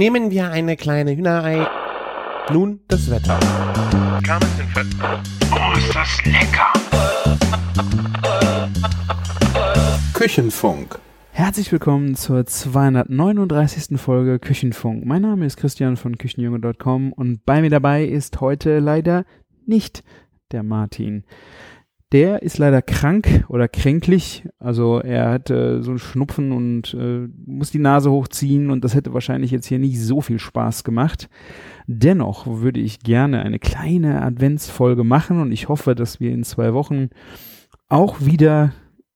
Nehmen 0.00 0.30
wir 0.30 0.50
eine 0.50 0.78
kleine 0.78 1.14
Hühnerei. 1.14 1.66
Nun 2.50 2.80
das 2.88 3.10
Wetter. 3.10 3.38
Oh, 5.52 5.76
ist 5.76 5.94
das 5.94 6.24
lecker! 6.24 6.72
Küchenfunk. 10.14 10.98
Herzlich 11.32 11.70
willkommen 11.70 12.14
zur 12.14 12.46
239. 12.46 14.00
Folge 14.00 14.38
Küchenfunk. 14.38 15.04
Mein 15.04 15.20
Name 15.20 15.44
ist 15.44 15.58
Christian 15.58 15.98
von 15.98 16.16
Küchenjunge.com 16.16 17.12
und 17.12 17.44
bei 17.44 17.60
mir 17.60 17.68
dabei 17.68 18.06
ist 18.06 18.40
heute 18.40 18.78
leider 18.78 19.26
nicht 19.66 20.02
der 20.50 20.62
Martin. 20.62 21.24
Der 22.12 22.42
ist 22.42 22.58
leider 22.58 22.82
krank 22.82 23.44
oder 23.48 23.68
kränklich. 23.68 24.44
Also 24.58 24.98
er 24.98 25.30
hat 25.30 25.48
äh, 25.50 25.80
so 25.80 25.90
einen 25.90 26.00
Schnupfen 26.00 26.50
und 26.50 26.92
äh, 26.94 27.28
muss 27.46 27.70
die 27.70 27.78
Nase 27.78 28.10
hochziehen 28.10 28.70
und 28.70 28.82
das 28.82 28.94
hätte 28.94 29.14
wahrscheinlich 29.14 29.52
jetzt 29.52 29.66
hier 29.66 29.78
nicht 29.78 30.00
so 30.00 30.20
viel 30.20 30.40
Spaß 30.40 30.82
gemacht. 30.82 31.28
Dennoch 31.86 32.46
würde 32.46 32.80
ich 32.80 33.00
gerne 33.00 33.42
eine 33.42 33.60
kleine 33.60 34.22
Adventsfolge 34.22 35.04
machen 35.04 35.40
und 35.40 35.52
ich 35.52 35.68
hoffe, 35.68 35.94
dass 35.94 36.18
wir 36.18 36.32
in 36.32 36.42
zwei 36.42 36.74
Wochen 36.74 37.10
auch 37.88 38.20
wieder 38.20 38.72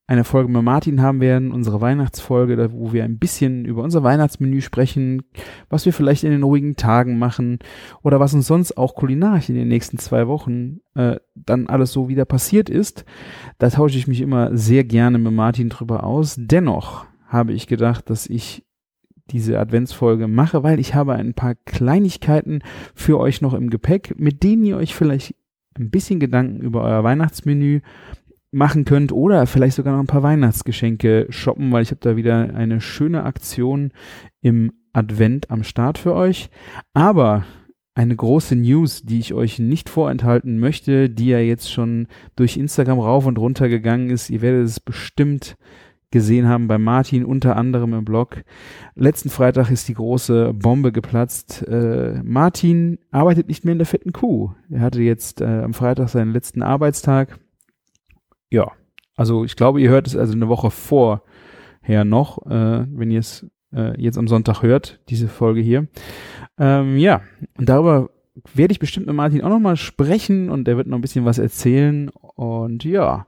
eine 0.07 0.23
Folge 0.23 0.51
mit 0.51 0.61
Martin 0.61 1.01
haben 1.01 1.19
werden, 1.19 1.51
unsere 1.51 1.81
Weihnachtsfolge, 1.81 2.71
wo 2.73 2.93
wir 2.93 3.03
ein 3.03 3.17
bisschen 3.17 3.65
über 3.65 3.81
unser 3.81 4.03
Weihnachtsmenü 4.03 4.61
sprechen, 4.61 5.23
was 5.69 5.85
wir 5.85 5.93
vielleicht 5.93 6.23
in 6.23 6.31
den 6.31 6.43
ruhigen 6.43 6.75
Tagen 6.75 7.17
machen 7.17 7.57
oder 8.03 8.19
was 8.19 8.33
uns 8.35 8.45
sonst 8.45 8.77
auch 8.77 8.93
kulinarisch 8.93 9.49
in 9.49 9.55
den 9.55 9.67
nächsten 9.67 9.97
zwei 9.97 10.27
Wochen 10.27 10.81
äh, 10.93 11.15
dann 11.33 11.67
alles 11.67 11.91
so 11.91 12.07
wieder 12.07 12.25
passiert 12.25 12.69
ist. 12.69 13.03
Da 13.57 13.69
tausche 13.69 13.97
ich 13.97 14.07
mich 14.07 14.21
immer 14.21 14.55
sehr 14.55 14.83
gerne 14.83 15.17
mit 15.17 15.33
Martin 15.33 15.69
drüber 15.69 16.03
aus. 16.03 16.35
Dennoch 16.37 17.05
habe 17.27 17.53
ich 17.53 17.65
gedacht, 17.65 18.09
dass 18.11 18.27
ich 18.27 18.63
diese 19.31 19.59
Adventsfolge 19.59 20.27
mache, 20.27 20.61
weil 20.61 20.79
ich 20.79 20.93
habe 20.93 21.13
ein 21.13 21.33
paar 21.33 21.55
Kleinigkeiten 21.55 22.59
für 22.93 23.19
euch 23.19 23.41
noch 23.41 23.55
im 23.55 23.71
Gepäck, 23.71 24.13
mit 24.19 24.43
denen 24.43 24.63
ihr 24.65 24.77
euch 24.77 24.93
vielleicht 24.93 25.33
ein 25.79 25.89
bisschen 25.89 26.19
Gedanken 26.19 26.61
über 26.61 26.83
euer 26.83 27.03
Weihnachtsmenü 27.03 27.81
machen 28.55 28.85
könnt 28.85 29.11
oder 29.11 29.45
vielleicht 29.47 29.75
sogar 29.75 29.93
noch 29.93 29.99
ein 29.99 30.07
paar 30.07 30.23
Weihnachtsgeschenke 30.23 31.27
shoppen, 31.29 31.71
weil 31.73 31.83
ich 31.83 31.91
habe 31.91 31.99
da 31.99 32.15
wieder 32.15 32.55
eine 32.55 32.79
schöne 32.79 33.23
Aktion 33.23 33.91
im 34.41 34.71
Advent 34.93 35.51
am 35.51 35.63
Start 35.63 35.97
für 35.97 36.13
euch. 36.13 36.49
Aber 36.93 37.43
eine 37.95 38.15
große 38.15 38.55
News, 38.55 39.03
die 39.03 39.19
ich 39.19 39.33
euch 39.33 39.59
nicht 39.59 39.89
vorenthalten 39.89 40.57
möchte, 40.57 41.09
die 41.09 41.27
ja 41.27 41.39
jetzt 41.39 41.69
schon 41.71 42.07
durch 42.37 42.55
Instagram 42.55 42.99
rauf 42.99 43.25
und 43.25 43.37
runter 43.37 43.67
gegangen 43.67 44.09
ist. 44.09 44.29
Ihr 44.29 44.41
werdet 44.41 44.65
es 44.65 44.79
bestimmt 44.79 45.57
gesehen 46.11 46.47
haben 46.47 46.69
bei 46.69 46.77
Martin, 46.77 47.25
unter 47.25 47.57
anderem 47.57 47.93
im 47.93 48.05
Blog. 48.05 48.43
Letzten 48.95 49.29
Freitag 49.29 49.69
ist 49.69 49.89
die 49.89 49.95
große 49.95 50.53
Bombe 50.53 50.93
geplatzt. 50.93 51.61
Äh, 51.67 52.21
Martin 52.23 52.99
arbeitet 53.11 53.49
nicht 53.49 53.65
mehr 53.65 53.73
in 53.73 53.79
der 53.79 53.85
fetten 53.85 54.13
Kuh. 54.13 54.51
Er 54.69 54.79
hatte 54.79 55.01
jetzt 55.01 55.41
äh, 55.41 55.45
am 55.45 55.73
Freitag 55.73 56.07
seinen 56.07 56.31
letzten 56.31 56.63
Arbeitstag 56.63 57.37
ja, 58.55 58.71
also 59.17 59.43
ich 59.43 59.55
glaube, 59.55 59.81
ihr 59.81 59.89
hört 59.89 60.07
es 60.07 60.15
also 60.15 60.33
eine 60.33 60.47
Woche 60.47 60.71
vorher 60.71 62.05
noch, 62.05 62.45
äh, 62.45 62.85
wenn 62.89 63.11
ihr 63.11 63.19
es 63.19 63.45
äh, 63.73 63.99
jetzt 64.01 64.17
am 64.17 64.29
Sonntag 64.29 64.61
hört, 64.61 65.01
diese 65.09 65.27
Folge 65.27 65.59
hier. 65.59 65.87
Ähm, 66.57 66.97
ja, 66.97 67.21
und 67.57 67.67
darüber 67.67 68.09
werde 68.53 68.71
ich 68.71 68.79
bestimmt 68.79 69.07
mit 69.07 69.15
Martin 69.15 69.41
auch 69.41 69.49
nochmal 69.49 69.75
sprechen 69.75 70.49
und 70.49 70.67
er 70.67 70.77
wird 70.77 70.87
noch 70.87 70.97
ein 70.97 71.01
bisschen 71.01 71.25
was 71.25 71.37
erzählen. 71.37 72.09
Und 72.35 72.85
ja, 72.85 73.27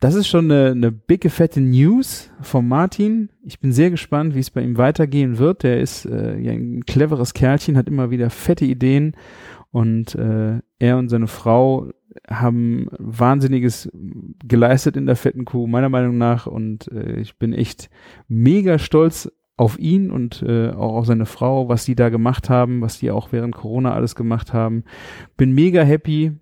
das 0.00 0.16
ist 0.16 0.26
schon 0.26 0.50
eine, 0.50 0.72
eine 0.72 0.90
bicke, 0.90 1.30
fette 1.30 1.60
News 1.60 2.30
von 2.40 2.66
Martin. 2.66 3.30
Ich 3.44 3.60
bin 3.60 3.72
sehr 3.72 3.90
gespannt, 3.90 4.34
wie 4.34 4.40
es 4.40 4.50
bei 4.50 4.62
ihm 4.62 4.78
weitergehen 4.78 5.38
wird. 5.38 5.62
Der 5.62 5.80
ist 5.80 6.06
äh, 6.06 6.38
ja 6.38 6.52
ein 6.52 6.84
cleveres 6.86 7.34
Kerlchen, 7.34 7.76
hat 7.76 7.88
immer 7.88 8.10
wieder 8.10 8.30
fette 8.30 8.64
Ideen 8.64 9.16
und 9.70 10.16
äh, 10.16 10.58
er 10.78 10.98
und 10.98 11.08
seine 11.08 11.28
Frau 11.28 11.90
haben 12.28 12.88
Wahnsinniges 12.98 13.90
geleistet 14.44 14.96
in 14.96 15.06
der 15.06 15.16
fetten 15.16 15.44
Kuh, 15.44 15.66
meiner 15.66 15.88
Meinung 15.88 16.18
nach. 16.18 16.46
Und 16.46 16.90
äh, 16.92 17.20
ich 17.20 17.36
bin 17.38 17.52
echt 17.52 17.90
mega 18.28 18.78
stolz 18.78 19.30
auf 19.56 19.78
ihn 19.78 20.10
und 20.10 20.42
äh, 20.42 20.70
auch 20.70 20.96
auf 20.96 21.06
seine 21.06 21.26
Frau, 21.26 21.68
was 21.68 21.84
die 21.84 21.94
da 21.94 22.10
gemacht 22.10 22.50
haben, 22.50 22.82
was 22.82 22.98
die 22.98 23.10
auch 23.10 23.32
während 23.32 23.54
Corona 23.54 23.94
alles 23.94 24.14
gemacht 24.14 24.52
haben. 24.52 24.84
Bin 25.36 25.52
mega 25.52 25.82
happy, 25.82 26.32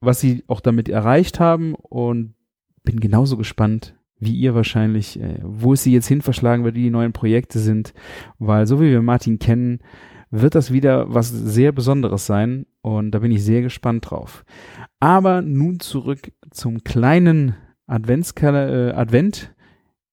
was 0.00 0.20
sie 0.20 0.44
auch 0.46 0.60
damit 0.60 0.88
erreicht 0.88 1.38
haben 1.38 1.74
und 1.74 2.34
bin 2.82 3.00
genauso 3.00 3.36
gespannt 3.36 3.94
wie 4.18 4.34
ihr 4.34 4.54
wahrscheinlich, 4.54 5.20
äh, 5.20 5.38
wo 5.42 5.74
es 5.74 5.82
sie 5.82 5.92
jetzt 5.92 6.06
hin 6.06 6.22
verschlagen 6.22 6.64
wird, 6.64 6.74
wie 6.74 6.84
die 6.84 6.90
neuen 6.90 7.12
Projekte 7.12 7.58
sind, 7.58 7.92
weil 8.38 8.66
so 8.66 8.80
wie 8.80 8.90
wir 8.90 9.02
Martin 9.02 9.38
kennen, 9.38 9.80
wird 10.40 10.54
das 10.54 10.72
wieder 10.72 11.12
was 11.12 11.30
sehr 11.30 11.72
Besonderes 11.72 12.26
sein 12.26 12.66
und 12.82 13.10
da 13.12 13.20
bin 13.20 13.30
ich 13.30 13.44
sehr 13.44 13.62
gespannt 13.62 14.10
drauf. 14.10 14.44
Aber 15.00 15.42
nun 15.42 15.80
zurück 15.80 16.32
zum 16.50 16.84
kleinen 16.84 17.54
Adventskal 17.86 18.54
äh, 18.54 18.92
Advent, 18.92 19.54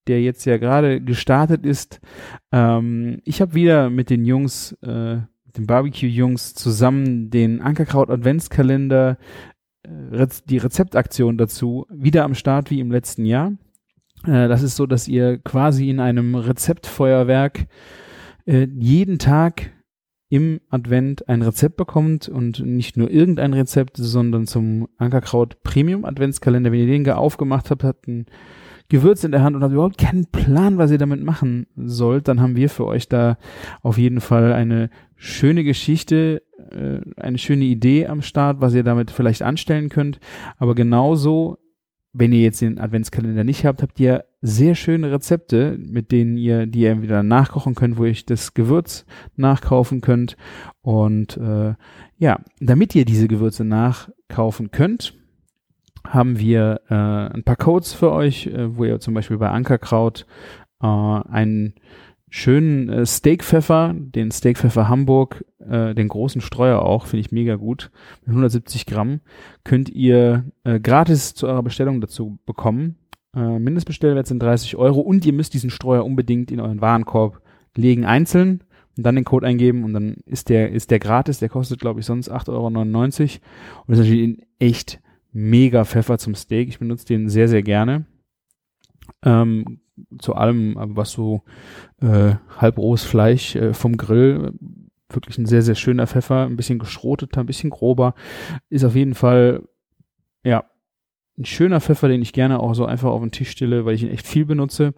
der 0.07 0.22
jetzt 0.22 0.45
ja 0.45 0.57
gerade 0.57 1.01
gestartet 1.01 1.66
ist. 1.66 2.01
Ähm, 2.51 3.22
ich 3.23 3.41
habe 3.41 3.53
wieder 3.53 3.89
mit 3.89 4.09
den 4.09 4.25
Jungs, 4.25 4.73
äh, 4.81 5.17
den 5.56 5.67
Barbecue-Jungs 5.67 6.55
zusammen 6.55 7.29
den 7.29 7.61
Ankerkraut 7.61 8.09
Adventskalender, 8.09 9.17
äh, 9.84 10.28
die 10.45 10.57
Rezeptaktion 10.57 11.38
dazu 11.38 11.85
wieder 11.90 12.23
am 12.25 12.35
Start 12.35 12.69
wie 12.69 12.79
im 12.79 12.91
letzten 12.91 13.25
Jahr. 13.25 13.53
Äh, 14.25 14.47
das 14.47 14.63
ist 14.63 14.75
so, 14.75 14.85
dass 14.85 15.07
ihr 15.07 15.38
quasi 15.40 15.90
in 15.90 16.00
einem 16.00 16.35
Rezeptfeuerwerk 16.35 17.67
äh, 18.45 18.67
jeden 18.78 19.19
Tag 19.19 19.72
im 20.33 20.61
Advent 20.71 21.29
ein 21.29 21.44
Rezept 21.44 21.77
bekommt 21.77 22.27
und 22.27 22.59
nicht 22.66 22.97
nur 22.97 23.11
irgendein 23.11 23.53
Rezept, 23.53 23.97
sondern 23.97 24.47
zum 24.47 24.88
Ankerkraut 24.97 25.61
Premium 25.61 26.05
Adventskalender. 26.05 26.71
Wenn 26.71 26.79
ihr 26.79 26.88
den 26.88 27.07
aufgemacht 27.11 27.69
habt, 27.69 27.83
habt 27.83 28.07
ein 28.07 28.25
Gewürz 28.89 29.23
in 29.23 29.31
der 29.31 29.43
Hand 29.43 29.55
und 29.55 29.61
habt 29.61 29.73
überhaupt 29.73 29.99
keinen 29.99 30.25
Plan, 30.25 30.79
was 30.79 30.89
ihr 30.89 30.97
damit 30.97 31.23
machen 31.23 31.67
sollt, 31.75 32.27
dann 32.27 32.41
haben 32.41 32.55
wir 32.55 32.72
für 32.72 32.88
euch 32.88 33.07
da 33.07 33.38
auf 33.83 33.99
jeden 33.99 34.22
Fall 34.22 34.53
eine 34.53 34.89
schöne 35.16 35.63
Geschichte, 35.63 36.41
äh, 36.72 36.99
eine 37.16 37.38
schöne 37.38 37.66
Idee 37.66 38.07
am 38.07 38.23
Start, 38.23 38.59
was 38.59 38.73
ihr 38.73 38.83
damit 38.83 39.11
vielleicht 39.11 39.43
anstellen 39.43 39.89
könnt. 39.89 40.19
Aber 40.57 40.73
genauso 40.73 41.59
wenn 42.13 42.31
ihr 42.31 42.41
jetzt 42.41 42.62
den 42.62 42.79
Adventskalender 42.79 43.44
nicht 43.44 43.66
habt, 43.66 43.81
habt 43.81 44.00
ihr 44.00 44.25
sehr 44.41 44.75
schöne 44.75 45.12
Rezepte, 45.12 45.78
mit 45.79 46.12
denen 46.12 46.38
ihr, 46.38 46.68
die 46.68 46.81
ihr 46.81 47.01
wieder 47.01 47.24
nachkochen 47.24 47.74
könnt, 47.74 47.97
wo 47.97 48.06
ihr 48.06 48.16
das 48.25 48.53
Gewürz 48.53 49.06
nachkaufen 49.35 50.01
könnt. 50.01 50.38
Und 50.81 51.38
äh, 51.38 51.73
ja, 52.18 52.40
damit 52.59 52.94
ihr 52.94 53.06
diese 53.06 53.28
Gewürze 53.28 53.66
nachkaufen 53.66 54.69
könnt, 54.69 55.16
haben 56.07 56.38
wir 56.38 56.81
äh, 56.90 56.94
ein 56.94 57.44
paar 57.44 57.56
Codes 57.56 57.94
für 57.94 58.12
euch, 58.12 58.47
äh, 58.47 58.78
wo 58.78 58.85
ihr 58.85 59.00
zum 59.00 59.16
Beispiel 59.16 59.38
bei 59.38 59.50
Ankerkraut 59.50 60.28
äh, 60.81 60.85
einen 60.85 61.73
schönen 62.35 62.89
äh, 62.89 63.05
Steakpfeffer, 63.05 63.94
den 63.95 64.31
Steakpfeffer 64.31 64.89
Hamburg, 64.89 65.45
äh, 65.59 65.94
den 65.94 66.07
großen 66.07 66.41
Streuer 66.41 66.81
auch, 66.81 67.05
finde 67.05 67.21
ich 67.21 67.31
mega 67.31 67.57
gut, 67.57 67.91
mit 68.21 68.29
170 68.29 68.88
Gramm, 68.88 69.21
könnt 69.63 69.88
ihr 69.89 70.45
äh, 70.63 70.79
gratis 70.79 71.35
zu 71.35 71.45
eurer 71.45 71.61
Bestellung 71.61 72.01
dazu 72.01 72.39
bekommen. 72.47 72.97
Äh, 73.35 73.59
Mindestbestellwert 73.59 74.25
sind 74.25 74.41
30 74.41 74.77
Euro 74.77 74.99
und 74.99 75.23
ihr 75.27 75.33
müsst 75.33 75.53
diesen 75.53 75.69
Streuer 75.69 76.03
unbedingt 76.03 76.49
in 76.49 76.59
euren 76.59 76.81
Warenkorb 76.81 77.39
legen, 77.77 78.03
einzeln 78.03 78.63
und 78.97 79.05
dann 79.05 79.13
den 79.13 79.25
Code 79.25 79.45
eingeben 79.45 79.83
und 79.83 79.93
dann 79.93 80.16
ist 80.25 80.49
der, 80.49 80.72
ist 80.72 80.89
der 80.89 80.97
gratis, 80.97 81.38
der 81.38 81.49
kostet 81.49 81.81
glaube 81.81 81.99
ich 81.99 82.07
sonst 82.07 82.31
8,99 82.31 82.49
Euro 82.49 83.83
und 83.85 83.93
ist 83.93 83.99
natürlich 83.99 84.23
ein 84.23 84.41
echt 84.57 84.99
mega 85.33 85.85
Pfeffer 85.85 86.17
zum 86.17 86.33
Steak. 86.33 86.67
Ich 86.67 86.79
benutze 86.79 87.05
den 87.05 87.29
sehr, 87.29 87.47
sehr 87.47 87.61
gerne. 87.61 88.07
Ähm, 89.23 89.81
zu 90.19 90.35
allem, 90.35 90.75
was 90.77 91.11
so 91.11 91.43
äh, 92.01 92.35
halbrohes 92.57 93.03
Fleisch 93.03 93.55
äh, 93.55 93.73
vom 93.73 93.97
Grill, 93.97 94.53
wirklich 95.09 95.37
ein 95.37 95.45
sehr, 95.45 95.61
sehr 95.61 95.75
schöner 95.75 96.07
Pfeffer, 96.07 96.45
ein 96.45 96.55
bisschen 96.55 96.79
geschroteter, 96.79 97.41
ein 97.41 97.45
bisschen 97.45 97.69
grober, 97.69 98.16
ist 98.69 98.84
auf 98.84 98.95
jeden 98.95 99.13
Fall, 99.13 99.63
ja, 100.43 100.66
ein 101.37 101.45
schöner 101.45 101.81
Pfeffer, 101.81 102.07
den 102.07 102.22
ich 102.22 102.34
gerne 102.34 102.59
auch 102.59 102.73
so 102.73 102.85
einfach 102.85 103.09
auf 103.09 103.22
den 103.22 103.31
Tisch 103.31 103.51
stelle, 103.51 103.85
weil 103.85 103.95
ich 103.95 104.03
ihn 104.03 104.11
echt 104.11 104.28
viel 104.28 104.45
benutze. 104.45 104.93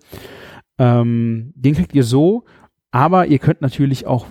Ähm, 0.77 1.53
den 1.55 1.75
kriegt 1.75 1.95
ihr 1.95 2.03
so, 2.03 2.43
aber 2.91 3.27
ihr 3.27 3.39
könnt 3.39 3.61
natürlich 3.61 4.05
auch 4.05 4.27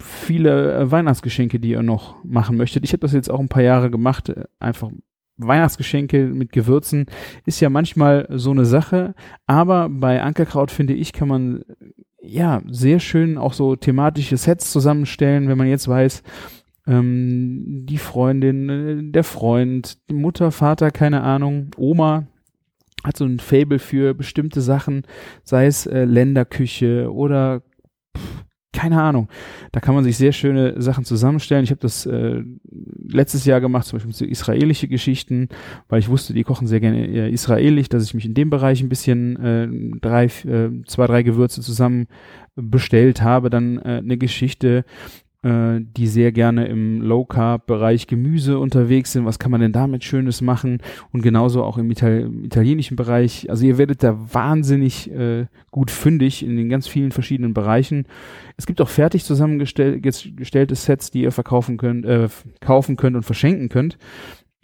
viele 0.00 0.74
äh, 0.74 0.90
Weihnachtsgeschenke, 0.90 1.58
die 1.60 1.70
ihr 1.70 1.82
noch 1.82 2.22
machen 2.24 2.56
möchtet. 2.56 2.84
Ich 2.84 2.92
habe 2.92 3.00
das 3.00 3.12
jetzt 3.12 3.30
auch 3.30 3.40
ein 3.40 3.48
paar 3.48 3.62
Jahre 3.62 3.90
gemacht, 3.90 4.28
äh, 4.28 4.44
einfach 4.58 4.90
Weihnachtsgeschenke 5.46 6.26
mit 6.26 6.52
Gewürzen 6.52 7.06
ist 7.46 7.60
ja 7.60 7.70
manchmal 7.70 8.26
so 8.30 8.50
eine 8.50 8.64
Sache, 8.64 9.14
aber 9.46 9.88
bei 9.88 10.22
Ankerkraut 10.22 10.70
finde 10.70 10.94
ich, 10.94 11.12
kann 11.12 11.28
man 11.28 11.64
ja 12.22 12.62
sehr 12.68 13.00
schön 13.00 13.38
auch 13.38 13.52
so 13.52 13.76
thematische 13.76 14.36
Sets 14.36 14.70
zusammenstellen, 14.70 15.48
wenn 15.48 15.58
man 15.58 15.68
jetzt 15.68 15.88
weiß, 15.88 16.22
ähm, 16.86 17.86
die 17.86 17.98
Freundin, 17.98 18.68
äh, 18.68 19.12
der 19.12 19.24
Freund, 19.24 19.98
Mutter, 20.10 20.50
Vater, 20.50 20.90
keine 20.90 21.22
Ahnung, 21.22 21.70
Oma 21.76 22.26
hat 23.04 23.16
so 23.16 23.24
ein 23.24 23.38
Fable 23.38 23.78
für 23.78 24.12
bestimmte 24.14 24.60
Sachen, 24.60 25.02
sei 25.42 25.66
es 25.66 25.86
äh, 25.86 26.04
Länderküche 26.04 27.12
oder 27.12 27.62
keine 28.80 29.02
Ahnung. 29.02 29.28
Da 29.72 29.80
kann 29.80 29.94
man 29.94 30.04
sich 30.04 30.16
sehr 30.16 30.32
schöne 30.32 30.80
Sachen 30.80 31.04
zusammenstellen. 31.04 31.64
Ich 31.64 31.70
habe 31.70 31.80
das 31.80 32.06
äh, 32.06 32.42
letztes 33.06 33.44
Jahr 33.44 33.60
gemacht, 33.60 33.86
zum 33.86 33.98
Beispiel 33.98 34.14
so 34.14 34.24
israelische 34.24 34.88
Geschichten, 34.88 35.48
weil 35.88 35.98
ich 35.98 36.08
wusste, 36.08 36.32
die 36.32 36.44
kochen 36.44 36.66
sehr 36.66 36.80
gerne 36.80 37.06
äh, 37.06 37.30
israelisch, 37.30 37.90
dass 37.90 38.04
ich 38.04 38.14
mich 38.14 38.24
in 38.24 38.32
dem 38.32 38.48
Bereich 38.48 38.80
ein 38.82 38.88
bisschen 38.88 39.36
äh, 39.36 39.68
drei, 40.00 40.24
äh, 40.24 40.70
zwei, 40.86 41.06
drei 41.06 41.22
Gewürze 41.22 41.60
zusammen 41.60 42.06
bestellt 42.56 43.20
habe. 43.20 43.50
Dann 43.50 43.78
äh, 43.78 44.00
eine 44.02 44.16
Geschichte 44.16 44.84
äh, 45.42 45.80
die 45.80 46.06
sehr 46.06 46.32
gerne 46.32 46.66
im 46.66 47.00
Low 47.00 47.24
Carb 47.24 47.66
Bereich 47.66 48.06
Gemüse 48.06 48.58
unterwegs 48.58 49.12
sind. 49.12 49.24
Was 49.24 49.38
kann 49.38 49.50
man 49.50 49.60
denn 49.60 49.72
damit 49.72 50.04
Schönes 50.04 50.40
machen? 50.40 50.82
Und 51.12 51.22
genauso 51.22 51.64
auch 51.64 51.78
im, 51.78 51.90
Ital 51.90 52.30
italienischen 52.44 52.96
Bereich. 52.96 53.48
Also 53.48 53.64
ihr 53.64 53.78
werdet 53.78 54.02
da 54.02 54.18
wahnsinnig 54.32 55.10
äh, 55.10 55.46
gut 55.70 55.90
fündig 55.90 56.44
in 56.44 56.56
den 56.56 56.68
ganz 56.68 56.86
vielen 56.86 57.12
verschiedenen 57.12 57.54
Bereichen. 57.54 58.06
Es 58.56 58.66
gibt 58.66 58.80
auch 58.82 58.88
fertig 58.88 59.24
zusammengestellte 59.24 60.74
Sets, 60.74 61.10
die 61.10 61.22
ihr 61.22 61.32
verkaufen 61.32 61.78
könnt, 61.78 62.04
äh, 62.04 62.28
kaufen 62.60 62.96
könnt 62.96 63.16
und 63.16 63.22
verschenken 63.22 63.70
könnt. 63.70 63.96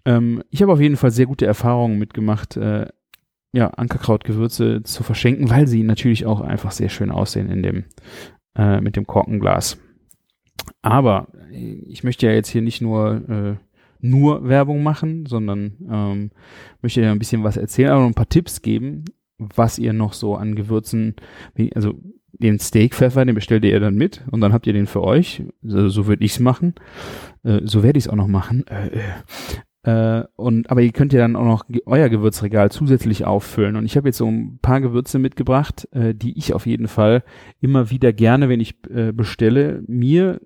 Ähm, 0.05 0.43
ich 0.50 0.61
habe 0.61 0.73
auf 0.73 0.81
jeden 0.81 0.96
Fall 0.96 1.11
sehr 1.11 1.26
gute 1.26 1.46
Erfahrungen 1.46 1.99
mitgemacht. 1.99 2.56
Äh, 2.56 2.87
ja, 3.52 3.69
Ankerkrautgewürze 3.69 4.82
zu 4.82 5.02
verschenken, 5.02 5.49
weil 5.49 5.67
sie 5.67 5.82
natürlich 5.82 6.26
auch 6.26 6.43
einfach 6.43 6.73
sehr 6.73 6.90
schön 6.90 7.11
aussehen 7.11 7.49
in 7.49 7.62
dem, 7.62 7.84
äh, 8.55 8.82
mit 8.82 8.96
dem 8.96 9.06
Korkenglas. 9.06 9.78
Aber 10.82 11.29
ich 11.50 12.05
möchte 12.05 12.26
ja 12.26 12.32
jetzt 12.32 12.49
hier 12.49 12.62
nicht 12.62 12.81
nur 12.81 13.29
äh, 13.29 13.56
nur 14.00 14.49
Werbung 14.49 14.82
machen, 14.82 15.26
sondern 15.26 15.73
ähm, 15.91 16.31
möchte 16.82 17.00
ja 17.00 17.12
ein 17.12 17.19
bisschen 17.19 17.44
was 17.44 17.56
erzählen, 17.56 17.91
aber 17.91 18.03
noch 18.03 18.08
ein 18.08 18.14
paar 18.14 18.29
Tipps 18.29 18.62
geben, 18.62 19.05
was 19.38 19.79
ihr 19.79 19.93
noch 19.93 20.12
so 20.12 20.37
an 20.37 20.55
Gewürzen, 20.55 21.14
also 21.75 21.94
den 22.32 22.58
Steakpfeffer, 22.58 23.25
den 23.25 23.35
bestellt 23.35 23.64
ihr 23.64 23.81
dann 23.81 23.94
mit 23.94 24.25
und 24.31 24.41
dann 24.41 24.53
habt 24.53 24.67
ihr 24.67 24.73
den 24.73 24.87
für 24.87 25.03
euch. 25.03 25.43
So, 25.62 25.88
so 25.88 26.06
würde 26.06 26.25
ich's 26.25 26.38
machen. 26.38 26.75
Äh, 27.44 27.61
so 27.64 27.82
werde 27.82 27.99
ich's 27.99 28.09
auch 28.09 28.17
noch 28.17 28.29
machen. 28.29 28.67
Äh, 28.67 28.91
äh, 29.87 30.25
und 30.35 30.69
aber 30.69 30.83
ihr 30.83 30.91
könnt 30.91 31.12
ja 31.12 31.21
dann 31.21 31.37
auch 31.37 31.44
noch 31.44 31.65
euer 31.87 32.09
Gewürzregal 32.09 32.73
zusätzlich 32.73 33.25
auffüllen. 33.25 33.77
Und 33.77 33.87
ich 33.87 33.97
habe 33.97 34.09
jetzt 34.09 34.19
so 34.19 34.27
ein 34.27 34.59
paar 34.61 34.81
Gewürze 34.81 35.21
mitgebracht, 35.21 35.88
äh, 35.93 36.12
die 36.12 36.37
ich 36.37 36.53
auf 36.53 36.67
jeden 36.67 36.88
Fall 36.88 37.23
immer 37.61 37.88
wieder 37.88 38.12
gerne, 38.12 38.49
wenn 38.49 38.59
ich 38.59 38.75
äh, 38.93 39.12
bestelle, 39.12 39.85
mir 39.87 40.41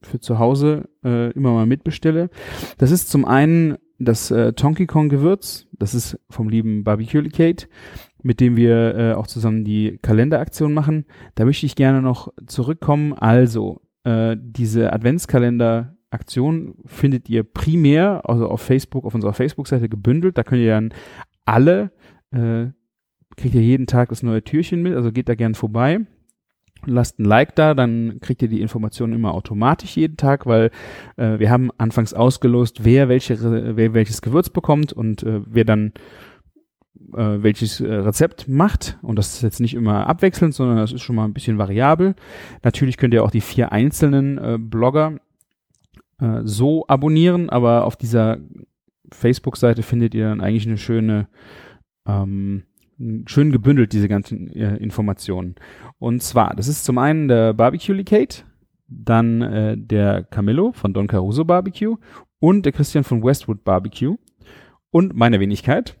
für 0.00 0.20
zu 0.20 0.38
Hause 0.38 0.88
äh, 1.04 1.30
immer 1.32 1.52
mal 1.52 1.66
mitbestelle. 1.66 2.30
Das 2.78 2.90
ist 2.90 3.10
zum 3.10 3.26
einen 3.26 3.76
das 3.98 4.30
äh, 4.30 4.54
Tonky 4.54 4.86
Kong 4.86 5.10
Gewürz, 5.10 5.68
das 5.72 5.94
ist 5.94 6.18
vom 6.30 6.48
lieben 6.48 6.82
Barbecue 6.82 7.28
Kate, 7.28 7.68
mit 8.22 8.40
dem 8.40 8.56
wir 8.56 8.96
äh, 8.96 9.12
auch 9.12 9.26
zusammen 9.26 9.64
die 9.64 9.98
Kalenderaktion 10.00 10.72
machen. 10.72 11.04
Da 11.34 11.44
möchte 11.44 11.66
ich 11.66 11.76
gerne 11.76 12.00
noch 12.00 12.32
zurückkommen. 12.46 13.12
Also, 13.12 13.82
äh, 14.04 14.34
diese 14.40 14.92
Adventskalender-Aktion 16.12 16.74
findet 16.86 17.28
ihr 17.28 17.42
primär, 17.42 18.22
also 18.28 18.48
auf 18.48 18.60
Facebook, 18.60 19.04
auf 19.04 19.14
unserer 19.14 19.32
Facebook-Seite 19.32 19.88
gebündelt. 19.88 20.38
Da 20.38 20.44
könnt 20.44 20.62
ihr 20.62 20.70
dann 20.70 20.94
alle, 21.44 21.90
äh, 22.30 22.66
kriegt 23.36 23.54
ihr 23.54 23.62
jeden 23.62 23.86
Tag 23.86 24.10
das 24.10 24.22
neue 24.22 24.44
Türchen 24.44 24.82
mit, 24.82 24.94
also 24.94 25.10
geht 25.12 25.28
da 25.28 25.34
gern 25.34 25.54
vorbei 25.54 26.00
lasst 26.84 27.20
ein 27.20 27.24
Like 27.26 27.54
da, 27.54 27.74
dann 27.74 28.18
kriegt 28.20 28.42
ihr 28.42 28.48
die 28.48 28.60
Informationen 28.60 29.12
immer 29.12 29.34
automatisch 29.34 29.96
jeden 29.96 30.16
Tag, 30.16 30.46
weil 30.46 30.72
äh, 31.16 31.38
wir 31.38 31.48
haben 31.48 31.70
anfangs 31.78 32.12
ausgelost, 32.12 32.84
wer 32.84 33.08
welche 33.08 33.76
wer 33.76 33.94
welches 33.94 34.20
Gewürz 34.20 34.50
bekommt 34.50 34.92
und 34.92 35.22
äh, 35.22 35.42
wer 35.46 35.64
dann 35.64 35.92
äh, 37.14 37.40
welches 37.40 37.80
äh, 37.80 37.86
Rezept 37.86 38.48
macht 38.48 38.98
und 39.00 39.16
das 39.16 39.34
ist 39.34 39.42
jetzt 39.42 39.60
nicht 39.60 39.74
immer 39.74 40.08
abwechselnd, 40.08 40.54
sondern 40.54 40.78
das 40.78 40.92
ist 40.92 41.02
schon 41.02 41.14
mal 41.14 41.24
ein 41.24 41.34
bisschen 41.34 41.56
variabel. 41.56 42.16
Natürlich 42.64 42.96
könnt 42.96 43.14
ihr 43.14 43.22
auch 43.22 43.30
die 43.30 43.42
vier 43.42 43.70
einzelnen 43.70 44.38
äh, 44.38 44.58
Blogger 44.58 45.20
äh, 46.22 46.40
so 46.44 46.86
abonnieren, 46.86 47.50
aber 47.50 47.84
auf 47.84 47.96
dieser 47.96 48.38
Facebook-Seite 49.10 49.82
findet 49.82 50.14
ihr 50.14 50.28
dann 50.28 50.40
eigentlich 50.40 50.66
eine 50.66 50.78
schöne 50.78 51.28
ähm, 52.06 52.64
schön 53.26 53.52
gebündelt, 53.52 53.92
diese 53.92 54.08
ganzen 54.08 54.48
äh, 54.52 54.76
Informationen. 54.76 55.56
Und 55.98 56.22
zwar, 56.22 56.54
das 56.54 56.68
ist 56.68 56.84
zum 56.84 56.98
einen 56.98 57.28
der 57.28 57.52
Barbecue 57.52 57.94
Licate, 57.94 58.44
dann 58.86 59.42
äh, 59.42 59.76
der 59.76 60.22
Camillo 60.24 60.72
von 60.72 60.92
Don 60.92 61.06
Caruso 61.06 61.44
Barbecue 61.44 61.96
und 62.38 62.64
der 62.64 62.72
Christian 62.72 63.04
von 63.04 63.22
Westwood 63.22 63.64
Barbecue 63.64 64.16
und 64.90 65.14
meine 65.14 65.40
Wenigkeit. 65.40 65.96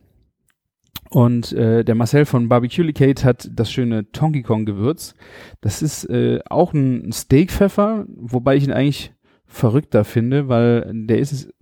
Und 1.10 1.52
äh, 1.52 1.84
der 1.84 1.94
Marcel 1.94 2.24
von 2.24 2.48
Barbecue 2.48 2.84
Licate 2.84 3.24
hat 3.24 3.50
das 3.52 3.70
schöne 3.70 4.10
Tonky 4.12 4.42
Kong 4.42 4.64
Gewürz. 4.64 5.14
Das 5.60 5.82
ist 5.82 6.04
äh, 6.04 6.40
auch 6.48 6.72
ein 6.72 7.12
Steakpfeffer, 7.12 8.06
wobei 8.08 8.56
ich 8.56 8.64
ihn 8.64 8.72
eigentlich 8.72 9.12
verrückter 9.52 10.04
finde, 10.04 10.48
weil 10.48 10.90
der 10.92 11.18
ist 11.18 11.52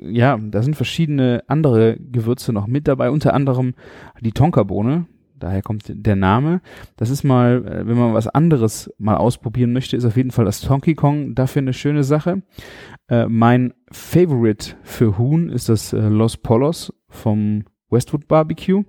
ja, 0.00 0.38
da 0.38 0.62
sind 0.62 0.74
verschiedene 0.74 1.42
andere 1.48 1.98
Gewürze 1.98 2.52
noch 2.52 2.66
mit 2.66 2.88
dabei, 2.88 3.10
unter 3.10 3.34
anderem 3.34 3.74
die 4.20 4.32
Tonkabohne. 4.32 5.06
Daher 5.38 5.62
kommt 5.62 5.84
der 5.88 6.14
Name. 6.14 6.60
Das 6.96 7.10
ist 7.10 7.24
mal, 7.24 7.66
äh, 7.66 7.86
wenn 7.86 7.98
man 7.98 8.14
was 8.14 8.28
anderes 8.28 8.92
mal 8.98 9.16
ausprobieren 9.16 9.72
möchte, 9.72 9.96
ist 9.96 10.04
auf 10.04 10.16
jeden 10.16 10.30
Fall 10.30 10.44
das 10.44 10.60
Tonky 10.60 10.94
Kong 10.94 11.34
dafür 11.34 11.62
eine 11.62 11.72
schöne 11.72 12.04
Sache. 12.04 12.42
Äh, 13.08 13.26
mein 13.26 13.74
Favorite 13.90 14.76
für 14.82 15.18
Huhn 15.18 15.48
ist 15.48 15.68
das 15.68 15.92
äh, 15.92 16.08
Los 16.08 16.36
Polos 16.36 16.94
vom 17.08 17.64
Westwood 17.90 18.28
Barbecue. 18.28 18.84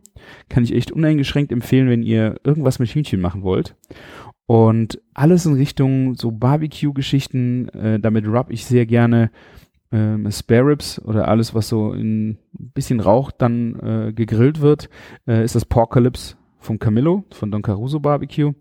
Kann 0.48 0.64
ich 0.64 0.76
echt 0.76 0.92
uneingeschränkt 0.92 1.52
empfehlen, 1.52 1.90
wenn 1.90 2.04
ihr 2.04 2.36
irgendwas 2.44 2.78
mit 2.78 2.90
Hühnchen 2.90 3.20
machen 3.20 3.42
wollt. 3.42 3.76
Und 4.54 5.02
alles 5.16 5.48
in 5.48 5.56
Richtung 5.56 6.14
so 6.14 6.30
Barbecue-Geschichten, 6.30 7.70
äh, 7.70 8.00
damit 8.00 8.28
rub 8.28 8.52
ich 8.52 8.66
sehr 8.66 8.86
gerne 8.86 9.32
ähm, 9.92 10.30
Spare 10.32 10.68
Ribs 10.68 11.02
oder 11.04 11.28
alles, 11.28 11.56
was 11.56 11.70
so 11.70 11.92
in 11.92 12.30
ein 12.30 12.38
bisschen 12.76 13.00
Rauch 13.00 13.32
dann 13.32 13.80
äh, 13.80 14.14
gegrillt 14.14 14.62
wird, 14.62 14.92
äh, 15.26 15.44
ist 15.44 15.56
das 15.56 15.66
Porkalypse 15.66 16.36
von 16.60 16.78
Camillo, 16.78 17.24
von 17.32 17.50
Don 17.50 17.64
Caruso 17.64 18.00
Barbecue. 18.00 18.54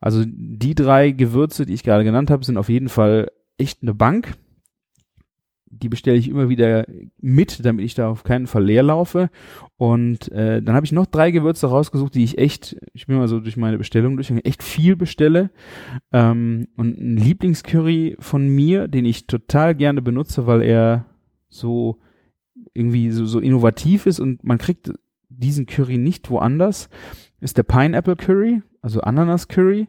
Also 0.00 0.24
die 0.26 0.74
drei 0.74 1.10
Gewürze, 1.10 1.66
die 1.66 1.74
ich 1.74 1.82
gerade 1.82 2.04
genannt 2.04 2.30
habe, 2.30 2.42
sind 2.42 2.56
auf 2.56 2.70
jeden 2.70 2.88
Fall 2.88 3.30
echt 3.58 3.82
eine 3.82 3.92
Bank 3.92 4.38
die 5.68 5.88
bestelle 5.88 6.16
ich 6.16 6.28
immer 6.28 6.48
wieder 6.48 6.86
mit, 7.20 7.64
damit 7.64 7.84
ich 7.84 7.94
da 7.94 8.08
auf 8.08 8.24
keinen 8.24 8.46
Fall 8.46 8.64
leer 8.64 8.82
laufe. 8.82 9.30
Und 9.76 10.30
äh, 10.32 10.62
dann 10.62 10.74
habe 10.74 10.86
ich 10.86 10.92
noch 10.92 11.06
drei 11.06 11.30
Gewürze 11.30 11.66
rausgesucht, 11.66 12.14
die 12.14 12.24
ich 12.24 12.38
echt, 12.38 12.76
ich 12.92 13.06
bin 13.06 13.16
mal 13.16 13.28
so 13.28 13.40
durch 13.40 13.56
meine 13.56 13.78
Bestellung 13.78 14.16
durch, 14.16 14.30
echt 14.44 14.62
viel 14.62 14.96
bestelle. 14.96 15.50
Ähm, 16.12 16.68
und 16.76 16.98
ein 16.98 17.16
Lieblingscurry 17.16 18.16
von 18.18 18.48
mir, 18.48 18.88
den 18.88 19.04
ich 19.04 19.26
total 19.26 19.74
gerne 19.74 20.02
benutze, 20.02 20.46
weil 20.46 20.62
er 20.62 21.06
so 21.48 21.98
irgendwie 22.74 23.10
so, 23.10 23.26
so 23.26 23.40
innovativ 23.40 24.06
ist 24.06 24.20
und 24.20 24.44
man 24.44 24.58
kriegt 24.58 24.92
diesen 25.28 25.66
Curry 25.66 25.98
nicht 25.98 26.30
woanders, 26.30 26.88
ist 27.40 27.56
der 27.58 27.64
Pineapple 27.64 28.16
Curry, 28.16 28.62
also 28.80 29.00
Ananas 29.00 29.48
Curry. 29.48 29.88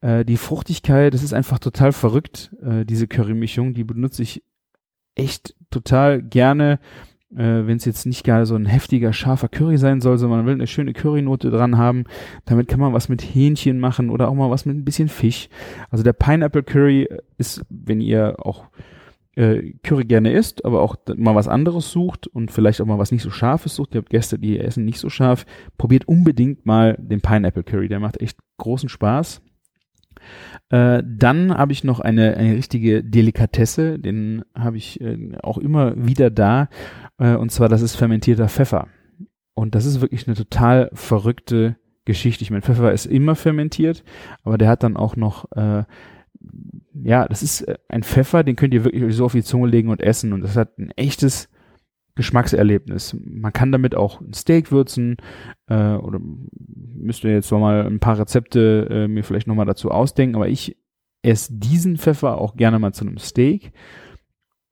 Äh, 0.00 0.24
die 0.24 0.36
Fruchtigkeit, 0.36 1.14
das 1.14 1.22
ist 1.22 1.32
einfach 1.32 1.58
total 1.58 1.92
verrückt, 1.92 2.54
äh, 2.62 2.84
diese 2.84 3.06
Curry-Mischung. 3.06 3.72
Die 3.72 3.84
benutze 3.84 4.22
ich 4.22 4.42
echt 5.14 5.54
total 5.70 6.22
gerne, 6.22 6.78
äh, 7.32 7.66
wenn 7.66 7.76
es 7.76 7.84
jetzt 7.84 8.06
nicht 8.06 8.24
gerade 8.24 8.46
so 8.46 8.54
ein 8.54 8.66
heftiger, 8.66 9.12
scharfer 9.12 9.48
Curry 9.48 9.78
sein 9.78 10.00
soll, 10.00 10.18
sondern 10.18 10.40
man 10.40 10.46
will 10.46 10.54
eine 10.54 10.66
schöne 10.66 10.92
Currynote 10.92 11.50
dran 11.50 11.78
haben. 11.78 12.04
Damit 12.44 12.68
kann 12.68 12.80
man 12.80 12.92
was 12.92 13.08
mit 13.08 13.22
Hähnchen 13.22 13.78
machen 13.78 14.10
oder 14.10 14.28
auch 14.28 14.34
mal 14.34 14.50
was 14.50 14.66
mit 14.66 14.76
ein 14.76 14.84
bisschen 14.84 15.08
Fisch. 15.08 15.48
Also 15.90 16.04
der 16.04 16.12
Pineapple 16.12 16.62
Curry 16.62 17.08
ist, 17.38 17.64
wenn 17.68 18.00
ihr 18.00 18.36
auch 18.38 18.66
äh, 19.34 19.72
Curry 19.82 20.04
gerne 20.04 20.32
isst, 20.32 20.64
aber 20.64 20.82
auch 20.82 20.96
mal 21.16 21.34
was 21.34 21.48
anderes 21.48 21.90
sucht 21.90 22.26
und 22.26 22.50
vielleicht 22.50 22.80
auch 22.80 22.86
mal 22.86 22.98
was 22.98 23.12
nicht 23.12 23.22
so 23.22 23.30
scharfes 23.30 23.74
sucht. 23.74 23.94
Ihr 23.94 24.00
habt 24.00 24.10
Gäste, 24.10 24.38
die 24.38 24.58
essen 24.58 24.84
nicht 24.84 24.98
so 24.98 25.08
scharf. 25.08 25.46
Probiert 25.78 26.06
unbedingt 26.06 26.66
mal 26.66 26.96
den 26.98 27.20
Pineapple 27.20 27.64
Curry. 27.64 27.88
Der 27.88 28.00
macht 28.00 28.20
echt 28.20 28.38
großen 28.58 28.88
Spaß. 28.88 29.42
Äh, 30.70 31.02
dann 31.06 31.56
habe 31.56 31.72
ich 31.72 31.84
noch 31.84 32.00
eine, 32.00 32.36
eine 32.36 32.54
richtige 32.54 33.04
Delikatesse, 33.04 33.98
den 33.98 34.44
habe 34.54 34.76
ich 34.76 35.00
äh, 35.00 35.36
auch 35.42 35.58
immer 35.58 35.94
wieder 35.96 36.30
da. 36.30 36.68
Äh, 37.18 37.36
und 37.36 37.50
zwar, 37.50 37.68
das 37.68 37.82
ist 37.82 37.96
fermentierter 37.96 38.48
Pfeffer. 38.48 38.88
Und 39.54 39.74
das 39.74 39.84
ist 39.84 40.00
wirklich 40.00 40.26
eine 40.26 40.36
total 40.36 40.90
verrückte 40.94 41.76
Geschichte. 42.04 42.42
Ich 42.42 42.50
meine, 42.50 42.62
Pfeffer 42.62 42.92
ist 42.92 43.06
immer 43.06 43.34
fermentiert, 43.34 44.02
aber 44.44 44.58
der 44.58 44.68
hat 44.68 44.82
dann 44.82 44.96
auch 44.96 45.14
noch, 45.14 45.44
ja, 47.04 47.28
das 47.28 47.42
ist 47.42 47.66
ein 47.88 48.02
Pfeffer, 48.02 48.42
den 48.42 48.56
könnt 48.56 48.72
ihr 48.72 48.82
wirklich 48.82 49.14
so 49.14 49.26
auf 49.26 49.32
die 49.32 49.44
Zunge 49.44 49.68
legen 49.68 49.90
und 49.90 50.00
essen. 50.00 50.32
Und 50.32 50.40
das 50.40 50.56
hat 50.56 50.78
ein 50.78 50.90
echtes 50.92 51.50
Geschmackserlebnis. 52.14 53.16
Man 53.24 53.52
kann 53.52 53.72
damit 53.72 53.94
auch 53.94 54.20
ein 54.20 54.34
Steak 54.34 54.70
würzen 54.70 55.16
äh, 55.68 55.94
oder 55.94 56.20
müsste 56.20 57.28
jetzt 57.28 57.50
noch 57.50 57.60
mal 57.60 57.86
ein 57.86 58.00
paar 58.00 58.18
Rezepte 58.18 58.88
äh, 58.90 59.08
mir 59.08 59.24
vielleicht 59.24 59.46
noch 59.46 59.54
mal 59.54 59.64
dazu 59.64 59.90
ausdenken, 59.90 60.36
aber 60.36 60.48
ich 60.48 60.76
esse 61.22 61.54
diesen 61.54 61.96
Pfeffer 61.96 62.38
auch 62.38 62.56
gerne 62.56 62.78
mal 62.78 62.92
zu 62.92 63.06
einem 63.06 63.18
Steak, 63.18 63.72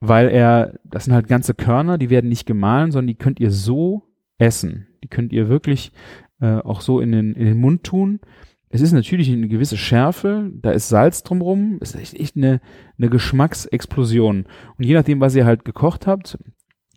weil 0.00 0.28
er, 0.28 0.78
das 0.84 1.04
sind 1.04 1.14
halt 1.14 1.28
ganze 1.28 1.54
Körner, 1.54 1.96
die 1.96 2.10
werden 2.10 2.28
nicht 2.28 2.46
gemahlen, 2.46 2.90
sondern 2.90 3.08
die 3.08 3.18
könnt 3.18 3.40
ihr 3.40 3.50
so 3.50 4.02
essen. 4.38 4.88
Die 5.02 5.08
könnt 5.08 5.32
ihr 5.32 5.48
wirklich 5.48 5.92
äh, 6.40 6.56
auch 6.56 6.80
so 6.80 7.00
in 7.00 7.12
den, 7.12 7.34
in 7.34 7.46
den 7.46 7.58
Mund 7.58 7.84
tun. 7.84 8.20
es 8.68 8.80
ist 8.80 8.92
natürlich 8.92 9.30
eine 9.30 9.48
gewisse 9.48 9.76
Schärfe, 9.76 10.50
da 10.54 10.72
ist 10.72 10.88
Salz 10.88 11.22
drumrum, 11.22 11.78
es 11.80 11.94
ist 11.94 12.00
echt, 12.00 12.14
echt 12.14 12.36
eine, 12.36 12.60
eine 12.98 13.08
Geschmacksexplosion. 13.08 14.46
Und 14.76 14.84
je 14.84 14.94
nachdem, 14.94 15.20
was 15.20 15.34
ihr 15.34 15.44
halt 15.44 15.64
gekocht 15.64 16.06
habt, 16.06 16.38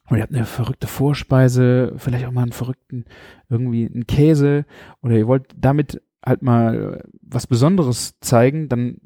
oder 0.08 0.18
ihr 0.18 0.24
habt 0.24 0.34
eine 0.34 0.46
verrückte 0.46 0.88
Vorspeise, 0.88 1.94
vielleicht 1.98 2.26
auch 2.26 2.32
mal 2.32 2.44
einen 2.44 2.52
verrückten, 2.52 3.06
irgendwie 3.50 3.86
einen 3.86 4.08
Käse, 4.08 4.66
oder 5.02 5.16
ihr 5.16 5.28
wollt 5.28 5.54
damit 5.58 6.02
halt 6.26 6.42
mal 6.42 7.04
was 7.22 7.48
Besonderes 7.48 8.20
zeigen, 8.20 8.70
dann 8.70 8.98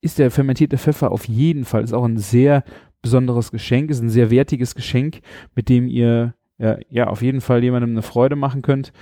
ist 0.00 0.18
der 0.18 0.30
fermentierte 0.30 0.78
Pfeffer 0.78 1.10
auf 1.10 1.26
jeden 1.28 1.64
Fall, 1.64 1.82
ist 1.82 1.92
auch 1.92 2.04
ein 2.04 2.18
sehr 2.18 2.64
besonderes 3.02 3.50
Geschenk, 3.50 3.90
ist 3.90 4.00
ein 4.00 4.10
sehr 4.10 4.30
wertiges 4.30 4.74
Geschenk, 4.74 5.20
mit 5.54 5.68
dem 5.68 5.88
ihr 5.88 6.34
ja, 6.58 6.78
ja 6.88 7.06
auf 7.06 7.22
jeden 7.22 7.40
Fall 7.40 7.62
jemandem 7.62 7.90
eine 7.90 8.02
Freude 8.02 8.36
machen 8.36 8.62
könnt. 8.62 8.92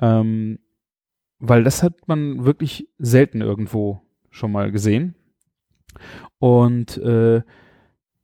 Ähm, 0.00 0.58
weil 1.38 1.64
das 1.64 1.82
hat 1.82 2.08
man 2.08 2.44
wirklich 2.44 2.88
selten 2.98 3.40
irgendwo 3.40 4.02
schon 4.30 4.52
mal 4.52 4.70
gesehen. 4.70 5.14
Und 6.38 6.98
äh, 6.98 7.42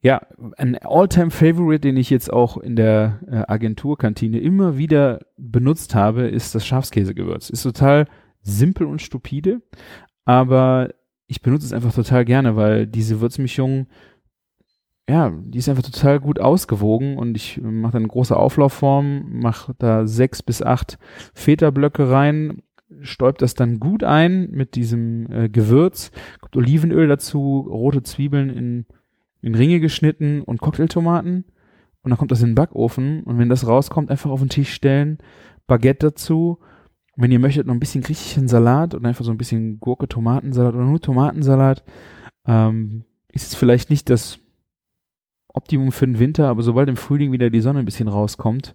ja, 0.02 0.26
ein 0.56 0.76
All-Time-Favorite, 0.78 1.80
den 1.80 1.96
ich 1.96 2.10
jetzt 2.10 2.32
auch 2.32 2.56
in 2.56 2.74
der 2.74 3.20
äh, 3.30 3.44
Agenturkantine 3.46 4.40
immer 4.40 4.76
wieder 4.76 5.20
benutzt 5.36 5.94
habe, 5.94 6.22
ist 6.22 6.56
das 6.56 6.66
Schafskäsegewürz. 6.66 7.50
Ist 7.50 7.62
total 7.62 8.06
simpel 8.42 8.88
und 8.88 9.00
stupide, 9.00 9.62
aber 10.24 10.90
ich 11.28 11.40
benutze 11.40 11.66
es 11.66 11.72
einfach 11.72 11.94
total 11.94 12.24
gerne, 12.24 12.56
weil 12.56 12.88
diese 12.88 13.20
Würzmischung, 13.20 13.86
ja, 15.08 15.32
die 15.44 15.58
ist 15.58 15.68
einfach 15.68 15.84
total 15.84 16.18
gut 16.18 16.40
ausgewogen 16.40 17.16
und 17.16 17.36
ich 17.36 17.60
mache 17.62 17.92
dann 17.92 18.08
große 18.08 18.36
Auflaufform, 18.36 19.40
mache 19.40 19.74
da 19.78 20.08
sechs 20.08 20.42
bis 20.42 20.62
acht 20.62 20.98
Feta-Blöcke 21.32 22.10
rein, 22.10 22.62
stäubt 23.02 23.40
das 23.40 23.54
dann 23.54 23.78
gut 23.78 24.02
ein 24.02 24.50
mit 24.50 24.74
diesem 24.74 25.30
äh, 25.30 25.48
Gewürz, 25.48 26.10
kommt 26.40 26.56
Olivenöl 26.56 27.06
dazu, 27.06 27.68
rote 27.70 28.02
Zwiebeln 28.02 28.50
in, 28.50 28.86
in 29.42 29.54
Ringe 29.54 29.80
geschnitten 29.80 30.42
und 30.42 30.60
Cocktailtomaten 30.60 31.44
und 32.02 32.10
dann 32.10 32.18
kommt 32.18 32.30
das 32.30 32.42
in 32.42 32.50
den 32.50 32.54
Backofen 32.54 33.22
und 33.24 33.38
wenn 33.38 33.48
das 33.48 33.66
rauskommt, 33.66 34.10
einfach 34.10 34.30
auf 34.30 34.40
den 34.40 34.48
Tisch 34.48 34.72
stellen, 34.72 35.18
Baguette 35.66 36.08
dazu. 36.08 36.58
wenn 37.16 37.30
ihr 37.30 37.38
möchtet, 37.38 37.66
noch 37.66 37.74
ein 37.74 37.80
bisschen 37.80 38.02
griechischen 38.02 38.48
Salat 38.48 38.94
und 38.94 39.04
einfach 39.04 39.24
so 39.24 39.30
ein 39.30 39.38
bisschen 39.38 39.78
Gurke, 39.80 40.08
Tomatensalat 40.08 40.74
oder 40.74 40.84
nur 40.84 41.00
Tomatensalat. 41.00 41.84
Ähm, 42.46 43.04
ist 43.30 43.48
es 43.48 43.54
vielleicht 43.54 43.90
nicht 43.90 44.08
das 44.08 44.38
Optimum 45.48 45.92
für 45.92 46.06
den 46.06 46.18
Winter, 46.18 46.48
aber 46.48 46.62
sobald 46.62 46.88
im 46.88 46.96
Frühling 46.96 47.32
wieder 47.32 47.50
die 47.50 47.60
Sonne 47.60 47.80
ein 47.80 47.84
bisschen 47.84 48.08
rauskommt, 48.08 48.74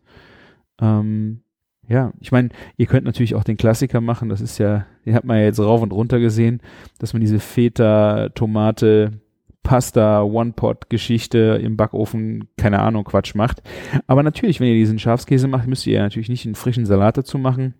ähm, 0.79 1.41
ja, 1.87 2.11
ich 2.19 2.31
meine, 2.31 2.49
ihr 2.75 2.85
könnt 2.85 3.05
natürlich 3.05 3.35
auch 3.35 3.43
den 3.43 3.57
Klassiker 3.57 4.01
machen. 4.01 4.29
Das 4.29 4.41
ist 4.41 4.57
ja, 4.57 4.85
den 5.05 5.15
hat 5.15 5.23
man 5.23 5.37
ja 5.37 5.43
jetzt 5.43 5.59
rauf 5.59 5.81
und 5.81 5.93
runter 5.93 6.19
gesehen, 6.19 6.61
dass 6.99 7.13
man 7.13 7.21
diese 7.21 7.39
Feta, 7.39 8.29
Tomate, 8.29 9.21
Pasta, 9.67 10.23
One-Pot-Geschichte 10.23 11.59
im 11.61 11.75
Backofen, 11.75 12.47
keine 12.55 12.79
Ahnung, 12.79 13.03
Quatsch 13.03 13.35
macht. 13.35 13.61
Aber 14.07 14.23
natürlich, 14.23 14.61
wenn 14.61 14.69
ihr 14.69 14.75
diesen 14.75 14.97
Schafskäse 14.97 15.49
macht, 15.49 15.67
müsst 15.67 15.85
ihr 15.85 15.95
ja 15.95 16.03
natürlich 16.03 16.29
nicht 16.29 16.45
einen 16.45 16.55
frischen 16.55 16.85
Salat 16.85 17.17
dazu 17.17 17.37
machen, 17.37 17.73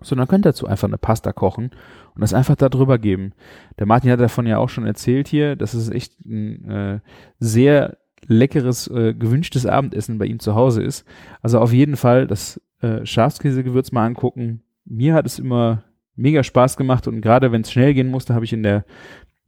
sondern 0.00 0.26
könnt 0.26 0.46
dazu 0.46 0.66
einfach 0.66 0.88
eine 0.88 0.96
Pasta 0.96 1.34
kochen 1.34 1.70
und 2.14 2.22
das 2.22 2.32
einfach 2.32 2.56
da 2.56 2.70
drüber 2.70 2.96
geben. 2.96 3.34
Der 3.78 3.84
Martin 3.84 4.10
hat 4.10 4.20
davon 4.20 4.46
ja 4.46 4.56
auch 4.56 4.70
schon 4.70 4.86
erzählt 4.86 5.28
hier, 5.28 5.54
dass 5.54 5.74
es 5.74 5.90
echt 5.90 6.18
ein 6.24 6.64
äh, 6.64 7.00
sehr 7.38 7.98
leckeres, 8.26 8.88
äh, 8.88 9.12
gewünschtes 9.12 9.66
Abendessen 9.66 10.16
bei 10.16 10.24
ihm 10.24 10.38
zu 10.38 10.54
Hause 10.54 10.82
ist. 10.82 11.04
Also 11.42 11.58
auf 11.58 11.74
jeden 11.74 11.96
Fall 11.96 12.26
das 12.26 12.58
äh, 12.80 13.04
Schafskäsegewürz 13.04 13.92
mal 13.92 14.06
angucken. 14.06 14.62
Mir 14.86 15.12
hat 15.12 15.26
es 15.26 15.38
immer 15.38 15.84
mega 16.16 16.42
Spaß 16.42 16.78
gemacht 16.78 17.06
und 17.06 17.20
gerade 17.20 17.52
wenn 17.52 17.60
es 17.60 17.70
schnell 17.70 17.92
gehen 17.92 18.10
musste, 18.10 18.34
habe 18.34 18.46
ich 18.46 18.54
in 18.54 18.62
der 18.62 18.86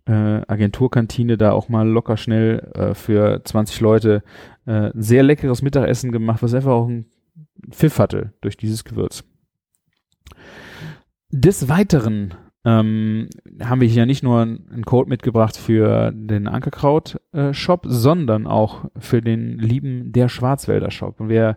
äh, 0.07 0.43
Agenturkantine 0.47 1.37
da 1.37 1.53
auch 1.53 1.69
mal 1.69 1.89
locker 1.89 2.17
schnell 2.17 2.71
äh, 2.75 2.95
für 2.95 3.43
20 3.45 3.81
Leute 3.81 4.23
äh, 4.67 4.91
ein 4.91 5.03
sehr 5.03 5.23
leckeres 5.23 5.63
Mittagessen 5.63 6.13
gemacht, 6.13 6.43
was 6.43 6.55
einfach 6.55 6.73
auch 6.73 6.89
einen 6.89 7.07
Pfiff 7.71 7.99
hatte 7.99 8.33
durch 8.41 8.57
dieses 8.57 8.85
Gewürz. 8.85 9.25
Des 11.31 11.69
Weiteren 11.69 12.35
ähm, 12.65 13.29
haben 13.63 13.81
wir 13.81 13.89
hier 13.89 14.05
nicht 14.05 14.23
nur 14.23 14.43
einen 14.43 14.85
Code 14.85 15.09
mitgebracht 15.09 15.57
für 15.57 16.13
den 16.13 16.47
Ankerkraut-Shop, 16.47 17.87
äh, 17.87 17.89
sondern 17.89 18.47
auch 18.47 18.85
für 18.99 19.23
den 19.23 19.59
lieben 19.59 20.13
Der 20.13 20.29
Schwarzwälder 20.29 20.91
Shop. 20.91 21.21
Und 21.21 21.31
wer 21.31 21.57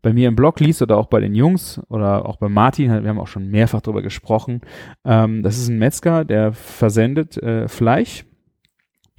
bei 0.00 0.12
mir 0.12 0.28
im 0.28 0.36
Blog 0.36 0.60
liest 0.60 0.80
oder 0.80 0.96
auch 0.96 1.06
bei 1.06 1.20
den 1.20 1.34
Jungs 1.34 1.80
oder 1.88 2.24
auch 2.24 2.36
bei 2.36 2.48
Martin, 2.48 2.90
wir 2.90 3.10
haben 3.10 3.18
auch 3.18 3.28
schon 3.28 3.48
mehrfach 3.48 3.82
darüber 3.82 4.00
gesprochen, 4.00 4.62
ähm, 5.04 5.42
das 5.42 5.58
ist 5.58 5.68
ein 5.68 5.78
Metzger, 5.78 6.24
der 6.24 6.52
versendet 6.52 7.36
äh, 7.36 7.68
Fleisch. 7.68 8.24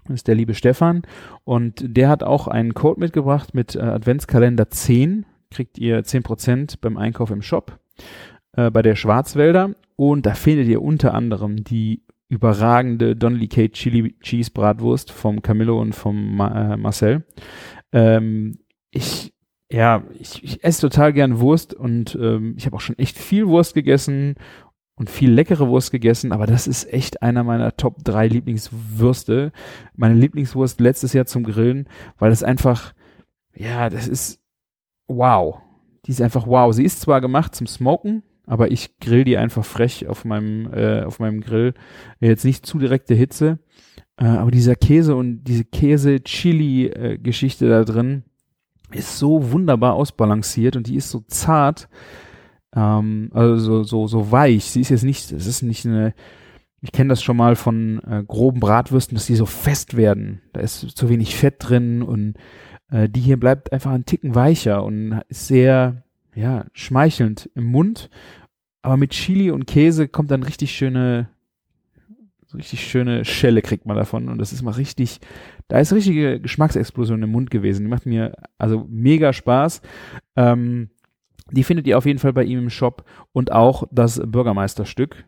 Das 0.05 0.15
ist 0.15 0.27
der 0.27 0.35
liebe 0.35 0.55
Stefan. 0.55 1.03
Und 1.43 1.83
der 1.95 2.09
hat 2.09 2.23
auch 2.23 2.47
einen 2.47 2.73
Code 2.73 2.99
mitgebracht 2.99 3.53
mit 3.53 3.75
äh, 3.75 3.79
Adventskalender 3.81 4.69
10. 4.69 5.27
Kriegt 5.51 5.77
ihr 5.77 6.03
10% 6.03 6.77
beim 6.81 6.97
Einkauf 6.97 7.29
im 7.29 7.43
Shop 7.43 7.79
äh, 8.59 8.71
bei 8.71 8.81
der 8.81 8.95
Schwarzwälder. 8.95 9.75
Und 9.95 10.25
da 10.25 10.33
findet 10.33 10.67
ihr 10.67 10.81
unter 10.81 11.13
anderem 11.13 11.63
die 11.63 12.03
überragende 12.29 13.15
Donnelly 13.15 13.47
K 13.47 13.69
Chili 13.69 14.15
Cheese 14.21 14.51
Bratwurst 14.51 15.11
vom 15.11 15.41
Camillo 15.41 15.79
und 15.79 15.93
vom 15.93 16.35
Ma 16.35 16.73
äh, 16.73 16.77
Marcel. 16.77 17.23
Ähm, 17.91 18.59
ich 18.91 19.33
ja, 19.71 20.03
ich, 20.19 20.43
ich 20.43 20.63
esse 20.63 20.81
total 20.81 21.13
gern 21.13 21.39
Wurst 21.39 21.73
und 21.75 22.17
ähm, 22.19 22.55
ich 22.57 22.65
habe 22.65 22.75
auch 22.75 22.81
schon 22.81 22.97
echt 22.97 23.17
viel 23.17 23.47
Wurst 23.47 23.75
gegessen 23.75 24.35
und 24.95 25.09
viel 25.11 25.31
leckere 25.31 25.67
Wurst 25.67 25.91
gegessen, 25.91 26.31
aber 26.31 26.47
das 26.47 26.65
ist 26.65 26.91
echt 26.91 27.21
einer 27.21 27.43
meiner 27.43 27.77
Top 27.77 28.03
3 28.03 28.27
Lieblingswürste. 28.27 29.51
Meine 29.95 30.15
Lieblingswurst 30.15 30.79
letztes 30.79 31.13
Jahr 31.13 31.27
zum 31.27 31.43
Grillen, 31.43 31.87
weil 32.17 32.31
das 32.31 32.41
einfach, 32.41 32.93
ja, 33.55 33.89
das 33.89 34.07
ist 34.07 34.39
wow. 35.07 35.59
Die 36.05 36.11
ist 36.11 36.21
einfach 36.21 36.47
wow. 36.47 36.73
Sie 36.73 36.83
ist 36.83 37.01
zwar 37.01 37.21
gemacht 37.21 37.53
zum 37.53 37.67
Smoken, 37.67 38.23
aber 38.49 38.71
ich 38.71 38.97
grill 38.99 39.23
die 39.23 39.37
einfach 39.37 39.63
frech 39.63 40.07
auf 40.07 40.25
meinem, 40.25 40.73
äh, 40.73 41.03
auf 41.03 41.19
meinem 41.19 41.41
Grill. 41.41 41.75
Jetzt 42.19 42.45
nicht 42.45 42.65
zu 42.65 42.79
direkte 42.79 43.13
Hitze. 43.13 43.59
Äh, 44.17 44.25
aber 44.25 44.49
dieser 44.49 44.75
Käse 44.75 45.15
und 45.15 45.43
diese 45.43 45.65
Käse-Chili-Geschichte 45.65 47.69
da 47.69 47.83
drin, 47.83 48.23
ist 48.91 49.19
so 49.19 49.51
wunderbar 49.51 49.93
ausbalanciert 49.93 50.75
und 50.75 50.87
die 50.87 50.95
ist 50.95 51.11
so 51.11 51.19
zart, 51.27 51.89
ähm, 52.75 53.29
also 53.35 53.57
so, 53.57 53.83
so, 53.83 54.07
so 54.07 54.31
weich. 54.31 54.65
Sie 54.65 54.81
ist 54.81 54.89
jetzt 54.89 55.03
nicht, 55.03 55.31
es 55.31 55.45
ist 55.45 55.61
nicht 55.61 55.85
eine, 55.85 56.15
ich 56.81 56.91
kenne 56.91 57.09
das 57.09 57.21
schon 57.21 57.37
mal 57.37 57.55
von 57.55 58.01
äh, 58.03 58.23
groben 58.27 58.59
Bratwürsten, 58.59 59.15
dass 59.15 59.27
die 59.27 59.35
so 59.35 59.45
fest 59.45 59.95
werden. 59.95 60.41
Da 60.53 60.61
ist 60.61 60.97
zu 60.97 61.07
wenig 61.07 61.35
Fett 61.35 61.57
drin 61.59 62.01
und 62.01 62.33
äh, 62.89 63.07
die 63.07 63.21
hier 63.21 63.39
bleibt 63.39 63.71
einfach 63.73 63.91
ein 63.91 64.05
Ticken 64.05 64.33
weicher 64.33 64.83
und 64.83 65.21
ist 65.27 65.45
sehr, 65.45 66.01
ja, 66.35 66.65
schmeichelnd 66.73 67.49
im 67.55 67.65
Mund. 67.65 68.09
Aber 68.81 68.97
mit 68.97 69.11
Chili 69.11 69.51
und 69.51 69.65
Käse 69.65 70.07
kommt 70.07 70.31
dann 70.31 70.43
richtig 70.43 70.71
schöne, 70.71 71.29
richtig 72.53 72.87
schöne 72.87 73.25
Schelle 73.25 73.61
kriegt 73.61 73.85
man 73.85 73.97
davon 73.97 74.29
und 74.29 74.37
das 74.37 74.53
ist 74.53 74.61
mal 74.61 74.71
richtig, 74.71 75.19
da 75.67 75.79
ist 75.79 75.91
richtige 75.93 76.39
Geschmacksexplosion 76.39 77.21
im 77.21 77.31
Mund 77.31 77.51
gewesen. 77.51 77.83
Die 77.83 77.89
macht 77.89 78.05
mir 78.05 78.35
also 78.57 78.85
mega 78.89 79.33
Spaß. 79.33 79.81
Ähm, 80.35 80.89
die 81.51 81.63
findet 81.63 81.87
ihr 81.87 81.97
auf 81.97 82.05
jeden 82.05 82.19
Fall 82.19 82.33
bei 82.33 82.43
ihm 82.43 82.59
im 82.59 82.69
Shop 82.69 83.03
und 83.33 83.51
auch 83.51 83.83
das 83.91 84.21
Bürgermeisterstück. 84.25 85.25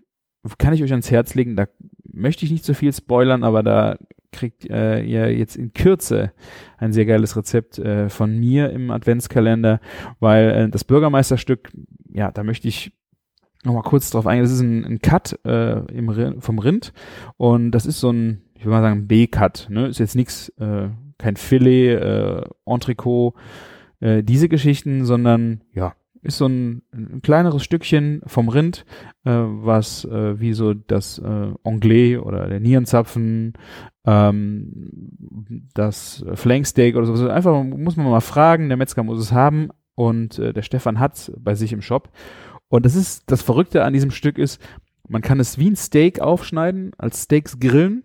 Kann 0.58 0.74
ich 0.74 0.84
euch 0.84 0.91
ans 0.91 1.12
Herz 1.12 1.36
legen. 1.36 1.55
Da 1.55 1.67
möchte 2.03 2.46
ich 2.46 2.51
nicht 2.51 2.65
so 2.65 2.74
viel 2.74 2.93
spoilern, 2.93 3.43
aber 3.43 3.63
da 3.63 3.98
kriegt 4.31 4.69
äh, 4.69 5.01
ihr 5.01 5.35
jetzt 5.35 5.55
in 5.55 5.73
Kürze 5.73 6.31
ein 6.77 6.93
sehr 6.93 7.05
geiles 7.05 7.35
Rezept 7.35 7.79
äh, 7.79 8.09
von 8.09 8.39
mir 8.39 8.71
im 8.71 8.91
Adventskalender, 8.91 9.79
weil 10.19 10.50
äh, 10.50 10.69
das 10.69 10.83
Bürgermeisterstück, 10.83 11.71
ja, 12.11 12.31
da 12.31 12.43
möchte 12.43 12.67
ich 12.67 12.93
nochmal 13.63 13.83
kurz 13.83 14.09
drauf 14.09 14.27
eingehen. 14.27 14.43
Das 14.43 14.53
ist 14.53 14.61
ein, 14.61 14.85
ein 14.85 15.00
Cut 15.01 15.39
äh, 15.45 15.79
im, 15.93 16.41
vom 16.41 16.59
Rind 16.59 16.93
und 17.38 17.71
das 17.71 17.85
ist 17.85 18.00
so 18.00 18.11
ein 18.11 18.41
ich 18.61 18.65
würde 18.65 18.75
mal 18.75 18.81
sagen, 18.83 19.07
B-Cut. 19.07 19.67
Ne? 19.71 19.88
Ist 19.88 19.97
jetzt 19.97 20.15
nichts, 20.15 20.50
äh, 20.59 20.89
kein 21.17 21.35
Filet, 21.35 21.95
äh, 21.95 22.43
Entrecot, 22.63 23.33
äh, 24.01 24.21
diese 24.21 24.50
Geschichten, 24.50 25.03
sondern 25.03 25.63
ja, 25.73 25.95
ist 26.21 26.38
so 26.38 26.45
ein, 26.45 26.83
ein 26.93 27.23
kleineres 27.23 27.63
Stückchen 27.63 28.21
vom 28.27 28.50
Rind, 28.50 28.85
äh, 29.25 29.31
was 29.31 30.05
äh, 30.05 30.39
wie 30.39 30.53
so 30.53 30.75
das 30.75 31.17
äh, 31.17 31.53
Anglais 31.63 32.17
oder 32.17 32.47
der 32.47 32.59
Nierenzapfen, 32.59 33.53
ähm, 34.05 35.67
das 35.74 36.25
Flanksteak 36.34 36.96
oder 36.96 37.05
so. 37.05 37.29
Einfach 37.29 37.63
muss 37.63 37.98
man 37.98 38.10
mal 38.10 38.22
fragen, 38.22 38.70
der 38.70 38.77
Metzger 38.77 39.03
muss 39.03 39.20
es 39.20 39.31
haben 39.31 39.70
und 39.96 40.39
äh, 40.39 40.53
der 40.53 40.63
Stefan 40.63 41.00
hat's 41.00 41.31
bei 41.38 41.55
sich 41.55 41.74
im 41.74 41.81
Shop. 41.81 42.10
Und 42.67 42.86
das 42.86 42.96
ist 42.96 43.29
das 43.29 43.41
Verrückte 43.41 43.84
an 43.84 43.93
diesem 43.93 44.12
Stück 44.12 44.38
ist, 44.38 44.62
man 45.08 45.22
kann 45.22 45.39
es 45.39 45.58
wie 45.58 45.70
ein 45.70 45.75
Steak 45.75 46.22
aufschneiden, 46.22 46.93
als 46.98 47.24
Steaks 47.24 47.60
grillen 47.60 48.03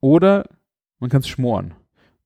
oder 0.00 0.44
man 1.00 1.10
kann 1.10 1.20
es 1.20 1.28
schmoren. 1.28 1.74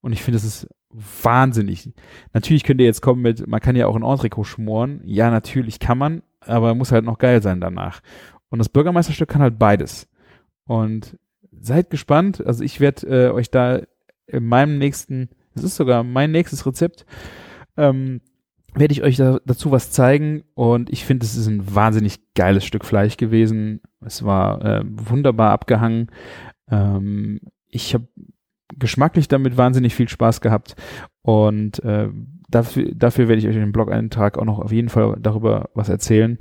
Und 0.02 0.12
ich 0.12 0.22
finde, 0.22 0.36
das 0.36 0.44
ist 0.44 0.68
wahnsinnig. 0.90 1.90
Natürlich 2.32 2.64
könnt 2.64 2.80
ihr 2.80 2.86
jetzt 2.86 3.00
kommen 3.00 3.22
mit, 3.22 3.46
man 3.46 3.60
kann 3.60 3.76
ja 3.76 3.86
auch 3.86 3.96
ein 3.96 4.02
Entrecot 4.02 4.46
schmoren. 4.46 5.00
Ja, 5.04 5.30
natürlich 5.30 5.78
kann 5.78 5.98
man, 5.98 6.22
aber 6.40 6.74
muss 6.74 6.92
halt 6.92 7.04
noch 7.04 7.18
geil 7.18 7.42
sein 7.42 7.60
danach. 7.60 8.00
Und 8.50 8.58
das 8.58 8.68
Bürgermeisterstück 8.68 9.28
kann 9.28 9.42
halt 9.42 9.58
beides. 9.58 10.08
Und 10.64 11.16
seid 11.60 11.90
gespannt. 11.90 12.44
Also 12.44 12.64
ich 12.64 12.80
werde 12.80 13.06
äh, 13.06 13.30
euch 13.30 13.50
da 13.50 13.80
in 14.26 14.46
meinem 14.46 14.78
nächsten, 14.78 15.28
es 15.54 15.64
ist 15.64 15.76
sogar 15.76 16.04
mein 16.04 16.30
nächstes 16.30 16.66
Rezept, 16.66 17.06
ähm, 17.76 18.20
werde 18.74 18.92
ich 18.92 19.02
euch 19.02 19.16
da, 19.16 19.38
dazu 19.44 19.72
was 19.72 19.90
zeigen 19.90 20.44
und 20.54 20.90
ich 20.90 21.04
finde, 21.04 21.26
es 21.26 21.36
ist 21.36 21.48
ein 21.48 21.74
wahnsinnig 21.74 22.34
geiles 22.34 22.64
Stück 22.64 22.84
Fleisch 22.84 23.16
gewesen. 23.16 23.80
Es 24.04 24.24
war 24.24 24.64
äh, 24.64 24.82
wunderbar 24.84 25.50
abgehangen. 25.50 26.10
Ähm, 26.70 27.40
ich 27.66 27.94
habe 27.94 28.06
geschmacklich 28.78 29.26
damit 29.26 29.56
wahnsinnig 29.56 29.94
viel 29.94 30.08
Spaß 30.08 30.40
gehabt 30.40 30.76
und 31.22 31.82
äh, 31.82 32.08
dafür, 32.48 32.92
dafür 32.94 33.28
werde 33.28 33.40
ich 33.40 33.48
euch 33.48 33.56
in 33.56 33.62
dem 33.62 33.72
Blog-Eintrag 33.72 34.38
auch 34.38 34.44
noch 34.44 34.60
auf 34.60 34.70
jeden 34.70 34.88
Fall 34.88 35.16
darüber 35.20 35.70
was 35.74 35.88
erzählen, 35.88 36.38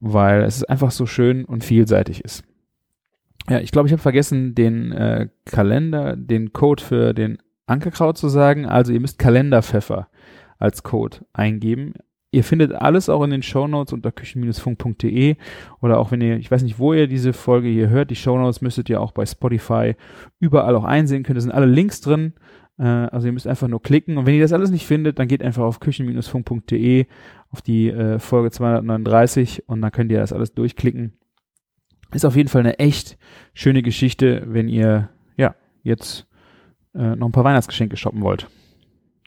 weil 0.00 0.42
es 0.42 0.64
einfach 0.64 0.90
so 0.90 1.04
schön 1.04 1.44
und 1.44 1.64
vielseitig 1.64 2.24
ist. 2.24 2.44
Ja, 3.48 3.60
ich 3.60 3.70
glaube, 3.70 3.88
ich 3.88 3.92
habe 3.92 4.02
vergessen, 4.02 4.54
den 4.54 4.92
äh, 4.92 5.28
Kalender, 5.46 6.16
den 6.16 6.52
Code 6.52 6.82
für 6.82 7.14
den 7.14 7.38
Ankerkraut 7.66 8.18
zu 8.18 8.28
sagen. 8.28 8.66
Also 8.66 8.92
ihr 8.92 9.00
müsst 9.00 9.18
Kalenderpfeffer 9.18 10.08
als 10.58 10.82
Code 10.82 11.18
eingeben. 11.32 11.94
Ihr 12.30 12.44
findet 12.44 12.72
alles 12.72 13.08
auch 13.08 13.22
in 13.22 13.30
den 13.30 13.42
Shownotes 13.42 13.94
unter 13.94 14.12
küchen-funk.de 14.12 15.36
oder 15.80 15.98
auch 15.98 16.10
wenn 16.10 16.20
ihr, 16.20 16.36
ich 16.36 16.50
weiß 16.50 16.62
nicht, 16.62 16.78
wo 16.78 16.92
ihr 16.92 17.06
diese 17.06 17.32
Folge 17.32 17.68
hier 17.68 17.88
hört, 17.88 18.10
die 18.10 18.16
Shownotes 18.16 18.60
müsstet 18.60 18.90
ihr 18.90 19.00
auch 19.00 19.12
bei 19.12 19.24
Spotify 19.24 19.94
überall 20.38 20.76
auch 20.76 20.84
einsehen 20.84 21.22
können. 21.22 21.36
Da 21.36 21.40
sind 21.40 21.52
alle 21.52 21.66
Links 21.66 22.02
drin. 22.02 22.34
Äh, 22.78 22.82
also 22.84 23.28
ihr 23.28 23.32
müsst 23.32 23.46
einfach 23.46 23.68
nur 23.68 23.82
klicken. 23.82 24.18
Und 24.18 24.26
wenn 24.26 24.34
ihr 24.34 24.42
das 24.42 24.52
alles 24.52 24.70
nicht 24.70 24.86
findet, 24.86 25.18
dann 25.18 25.26
geht 25.26 25.42
einfach 25.42 25.64
auf 25.64 25.80
küchen-funk.de 25.80 27.06
auf 27.50 27.62
die 27.62 27.88
äh, 27.88 28.18
Folge 28.18 28.50
239 28.50 29.66
und 29.68 29.80
dann 29.80 29.90
könnt 29.90 30.12
ihr 30.12 30.20
das 30.20 30.34
alles 30.34 30.52
durchklicken. 30.52 31.14
Ist 32.12 32.24
auf 32.24 32.36
jeden 32.36 32.48
Fall 32.48 32.60
eine 32.60 32.78
echt 32.78 33.18
schöne 33.54 33.82
Geschichte, 33.82 34.44
wenn 34.46 34.68
ihr 34.68 35.10
ja 35.36 35.54
jetzt 35.82 36.26
äh, 36.94 37.16
noch 37.16 37.28
ein 37.28 37.32
paar 37.32 37.44
Weihnachtsgeschenke 37.44 37.96
shoppen 37.96 38.22
wollt. 38.22 38.48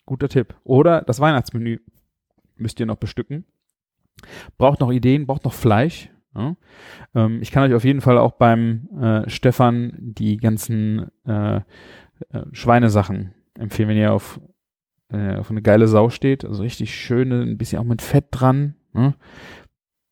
Guter 0.05 0.29
Tipp. 0.29 0.55
Oder 0.63 1.01
das 1.01 1.19
Weihnachtsmenü 1.19 1.79
müsst 2.57 2.79
ihr 2.79 2.85
noch 2.85 2.97
bestücken. 2.97 3.45
Braucht 4.57 4.79
noch 4.79 4.91
Ideen, 4.91 5.27
braucht 5.27 5.45
noch 5.45 5.53
Fleisch. 5.53 6.09
Ja. 6.35 6.55
Ähm, 7.13 7.41
ich 7.41 7.51
kann 7.51 7.63
euch 7.63 7.75
auf 7.75 7.83
jeden 7.83 8.01
Fall 8.01 8.17
auch 8.17 8.33
beim 8.33 8.87
äh, 8.99 9.29
Stefan 9.29 9.93
die 9.99 10.37
ganzen 10.37 11.11
äh, 11.25 11.57
äh, 11.57 11.61
Schweinesachen 12.51 13.33
empfehlen, 13.53 13.89
wenn 13.89 13.97
ihr 13.97 14.13
auf, 14.13 14.39
äh, 15.09 15.35
auf 15.35 15.51
eine 15.51 15.61
geile 15.61 15.87
Sau 15.87 16.09
steht. 16.09 16.45
Also 16.45 16.63
richtig 16.63 16.95
schöne, 16.95 17.41
ein 17.41 17.57
bisschen 17.57 17.79
auch 17.79 17.85
mit 17.85 18.01
Fett 18.01 18.27
dran. 18.31 18.75
Ne? 18.93 19.15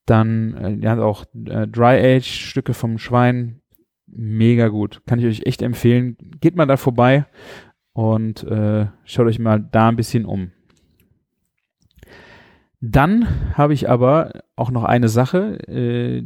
Dann, 0.10 0.82
äh, 0.82 0.88
habt 0.88 1.02
auch 1.02 1.26
äh, 1.46 1.68
Dry-Age-Stücke 1.68 2.74
vom 2.74 2.98
Schwein. 2.98 3.62
Mega 4.08 4.70
gut. 4.70 5.02
Kann 5.06 5.20
ich 5.20 5.26
euch 5.26 5.46
echt 5.46 5.62
empfehlen. 5.62 6.18
Geht 6.42 6.56
mal 6.56 6.66
da 6.66 6.78
vorbei 6.78 7.28
und 7.94 8.44
äh, 8.44 8.88
schaut 9.04 9.28
euch 9.28 9.38
mal 9.38 9.60
da 9.60 9.90
ein 9.90 9.96
bisschen 9.96 10.26
um. 10.26 10.50
Dann 12.82 13.28
habe 13.54 13.74
ich 13.74 13.88
aber 13.88 14.32
auch 14.56 14.72
noch 14.72 14.84
eine 14.84 15.10
Sache, 15.10 15.60
äh, 15.68 16.24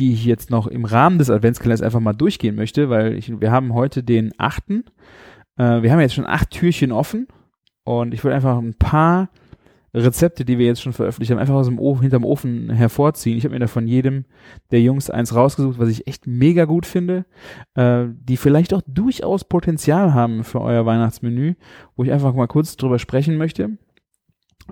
die 0.00 0.12
ich 0.12 0.24
jetzt 0.24 0.50
noch 0.50 0.66
im 0.66 0.84
Rahmen 0.84 1.18
des 1.18 1.30
Adventskalenders 1.30 1.82
einfach 1.82 2.00
mal 2.00 2.14
durchgehen 2.14 2.56
möchte, 2.56 2.90
weil 2.90 3.14
ich, 3.14 3.40
wir 3.40 3.52
haben 3.52 3.74
heute 3.74 4.02
den 4.02 4.32
achten. 4.38 4.84
Äh, 5.56 5.82
wir 5.82 5.92
haben 5.92 6.00
jetzt 6.00 6.14
schon 6.14 6.26
acht 6.26 6.50
Türchen 6.50 6.90
offen 6.90 7.28
und 7.84 8.12
ich 8.12 8.24
würde 8.24 8.34
einfach 8.34 8.58
ein 8.58 8.74
paar 8.74 9.28
Rezepte, 9.94 10.44
die 10.44 10.58
wir 10.58 10.66
jetzt 10.66 10.82
schon 10.82 10.92
veröffentlicht 10.92 11.30
haben, 11.30 11.38
einfach 11.38 11.54
aus 11.54 11.66
dem 11.66 11.78
Ofen, 11.78 12.02
hinterm 12.02 12.24
Ofen 12.24 12.70
hervorziehen. 12.70 13.38
Ich 13.38 13.44
habe 13.44 13.54
mir 13.54 13.60
da 13.60 13.66
von 13.66 13.86
jedem 13.86 14.24
der 14.70 14.82
Jungs 14.82 15.10
eins 15.10 15.34
rausgesucht, 15.34 15.78
was 15.78 15.88
ich 15.88 16.06
echt 16.06 16.26
mega 16.26 16.64
gut 16.66 16.86
finde, 16.86 17.24
äh, 17.74 18.06
die 18.10 18.36
vielleicht 18.36 18.74
auch 18.74 18.82
durchaus 18.86 19.44
Potenzial 19.44 20.14
haben 20.14 20.44
für 20.44 20.60
euer 20.60 20.84
Weihnachtsmenü, 20.86 21.54
wo 21.96 22.04
ich 22.04 22.12
einfach 22.12 22.34
mal 22.34 22.48
kurz 22.48 22.76
drüber 22.76 22.98
sprechen 22.98 23.36
möchte. 23.36 23.78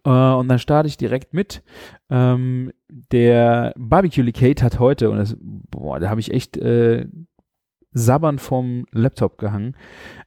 Äh, 0.04 0.10
und 0.10 0.48
dann 0.48 0.58
starte 0.58 0.88
ich 0.88 0.96
direkt 0.96 1.32
mit. 1.32 1.62
Ähm, 2.10 2.72
der 2.88 3.72
Barbecue 3.76 4.22
Licate 4.22 4.64
hat 4.64 4.78
heute, 4.78 5.10
und 5.10 5.18
das, 5.18 5.36
boah, 5.40 5.98
da 5.98 6.10
habe 6.10 6.20
ich 6.20 6.32
echt 6.32 6.56
äh, 6.56 7.06
sabbern 7.92 8.38
vom 8.38 8.86
Laptop 8.92 9.38
gehangen, 9.38 9.74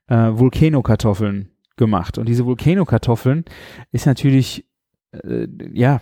äh, 0.07 0.31
Volcano-Kartoffeln 0.31 1.49
gemacht. 1.77 2.17
Und 2.17 2.27
diese 2.27 2.45
Volcano-Kartoffeln 2.45 3.45
ist 3.91 4.07
natürlich 4.07 4.65
äh, 5.11 5.47
ja, 5.73 6.01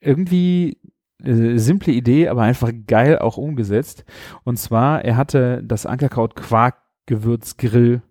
irgendwie 0.00 0.78
äh, 1.22 1.58
simple 1.58 1.92
Idee, 1.92 2.28
aber 2.28 2.42
einfach 2.42 2.72
geil 2.86 3.18
auch 3.18 3.36
umgesetzt. 3.36 4.04
Und 4.44 4.58
zwar, 4.58 5.04
er 5.04 5.16
hatte 5.16 5.62
das 5.64 5.86
Ankerkraut 5.86 6.34
Quarkgewürz 6.34 7.56
Grill. 7.56 8.02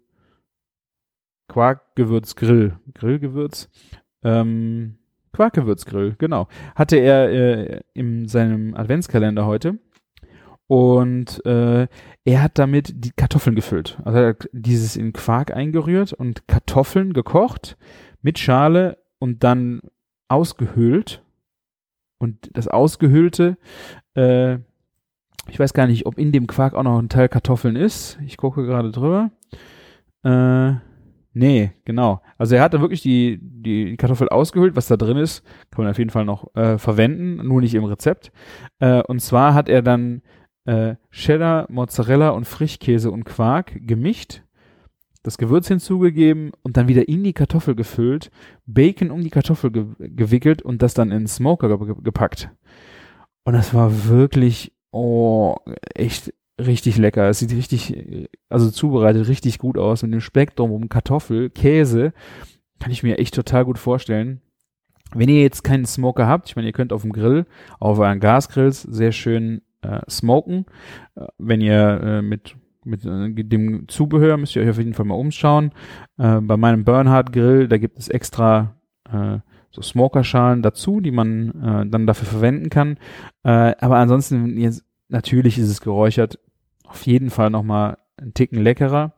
Quarkgewürz 1.47 2.35
Grill. 2.35 2.77
Grillgewürz. 2.93 3.69
Ähm, 4.23 4.97
Quarkgewürzgrill, 5.33 6.15
genau. 6.17 6.47
Hatte 6.75 6.97
er 6.97 7.31
äh, 7.31 7.81
in 7.93 8.27
seinem 8.27 8.75
Adventskalender 8.75 9.45
heute. 9.45 9.79
Und 10.67 11.45
äh, 11.45 11.87
er 12.23 12.43
hat 12.43 12.57
damit 12.57 12.93
die 13.03 13.11
Kartoffeln 13.11 13.55
gefüllt. 13.55 13.99
Also 14.05 14.19
er 14.19 14.29
hat 14.29 14.49
dieses 14.53 14.95
in 14.95 15.11
Quark 15.11 15.51
eingerührt 15.51 16.13
und 16.13 16.47
Kartoffeln 16.47 17.13
gekocht 17.13 17.77
mit 18.21 18.39
Schale 18.39 18.97
und 19.21 19.43
dann 19.43 19.81
ausgehöhlt. 20.27 21.23
Und 22.17 22.49
das 22.53 22.67
Ausgehöhlte, 22.67 23.57
äh, 24.15 24.55
ich 25.47 25.59
weiß 25.59 25.73
gar 25.73 25.87
nicht, 25.87 26.05
ob 26.05 26.17
in 26.17 26.31
dem 26.31 26.47
Quark 26.47 26.73
auch 26.73 26.83
noch 26.83 26.99
ein 26.99 27.09
Teil 27.09 27.29
Kartoffeln 27.29 27.75
ist. 27.75 28.19
Ich 28.25 28.37
gucke 28.37 28.65
gerade 28.65 28.91
drüber. 28.91 29.31
Äh, 30.23 30.73
nee, 31.33 31.71
genau. 31.85 32.21
Also 32.37 32.55
er 32.55 32.63
hat 32.63 32.73
da 32.73 32.81
wirklich 32.81 33.01
die, 33.01 33.39
die 33.41 33.95
Kartoffel 33.97 34.29
ausgehöhlt. 34.29 34.75
Was 34.75 34.87
da 34.87 34.97
drin 34.97 35.17
ist, 35.17 35.43
kann 35.69 35.83
man 35.83 35.91
auf 35.91 35.97
jeden 35.97 36.11
Fall 36.11 36.25
noch 36.25 36.53
äh, 36.55 36.77
verwenden, 36.77 37.47
nur 37.47 37.61
nicht 37.61 37.75
im 37.75 37.85
Rezept. 37.85 38.31
Äh, 38.79 39.01
und 39.03 39.19
zwar 39.19 39.53
hat 39.53 39.69
er 39.69 39.81
dann 39.81 40.21
äh, 40.65 40.95
Cheddar, 41.11 41.67
Mozzarella 41.69 42.29
und 42.29 42.45
Frischkäse 42.45 43.11
und 43.11 43.25
Quark 43.25 43.73
gemischt 43.87 44.41
das 45.23 45.37
Gewürz 45.37 45.67
hinzugegeben 45.67 46.51
und 46.63 46.77
dann 46.77 46.87
wieder 46.87 47.07
in 47.07 47.23
die 47.23 47.33
Kartoffel 47.33 47.75
gefüllt, 47.75 48.31
Bacon 48.65 49.11
um 49.11 49.21
die 49.23 49.29
Kartoffel 49.29 49.71
ge 49.71 49.85
gewickelt 49.99 50.61
und 50.61 50.81
das 50.81 50.93
dann 50.93 51.11
in 51.11 51.19
den 51.19 51.27
Smoker 51.27 51.77
ge 51.77 51.95
gepackt. 52.01 52.49
Und 53.43 53.53
das 53.53 53.73
war 53.73 54.07
wirklich, 54.07 54.73
oh, 54.91 55.55
echt 55.95 56.33
richtig 56.59 56.97
lecker. 56.97 57.29
Es 57.29 57.39
sieht 57.39 57.53
richtig, 57.53 58.29
also 58.49 58.69
zubereitet 58.69 59.27
richtig 59.27 59.57
gut 59.57 59.77
aus 59.77 60.03
mit 60.03 60.13
dem 60.13 60.21
Speck 60.21 60.55
drumherum, 60.55 60.89
Kartoffel, 60.89 61.49
Käse. 61.49 62.13
Kann 62.79 62.91
ich 62.91 63.03
mir 63.03 63.19
echt 63.19 63.35
total 63.35 63.65
gut 63.65 63.77
vorstellen. 63.77 64.41
Wenn 65.13 65.29
ihr 65.29 65.41
jetzt 65.41 65.63
keinen 65.63 65.85
Smoker 65.85 66.27
habt, 66.27 66.49
ich 66.49 66.55
meine, 66.55 66.67
ihr 66.67 66.73
könnt 66.73 66.93
auf 66.93 67.01
dem 67.01 67.11
Grill, 67.11 67.45
auf 67.79 67.99
euren 67.99 68.19
Gasgrills 68.19 68.81
sehr 68.81 69.11
schön 69.11 69.61
äh, 69.81 69.99
smoken. 70.09 70.65
Äh, 71.15 71.25
wenn 71.37 71.61
ihr 71.61 72.01
äh, 72.01 72.21
mit 72.21 72.55
mit 72.85 73.05
äh, 73.05 73.43
dem 73.43 73.87
Zubehör 73.87 74.37
müsst 74.37 74.55
ihr 74.55 74.63
euch 74.63 74.69
auf 74.69 74.77
jeden 74.77 74.93
Fall 74.93 75.05
mal 75.05 75.15
umschauen. 75.15 75.71
Äh, 76.17 76.41
bei 76.41 76.57
meinem 76.57 76.83
Bernhard 76.83 77.33
Grill, 77.33 77.67
da 77.67 77.77
gibt 77.77 77.97
es 77.99 78.07
extra 78.07 78.75
äh, 79.11 79.39
so 79.71 79.81
Smokerschalen 79.81 80.61
dazu, 80.61 80.99
die 80.99 81.11
man 81.11 81.49
äh, 81.61 81.89
dann 81.89 82.07
dafür 82.07 82.27
verwenden 82.27 82.69
kann. 82.69 82.97
Äh, 83.43 83.73
aber 83.79 83.97
ansonsten, 83.97 84.57
jetzt, 84.57 84.83
natürlich 85.09 85.57
ist 85.57 85.69
es 85.69 85.81
geräuchert, 85.81 86.39
auf 86.85 87.05
jeden 87.05 87.29
Fall 87.29 87.49
nochmal 87.49 87.97
einen 88.17 88.33
Ticken 88.33 88.61
leckerer. 88.61 89.13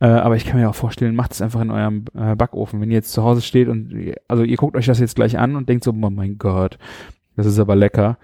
Äh, 0.00 0.06
aber 0.06 0.36
ich 0.36 0.44
kann 0.44 0.60
mir 0.60 0.68
auch 0.68 0.74
vorstellen, 0.74 1.16
macht 1.16 1.32
es 1.32 1.42
einfach 1.42 1.60
in 1.60 1.70
eurem 1.70 2.04
Backofen. 2.04 2.80
Wenn 2.80 2.90
ihr 2.90 2.96
jetzt 2.96 3.12
zu 3.12 3.22
Hause 3.22 3.40
steht 3.40 3.68
und, 3.68 4.14
also 4.28 4.44
ihr 4.44 4.56
guckt 4.56 4.76
euch 4.76 4.86
das 4.86 5.00
jetzt 5.00 5.16
gleich 5.16 5.38
an 5.38 5.56
und 5.56 5.68
denkt 5.68 5.84
so, 5.84 5.90
oh 5.90 6.10
mein 6.10 6.38
Gott, 6.38 6.78
das 7.36 7.46
ist 7.46 7.58
aber 7.58 7.74
lecker 7.74 8.18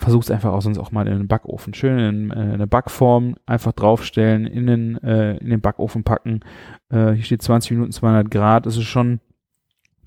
versuch's 0.00 0.30
einfach 0.30 0.52
auch 0.52 0.62
sonst 0.62 0.78
auch 0.78 0.92
mal 0.92 1.06
in 1.06 1.18
den 1.18 1.28
Backofen. 1.28 1.74
Schön 1.74 1.98
in, 1.98 2.30
äh, 2.30 2.54
eine 2.54 2.66
Backform 2.66 3.36
einfach 3.44 3.72
draufstellen, 3.72 4.46
in 4.46 4.66
den, 4.66 4.96
äh, 5.02 5.36
in 5.36 5.50
den 5.50 5.60
Backofen 5.60 6.04
packen. 6.04 6.40
Äh, 6.88 7.12
hier 7.12 7.24
steht 7.24 7.42
20 7.42 7.72
Minuten 7.72 7.92
200 7.92 8.30
Grad. 8.30 8.64
Das 8.64 8.76
ist 8.76 8.84
schon 8.84 9.20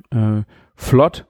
äh, 0.10 0.42
flott. 0.76 1.28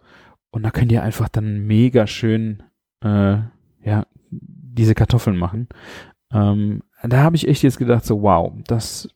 Und 0.49 0.63
da 0.63 0.71
könnt 0.71 0.91
ihr 0.91 1.04
einfach 1.04 1.28
dann 1.28 1.67
mega 1.67 2.08
schön 2.08 2.63
äh, 3.04 3.38
ja, 3.84 4.06
diese 4.32 4.95
Kartoffeln 4.95 5.38
machen. 5.38 5.67
Ähm, 6.32 6.84
da 7.04 7.17
habe 7.17 7.36
ich 7.36 7.47
echt 7.47 7.63
jetzt 7.63 7.78
gedacht, 7.78 8.06
so 8.06 8.21
wow, 8.21 8.54
das 8.65 9.10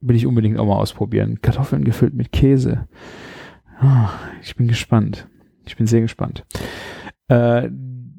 will 0.00 0.16
ich 0.16 0.26
unbedingt 0.26 0.58
auch 0.58 0.66
mal 0.66 0.76
ausprobieren. 0.76 1.40
Kartoffeln 1.42 1.84
gefüllt 1.84 2.14
mit 2.14 2.30
Käse. 2.30 2.86
Oh, 3.82 4.08
ich 4.42 4.54
bin 4.54 4.68
gespannt. 4.68 5.26
Ich 5.64 5.76
bin 5.76 5.86
sehr 5.88 6.02
gespannt. 6.02 6.44
Äh, 7.28 7.68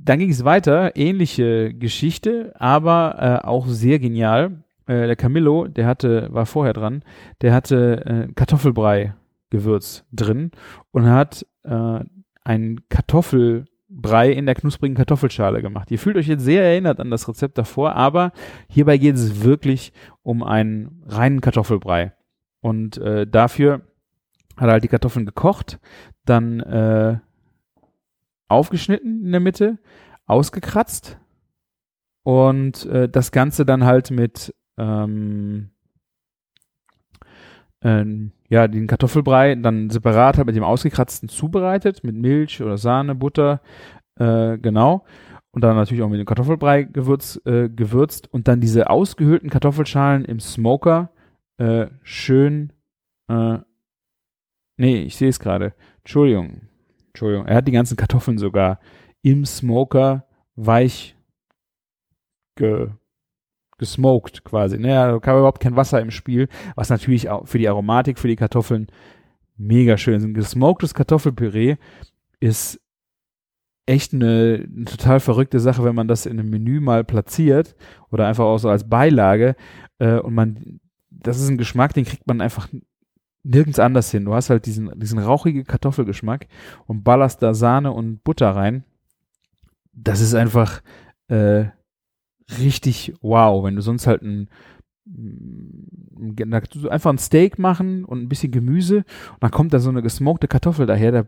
dann 0.03 0.19
ging 0.19 0.29
es 0.29 0.43
weiter, 0.43 0.95
ähnliche 0.95 1.73
Geschichte, 1.73 2.53
aber 2.59 3.41
äh, 3.43 3.47
auch 3.47 3.67
sehr 3.67 3.99
genial. 3.99 4.63
Äh, 4.85 5.07
der 5.07 5.15
Camillo, 5.15 5.67
der 5.67 5.87
hatte, 5.87 6.27
war 6.31 6.45
vorher 6.45 6.73
dran, 6.73 7.03
der 7.41 7.53
hatte 7.53 8.05
äh, 8.05 8.33
Kartoffelbrei-Gewürz 8.33 10.05
drin 10.11 10.51
und 10.91 11.09
hat 11.09 11.45
äh, 11.63 11.99
ein 12.43 12.81
Kartoffel 12.89 13.65
Brei 13.95 14.31
in 14.31 14.47
der 14.47 14.55
knusprigen 14.55 14.97
Kartoffelschale 14.97 15.61
gemacht. 15.61 15.91
Ihr 15.91 15.99
fühlt 15.99 16.17
euch 16.17 16.27
jetzt 16.27 16.43
sehr 16.43 16.63
erinnert 16.63 16.99
an 16.99 17.11
das 17.11 17.27
Rezept 17.27 17.59
davor, 17.59 17.95
aber 17.95 18.31
hierbei 18.67 18.97
geht 18.97 19.15
es 19.15 19.43
wirklich 19.43 19.93
um 20.23 20.41
einen 20.41 21.03
reinen 21.05 21.41
Kartoffelbrei. 21.41 22.13
Und 22.59 22.97
äh, 22.97 23.27
dafür 23.27 23.81
hat 24.57 24.67
er 24.67 24.73
halt 24.73 24.83
die 24.83 24.87
Kartoffeln 24.87 25.27
gekocht, 25.27 25.79
dann 26.25 26.59
äh, 26.61 27.19
aufgeschnitten 28.53 29.25
in 29.25 29.31
der 29.31 29.41
Mitte, 29.41 29.79
ausgekratzt 30.25 31.19
und 32.23 32.85
äh, 32.85 33.09
das 33.09 33.31
Ganze 33.31 33.65
dann 33.65 33.83
halt 33.83 34.11
mit 34.11 34.53
ähm, 34.77 35.71
ähm, 37.83 38.31
ja, 38.49 38.67
den 38.67 38.87
Kartoffelbrei 38.87 39.55
dann 39.55 39.89
separat 39.89 40.37
halt 40.37 40.47
mit 40.47 40.55
dem 40.55 40.63
ausgekratzten 40.63 41.27
zubereitet, 41.27 42.03
mit 42.03 42.15
Milch 42.15 42.61
oder 42.61 42.77
Sahne, 42.77 43.15
Butter, 43.15 43.61
äh, 44.17 44.57
genau. 44.57 45.05
Und 45.51 45.63
dann 45.63 45.75
natürlich 45.75 46.01
auch 46.01 46.09
mit 46.09 46.19
dem 46.19 46.25
Kartoffelbrei 46.25 46.83
gewürz, 46.83 47.39
äh, 47.45 47.69
gewürzt 47.69 48.31
und 48.33 48.47
dann 48.47 48.61
diese 48.61 48.89
ausgehöhlten 48.89 49.49
Kartoffelschalen 49.49 50.25
im 50.25 50.39
Smoker 50.39 51.11
äh, 51.57 51.87
schön, 52.01 52.73
äh, 53.29 53.59
nee, 54.77 55.03
ich 55.03 55.15
sehe 55.15 55.29
es 55.29 55.39
gerade. 55.39 55.73
Entschuldigung, 55.99 56.61
Entschuldigung. 57.13 57.45
Er 57.45 57.57
hat 57.57 57.67
die 57.67 57.71
ganzen 57.71 57.95
Kartoffeln 57.95 58.37
sogar 58.37 58.79
im 59.21 59.45
Smoker 59.45 60.25
weich 60.55 61.15
ge 62.55 62.89
gesmoked 63.77 64.43
quasi. 64.43 64.77
Ne? 64.77 64.89
Da 64.89 65.19
kam 65.19 65.37
überhaupt 65.37 65.59
kein 65.59 65.75
Wasser 65.75 65.99
im 65.99 66.11
Spiel, 66.11 66.47
was 66.75 66.89
natürlich 66.89 67.29
auch 67.29 67.47
für 67.47 67.57
die 67.57 67.67
Aromatik, 67.67 68.19
für 68.19 68.27
die 68.27 68.35
Kartoffeln 68.35 68.87
mega 69.57 69.97
schön 69.97 70.15
ist. 70.15 70.23
Ein 70.23 70.33
gesmoktes 70.33 70.93
Kartoffelpüree 70.93 71.77
ist 72.39 72.79
echt 73.85 74.13
eine, 74.13 74.65
eine, 74.65 74.85
total 74.85 75.19
verrückte 75.19 75.59
Sache, 75.59 75.83
wenn 75.83 75.95
man 75.95 76.07
das 76.07 76.25
in 76.25 76.39
einem 76.39 76.49
Menü 76.49 76.79
mal 76.79 77.03
platziert 77.03 77.75
oder 78.11 78.27
einfach 78.27 78.45
auch 78.45 78.59
so 78.59 78.69
als 78.69 78.87
Beilage 78.87 79.55
äh, 79.99 80.19
und 80.19 80.33
man, 80.33 80.79
das 81.09 81.41
ist 81.41 81.49
ein 81.49 81.57
Geschmack, 81.57 81.93
den 81.93 82.05
kriegt 82.05 82.25
man 82.25 82.41
einfach 82.41 82.69
nirgends 83.43 83.79
anders 83.79 84.09
hin. 84.09 84.25
Du 84.25 84.33
hast 84.33 84.49
halt 84.49 84.65
diesen, 84.65 84.97
diesen 84.99 85.19
rauchigen 85.19 85.65
Kartoffelgeschmack 85.65 86.47
und 86.87 87.03
ballerst 87.03 87.41
da 87.43 87.53
Sahne 87.53 87.91
und 87.91 88.23
Butter 88.23 88.51
rein. 88.51 88.83
Das 89.93 90.21
ist 90.21 90.33
einfach 90.33 90.81
äh, 91.27 91.65
richtig 92.59 93.13
wow, 93.21 93.63
wenn 93.63 93.75
du 93.75 93.81
sonst 93.81 94.07
halt 94.07 94.21
ein 94.21 94.49
einfach 96.89 97.11
ein 97.11 97.17
Steak 97.17 97.59
machen 97.59 98.05
und 98.05 98.21
ein 98.21 98.29
bisschen 98.29 98.53
Gemüse 98.53 98.99
und 99.33 99.41
dann 99.43 99.51
kommt 99.51 99.73
da 99.73 99.79
so 99.79 99.89
eine 99.89 100.01
gesmokte 100.01 100.47
Kartoffel 100.47 100.85
daher, 100.85 101.11
da 101.11 101.25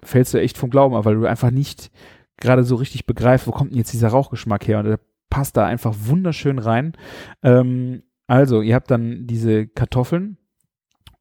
fällst 0.00 0.32
du 0.32 0.40
echt 0.40 0.56
vom 0.56 0.70
Glauben 0.70 0.94
ab, 0.94 1.04
weil 1.04 1.16
du 1.16 1.26
einfach 1.26 1.50
nicht 1.50 1.90
gerade 2.36 2.62
so 2.62 2.76
richtig 2.76 3.06
begreifst, 3.06 3.48
wo 3.48 3.50
kommt 3.50 3.72
denn 3.72 3.78
jetzt 3.78 3.92
dieser 3.92 4.08
Rauchgeschmack 4.08 4.68
her 4.68 4.78
und 4.78 4.84
der 4.84 5.00
passt 5.28 5.56
da 5.56 5.66
einfach 5.66 5.94
wunderschön 6.04 6.60
rein. 6.60 6.92
Ähm, 7.42 8.04
also, 8.26 8.62
ihr 8.62 8.74
habt 8.74 8.90
dann 8.90 9.26
diese 9.26 9.66
Kartoffeln 9.66 10.38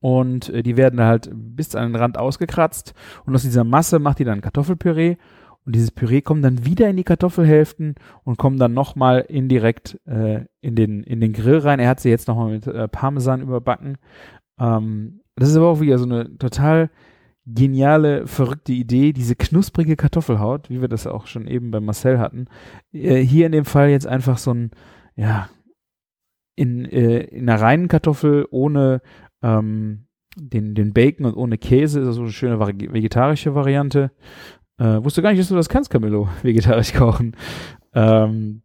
und 0.03 0.49
äh, 0.49 0.63
die 0.63 0.75
werden 0.75 0.99
halt 0.99 1.29
bis 1.33 1.75
an 1.75 1.93
den 1.93 1.95
Rand 1.95 2.17
ausgekratzt 2.17 2.93
und 3.25 3.33
aus 3.33 3.43
dieser 3.43 3.63
Masse 3.63 3.99
macht 3.99 4.19
ihr 4.19 4.25
dann 4.25 4.41
Kartoffelpüree 4.41 5.15
und 5.65 5.73
dieses 5.73 5.91
Püree 5.91 6.21
kommt 6.21 6.43
dann 6.43 6.65
wieder 6.65 6.89
in 6.89 6.97
die 6.97 7.05
Kartoffelhälften 7.05 7.95
und 8.25 8.37
kommt 8.37 8.59
dann 8.59 8.73
nochmal 8.73 9.21
indirekt 9.21 9.97
äh, 10.05 10.41
in, 10.59 10.75
den, 10.75 11.03
in 11.03 11.21
den 11.21 11.31
Grill 11.31 11.59
rein. 11.59 11.79
Er 11.79 11.87
hat 11.87 12.01
sie 12.01 12.09
jetzt 12.09 12.27
nochmal 12.27 12.51
mit 12.51 12.67
äh, 12.67 12.89
Parmesan 12.89 13.41
überbacken. 13.41 13.97
Ähm, 14.59 15.21
das 15.37 15.49
ist 15.49 15.55
aber 15.55 15.69
auch 15.69 15.79
wieder 15.79 15.97
so 15.97 16.05
eine 16.05 16.37
total 16.37 16.89
geniale, 17.45 18.27
verrückte 18.27 18.73
Idee, 18.73 19.13
diese 19.13 19.37
knusprige 19.37 19.95
Kartoffelhaut, 19.95 20.69
wie 20.69 20.81
wir 20.81 20.89
das 20.89 21.07
auch 21.07 21.27
schon 21.27 21.47
eben 21.47 21.71
bei 21.71 21.79
Marcel 21.79 22.19
hatten. 22.19 22.47
Äh, 22.91 23.21
hier 23.21 23.45
in 23.45 23.53
dem 23.53 23.65
Fall 23.65 23.87
jetzt 23.87 24.07
einfach 24.07 24.37
so 24.37 24.53
ein, 24.53 24.71
ja, 25.15 25.47
in, 26.55 26.83
äh, 26.83 27.19
in 27.19 27.49
einer 27.49 27.61
reinen 27.61 27.87
Kartoffel 27.87 28.47
ohne 28.51 29.01
ähm, 29.43 30.05
den, 30.35 30.73
den 30.73 30.93
Bacon 30.93 31.25
und 31.25 31.35
ohne 31.35 31.57
Käse, 31.57 31.99
ist 31.99 32.07
das 32.07 32.15
so 32.15 32.23
eine 32.23 32.31
schöne 32.31 32.59
vegetarische 32.59 33.53
Variante. 33.53 34.11
Äh, 34.79 35.03
wusste 35.03 35.21
gar 35.21 35.29
nicht, 35.29 35.39
dass 35.39 35.49
du 35.49 35.55
das 35.55 35.69
kannst, 35.69 35.89
Camillo, 35.89 36.27
vegetarisch 36.41 36.93
kochen. 36.93 37.35
Ähm, 37.93 38.63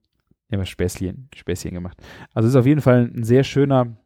ja, 0.50 0.56
aber 0.56 0.64
Späßchen, 0.64 1.28
Späßchen 1.34 1.74
gemacht. 1.74 1.98
Also 2.32 2.48
ist 2.48 2.56
auf 2.56 2.66
jeden 2.66 2.80
Fall 2.80 3.10
ein 3.14 3.24
sehr 3.24 3.44
schöner, 3.44 3.98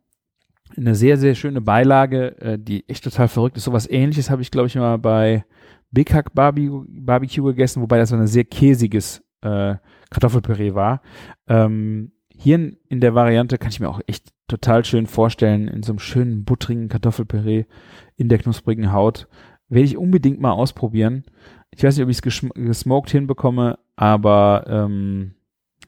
eine 0.76 0.94
sehr, 0.94 1.16
sehr 1.16 1.36
schöne 1.36 1.60
Beilage, 1.60 2.36
äh, 2.40 2.58
die 2.58 2.88
echt 2.88 3.04
total 3.04 3.28
verrückt 3.28 3.56
ist. 3.56 3.64
Sowas 3.64 3.88
ähnliches 3.88 4.30
habe 4.30 4.42
ich, 4.42 4.50
glaube 4.50 4.66
ich, 4.66 4.74
mal 4.74 4.98
bei 4.98 5.44
Big 5.92 6.12
Hack 6.12 6.34
Barbecue, 6.34 6.84
Barbecue 6.88 7.44
gegessen, 7.44 7.82
wobei 7.82 7.98
das 7.98 8.08
so 8.08 8.16
ein 8.16 8.26
sehr 8.26 8.44
käsiges 8.44 9.22
äh, 9.42 9.76
Kartoffelpüree 10.10 10.74
war. 10.74 11.02
Ähm, 11.46 12.12
hier 12.42 12.56
in, 12.56 12.76
in, 12.88 13.00
der 13.00 13.14
Variante 13.14 13.58
kann 13.58 13.70
ich 13.70 13.80
mir 13.80 13.88
auch 13.88 14.00
echt 14.06 14.32
total 14.48 14.84
schön 14.84 15.06
vorstellen, 15.06 15.68
in 15.68 15.82
so 15.82 15.92
einem 15.92 15.98
schönen, 15.98 16.44
buttrigen 16.44 16.88
Kartoffelpüree 16.88 17.64
in 18.16 18.28
der 18.28 18.38
knusprigen 18.38 18.92
Haut. 18.92 19.28
Werde 19.68 19.86
ich 19.86 19.96
unbedingt 19.96 20.40
mal 20.40 20.52
ausprobieren. 20.52 21.24
Ich 21.70 21.82
weiß 21.82 21.96
nicht, 21.96 22.04
ob 22.04 22.10
ich 22.10 22.18
es 22.24 22.50
gesmoked 22.54 23.10
hinbekomme, 23.10 23.78
aber 23.96 24.64
ähm, 24.66 25.34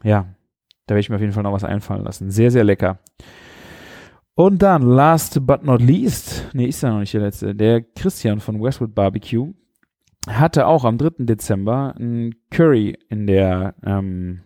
ja, 0.03 0.27
da 0.87 0.95
werde 0.95 1.01
ich 1.01 1.11
mir 1.11 1.17
auf 1.17 1.21
jeden 1.21 1.33
Fall 1.33 1.43
noch 1.43 1.53
was 1.53 1.65
einfallen 1.65 2.05
lassen. 2.05 2.31
Sehr, 2.31 2.51
sehr 2.51 2.65
lecker. 2.65 2.99
Und 4.37 4.63
dann, 4.63 4.83
last 4.83 5.47
but 5.47 5.65
not 5.65 5.81
least, 5.81 6.49
nee, 6.55 6.67
ist 6.67 6.83
ja 6.83 6.91
noch 6.91 7.01
nicht 7.01 7.15
der 7.15 7.21
letzte, 7.21 7.55
der 7.55 7.83
Christian 7.83 8.41
von 8.41 8.63
Westwood 8.63 8.95
Barbecue 8.95 9.53
hatte 10.29 10.67
auch 10.67 10.85
am 10.85 10.99
3. 10.99 11.25
Dezember 11.25 11.95
ein 11.99 12.35
Curry 12.51 12.99
in 13.09 13.27
der, 13.27 13.75
ähm, 13.85 14.41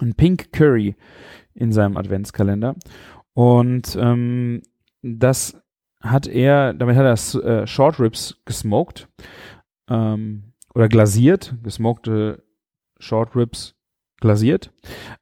ein 0.00 0.14
Pink 0.14 0.52
Curry 0.52 0.96
in 1.54 1.72
seinem 1.72 1.96
Adventskalender. 1.96 2.74
Und 3.32 3.96
ähm, 4.00 4.62
das 5.02 5.60
hat 6.00 6.26
er, 6.26 6.74
damit 6.74 6.96
hat 6.96 7.04
er 7.04 7.44
äh, 7.44 7.66
Short 7.66 7.98
Ribs 7.98 8.40
gesmoked 8.44 9.08
ähm, 9.88 10.52
oder 10.74 10.88
glasiert, 10.88 11.54
gesmokte 11.62 12.42
Short 12.98 13.34
Ribs 13.34 13.74
glasiert. 14.20 14.72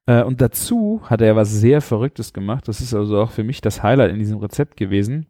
Äh, 0.06 0.22
und 0.22 0.40
dazu 0.40 1.00
hat 1.04 1.20
er 1.20 1.36
was 1.36 1.52
sehr 1.52 1.80
Verrücktes 1.80 2.32
gemacht. 2.32 2.68
Das 2.68 2.80
ist 2.80 2.94
also 2.94 3.20
auch 3.20 3.30
für 3.30 3.44
mich 3.44 3.60
das 3.60 3.82
Highlight 3.82 4.12
in 4.12 4.18
diesem 4.18 4.38
Rezept 4.38 4.76
gewesen. 4.76 5.26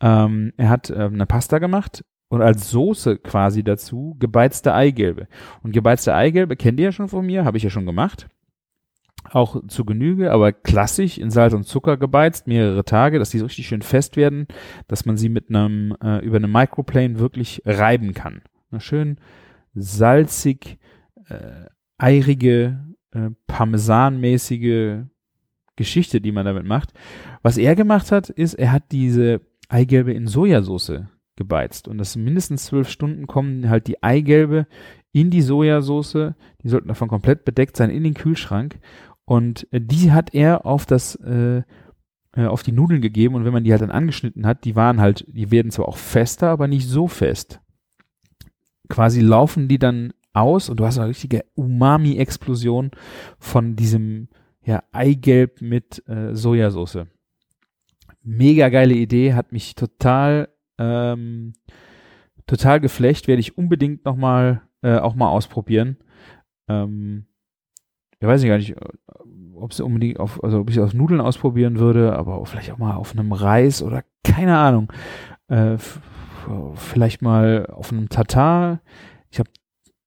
Ähm, 0.00 0.52
er 0.56 0.68
hat 0.68 0.90
äh, 0.90 0.94
eine 0.94 1.26
Pasta 1.26 1.58
gemacht 1.58 2.04
und 2.28 2.42
als 2.42 2.70
Soße 2.70 3.18
quasi 3.18 3.62
dazu 3.62 4.16
gebeizte 4.18 4.74
Eigelbe. 4.74 5.28
Und 5.62 5.72
gebeizte 5.72 6.14
Eigelbe 6.14 6.56
kennt 6.56 6.80
ihr 6.80 6.86
ja 6.86 6.92
schon 6.92 7.08
von 7.08 7.24
mir, 7.24 7.44
habe 7.44 7.56
ich 7.56 7.62
ja 7.62 7.70
schon 7.70 7.86
gemacht. 7.86 8.28
Auch 9.34 9.66
zu 9.66 9.84
Genüge, 9.84 10.30
aber 10.30 10.52
klassisch 10.52 11.18
in 11.18 11.32
Salz 11.32 11.54
und 11.54 11.64
Zucker 11.64 11.96
gebeizt, 11.96 12.46
mehrere 12.46 12.84
Tage, 12.84 13.18
dass 13.18 13.30
die 13.30 13.38
so 13.38 13.46
richtig 13.46 13.66
schön 13.66 13.82
fest 13.82 14.16
werden, 14.16 14.46
dass 14.86 15.06
man 15.06 15.16
sie 15.16 15.28
mit 15.28 15.48
einem, 15.48 15.96
äh, 16.00 16.24
über 16.24 16.36
eine 16.36 16.46
Microplane 16.46 17.18
wirklich 17.18 17.60
reiben 17.64 18.14
kann. 18.14 18.42
Eine 18.70 18.80
schön 18.80 19.18
salzig, 19.74 20.78
äh, 21.28 21.66
eirige, 21.98 22.84
äh, 23.10 23.30
parmesanmäßige 23.48 25.02
Geschichte, 25.74 26.20
die 26.20 26.30
man 26.30 26.46
damit 26.46 26.64
macht. 26.64 26.92
Was 27.42 27.58
er 27.58 27.74
gemacht 27.74 28.12
hat, 28.12 28.30
ist, 28.30 28.54
er 28.54 28.70
hat 28.70 28.92
diese 28.92 29.40
Eigelbe 29.68 30.12
in 30.12 30.28
Sojasauce 30.28 31.06
gebeizt. 31.34 31.88
Und 31.88 31.98
das 31.98 32.14
mindestens 32.14 32.66
zwölf 32.66 32.88
Stunden 32.88 33.26
kommen 33.26 33.68
halt 33.68 33.88
die 33.88 34.00
Eigelbe 34.00 34.68
in 35.10 35.30
die 35.30 35.42
Sojasauce. 35.42 36.34
Die 36.62 36.68
sollten 36.68 36.86
davon 36.86 37.08
komplett 37.08 37.44
bedeckt 37.44 37.76
sein 37.76 37.90
in 37.90 38.04
den 38.04 38.14
Kühlschrank. 38.14 38.78
Und 39.24 39.66
äh, 39.72 39.80
die 39.80 40.12
hat 40.12 40.34
er 40.34 40.66
auf 40.66 40.86
das, 40.86 41.16
äh, 41.16 41.62
äh, 42.36 42.46
auf 42.46 42.62
die 42.62 42.72
Nudeln 42.72 43.00
gegeben. 43.00 43.34
Und 43.34 43.44
wenn 43.44 43.52
man 43.52 43.64
die 43.64 43.72
halt 43.72 43.82
dann 43.82 43.90
angeschnitten 43.90 44.46
hat, 44.46 44.64
die 44.64 44.76
waren 44.76 45.00
halt, 45.00 45.24
die 45.28 45.50
werden 45.50 45.70
zwar 45.70 45.88
auch 45.88 45.96
fester, 45.96 46.48
aber 46.48 46.68
nicht 46.68 46.88
so 46.88 47.08
fest 47.08 47.60
quasi 48.88 49.20
laufen 49.20 49.68
die 49.68 49.78
dann 49.78 50.12
aus 50.32 50.68
und 50.68 50.80
du 50.80 50.86
hast 50.86 50.98
eine 50.98 51.08
richtige 51.08 51.44
Umami-Explosion 51.54 52.90
von 53.38 53.76
diesem 53.76 54.28
ja, 54.64 54.82
Eigelb 54.92 55.60
mit 55.60 56.06
äh, 56.08 56.34
Sojasauce. 56.34 57.06
Mega 58.22 58.68
geile 58.68 58.94
Idee, 58.94 59.34
hat 59.34 59.52
mich 59.52 59.74
total 59.74 60.48
ähm, 60.78 61.52
total 62.46 62.80
geflecht, 62.80 63.28
werde 63.28 63.40
ich 63.40 63.56
unbedingt 63.56 64.04
noch 64.04 64.16
mal 64.16 64.62
äh, 64.82 64.96
auch 64.96 65.14
mal 65.14 65.28
ausprobieren. 65.28 65.98
Ähm, 66.68 67.26
ich 68.24 68.28
weiß 68.28 68.42
ich 68.42 68.48
gar 68.48 68.56
nicht, 68.56 68.74
ob 69.54 69.72
es 69.72 69.80
unbedingt 69.80 70.18
auf, 70.18 70.42
also 70.42 70.60
ob 70.60 70.70
ich 70.70 70.78
es 70.78 70.82
auf 70.82 70.94
Nudeln 70.94 71.20
ausprobieren 71.20 71.78
würde, 71.78 72.16
aber 72.16 72.44
vielleicht 72.46 72.72
auch 72.72 72.78
mal 72.78 72.94
auf 72.94 73.12
einem 73.12 73.32
Reis 73.32 73.82
oder 73.82 74.02
keine 74.22 74.56
Ahnung. 74.56 74.90
Äh, 75.48 75.76
vielleicht 76.74 77.20
mal 77.20 77.66
auf 77.66 77.92
einem 77.92 78.08
Tatar. 78.08 78.80
Ich 79.30 79.38
habe 79.38 79.50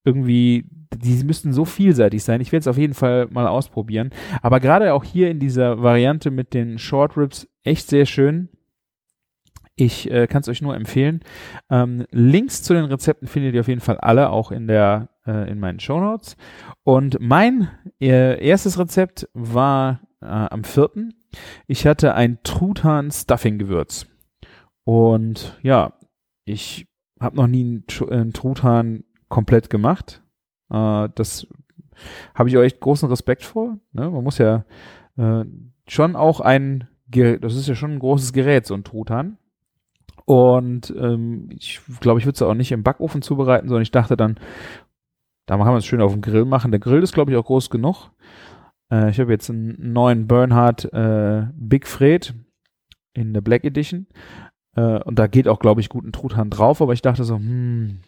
irgendwie, 0.04 0.66
die 0.96 1.24
müssten 1.24 1.54
so 1.54 1.64
vielseitig 1.64 2.24
sein. 2.24 2.42
Ich 2.42 2.52
werde 2.52 2.62
es 2.62 2.68
auf 2.68 2.80
jeden 2.80 2.96
Fall 2.96 3.28
mal 3.30 3.46
ausprobieren. 3.46 4.10
Aber 4.42 4.60
gerade 4.60 4.96
auch 4.96 5.04
hier 5.04 5.30
in 5.30 5.40
dieser 5.40 5.84
Variante 5.84 6.32
mit 6.32 6.56
den 6.56 6.80
Short 6.80 7.18
Ribs 7.18 7.48
echt 7.64 7.88
sehr 7.88 8.08
schön. 8.08 8.50
Ich 9.76 10.10
äh, 10.10 10.26
kann 10.26 10.42
es 10.42 10.50
euch 10.50 10.64
nur 10.64 10.76
empfehlen. 10.76 11.20
Ähm, 11.70 12.08
Links 12.10 12.64
zu 12.64 12.74
den 12.74 12.86
Rezepten 12.86 13.28
findet 13.28 13.54
ihr 13.54 13.62
auf 13.62 13.68
jeden 13.68 13.82
Fall 13.82 13.98
alle 13.98 14.32
auch 14.32 14.52
in 14.52 14.66
der 14.66 15.10
äh, 15.28 15.52
in 15.52 15.60
meinen 15.60 15.80
Shownotes. 15.80 16.38
Und 16.84 17.18
mein 17.20 17.70
äh, 18.00 18.44
erstes 18.44 18.80
Rezept 18.80 19.30
war 19.34 20.02
äh, 20.22 20.26
am 20.26 20.64
vierten. 20.64 21.14
Ich 21.68 21.86
hatte 21.86 22.16
ein 22.16 22.40
Truthahn 22.44 23.12
Stuffing 23.12 23.60
Gewürz. 23.60 24.08
Und 24.84 25.60
ja, 25.62 25.94
ich 26.46 26.88
habe 27.20 27.36
noch 27.36 27.48
nie 27.48 27.62
einen, 27.62 28.10
einen 28.10 28.34
Truthahn 28.34 29.04
komplett 29.28 29.70
gemacht. 29.70 30.24
Äh, 30.72 31.10
das 31.16 31.48
habe 32.34 32.50
ich 32.50 32.56
echt 32.56 32.80
großen 32.80 33.10
Respekt 33.10 33.44
vor. 33.44 33.78
Ne? 33.92 34.10
Man 34.10 34.24
muss 34.24 34.38
ja 34.38 34.66
äh, 35.18 35.44
schon 35.88 36.16
auch 36.16 36.40
ein, 36.40 36.88
das 37.08 37.56
ist 37.56 37.68
ja 37.68 37.76
schon 37.76 37.94
ein 37.94 38.00
großes 38.00 38.34
Gerät, 38.34 38.66
so 38.66 38.74
ein 38.74 38.84
Truthahn. 38.84 39.38
Und 40.26 40.94
ähm, 40.98 41.48
ich 41.52 41.80
glaube, 42.02 42.20
ich 42.20 42.26
würde 42.26 42.36
es 42.36 42.42
auch 42.42 42.54
nicht 42.54 42.74
im 42.74 42.84
Backofen 42.84 43.22
zubereiten, 43.22 43.70
sondern 43.70 43.84
ich 43.84 43.92
dachte 43.92 44.18
dann, 44.18 44.38
da 45.48 45.56
kann 45.56 45.66
man 45.66 45.78
es 45.78 45.86
schön 45.86 46.02
auf 46.02 46.12
dem 46.12 46.22
Grill 46.22 46.46
machen. 46.46 46.72
Der 46.72 46.80
Grill 46.80 47.02
ist, 47.02 47.14
glaube 47.14 47.32
ich, 47.32 47.38
auch 47.38 47.46
groß 47.46 47.70
genug. 47.70 48.12
Äh, 48.92 49.10
ich 49.10 49.20
habe 49.20 49.32
jetzt 49.32 49.50
einen 49.50 49.94
neuen 49.94 50.28
Bernhard 50.28 50.92
äh, 50.94 51.48
Big 51.56 51.88
Fred 51.88 52.36
in 53.14 53.34
der 53.34 53.42
Black 53.42 53.64
Edition. 53.64 54.08
Äh, 54.76 55.02
und 55.04 55.18
da 55.18 55.28
geht 55.28 55.48
auch, 55.48 55.60
glaube 55.60 55.82
ich, 55.82 55.90
gut 55.90 56.06
ein 56.06 56.12
Truthahn 56.12 56.50
drauf. 56.50 56.82
Aber 56.82 56.94
ich 56.94 57.02
dachte 57.02 57.24
so, 57.24 57.36
hm, 57.38 58.02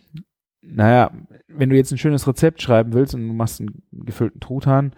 naja, 0.61 1.11
wenn 1.47 1.69
du 1.69 1.75
jetzt 1.75 1.91
ein 1.91 1.97
schönes 1.97 2.27
Rezept 2.27 2.61
schreiben 2.61 2.93
willst 2.93 3.15
und 3.15 3.27
du 3.27 3.33
machst 3.33 3.59
einen 3.59 3.81
gefüllten 3.91 4.39
Truthahn, 4.39 4.91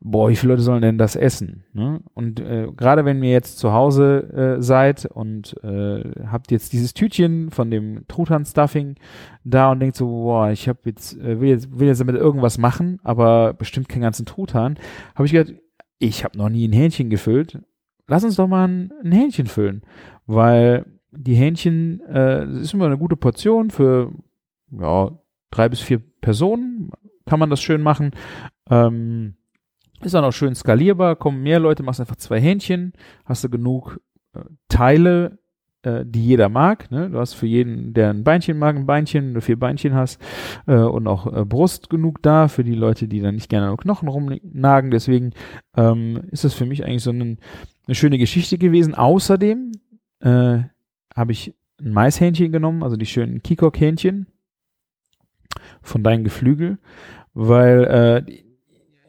boah, 0.00 0.28
wie 0.28 0.36
viele 0.36 0.52
Leute 0.54 0.62
sollen 0.62 0.82
denn 0.82 0.98
das 0.98 1.16
essen? 1.16 1.64
Ne? 1.72 2.00
Und 2.14 2.40
äh, 2.40 2.68
gerade 2.76 3.04
wenn 3.04 3.22
ihr 3.22 3.30
jetzt 3.30 3.58
zu 3.58 3.72
Hause 3.72 4.56
äh, 4.58 4.62
seid 4.62 5.06
und 5.06 5.54
äh, 5.62 6.02
habt 6.26 6.50
jetzt 6.50 6.72
dieses 6.72 6.94
Tütchen 6.94 7.50
von 7.50 7.70
dem 7.70 8.06
Truthahn-Stuffing 8.08 8.96
da 9.44 9.70
und 9.70 9.80
denkt 9.80 9.96
so, 9.96 10.06
boah, 10.06 10.50
ich 10.50 10.68
habe 10.68 10.80
jetzt, 10.86 11.18
äh, 11.18 11.40
will 11.40 11.50
jetzt, 11.50 11.78
will 11.78 11.88
jetzt 11.88 12.00
damit 12.00 12.16
irgendwas 12.16 12.58
machen, 12.58 12.98
aber 13.04 13.52
bestimmt 13.52 13.88
keinen 13.88 14.02
ganzen 14.02 14.26
Truthahn, 14.26 14.78
habe 15.14 15.26
ich 15.26 15.32
gedacht, 15.32 15.54
ich 15.98 16.24
habe 16.24 16.36
noch 16.36 16.48
nie 16.48 16.66
ein 16.66 16.72
Hähnchen 16.72 17.10
gefüllt. 17.10 17.60
Lass 18.08 18.24
uns 18.24 18.36
doch 18.36 18.48
mal 18.48 18.66
ein, 18.66 18.92
ein 19.04 19.12
Hähnchen 19.12 19.46
füllen, 19.46 19.82
weil 20.26 20.84
die 21.12 21.34
Hähnchen 21.34 22.00
äh, 22.08 22.44
ist 22.60 22.74
immer 22.74 22.86
eine 22.86 22.98
gute 22.98 23.16
Portion 23.16 23.70
für 23.70 24.10
ja, 24.78 25.10
drei 25.50 25.68
bis 25.68 25.80
vier 25.80 26.00
Personen 26.20 26.90
kann 27.26 27.38
man 27.38 27.50
das 27.50 27.62
schön 27.62 27.82
machen. 27.82 28.10
Ähm, 28.70 29.34
ist 30.02 30.14
dann 30.14 30.24
auch 30.24 30.32
schön 30.32 30.54
skalierbar, 30.54 31.16
kommen 31.16 31.42
mehr 31.42 31.60
Leute, 31.60 31.82
machst 31.82 32.00
einfach 32.00 32.16
zwei 32.16 32.40
Hähnchen, 32.40 32.92
hast 33.24 33.44
du 33.44 33.48
genug 33.48 34.00
äh, 34.34 34.40
Teile, 34.68 35.38
äh, 35.82 36.04
die 36.04 36.24
jeder 36.24 36.48
mag. 36.48 36.90
Ne? 36.90 37.10
Du 37.10 37.18
hast 37.18 37.34
für 37.34 37.46
jeden, 37.46 37.94
der 37.94 38.10
ein 38.10 38.24
Beinchen 38.24 38.58
mag, 38.58 38.76
ein 38.76 38.86
Beinchen, 38.86 39.28
wenn 39.28 39.34
du 39.34 39.40
vier 39.40 39.58
Beinchen 39.58 39.94
hast 39.94 40.20
äh, 40.66 40.74
und 40.74 41.06
auch 41.06 41.32
äh, 41.32 41.44
Brust 41.44 41.90
genug 41.90 42.22
da 42.22 42.48
für 42.48 42.64
die 42.64 42.74
Leute, 42.74 43.06
die 43.08 43.20
dann 43.20 43.36
nicht 43.36 43.48
gerne 43.48 43.68
an 43.68 43.76
Knochen 43.76 44.08
rumnagen. 44.08 44.90
Deswegen 44.90 45.32
ähm, 45.76 46.22
ist 46.30 46.44
das 46.44 46.54
für 46.54 46.66
mich 46.66 46.84
eigentlich 46.84 47.02
so 47.02 47.10
ein, 47.10 47.38
eine 47.86 47.94
schöne 47.94 48.18
Geschichte 48.18 48.58
gewesen. 48.58 48.94
Außerdem 48.94 49.72
äh, 50.20 50.58
habe 51.14 51.32
ich 51.32 51.54
ein 51.80 51.92
Maishähnchen 51.92 52.52
genommen, 52.52 52.82
also 52.82 52.96
die 52.96 53.06
schönen 53.06 53.42
Kikok-Hähnchen 53.42 54.26
von 55.82 56.02
deinem 56.02 56.24
Geflügel, 56.24 56.78
weil 57.34 57.84
äh, 57.84 58.42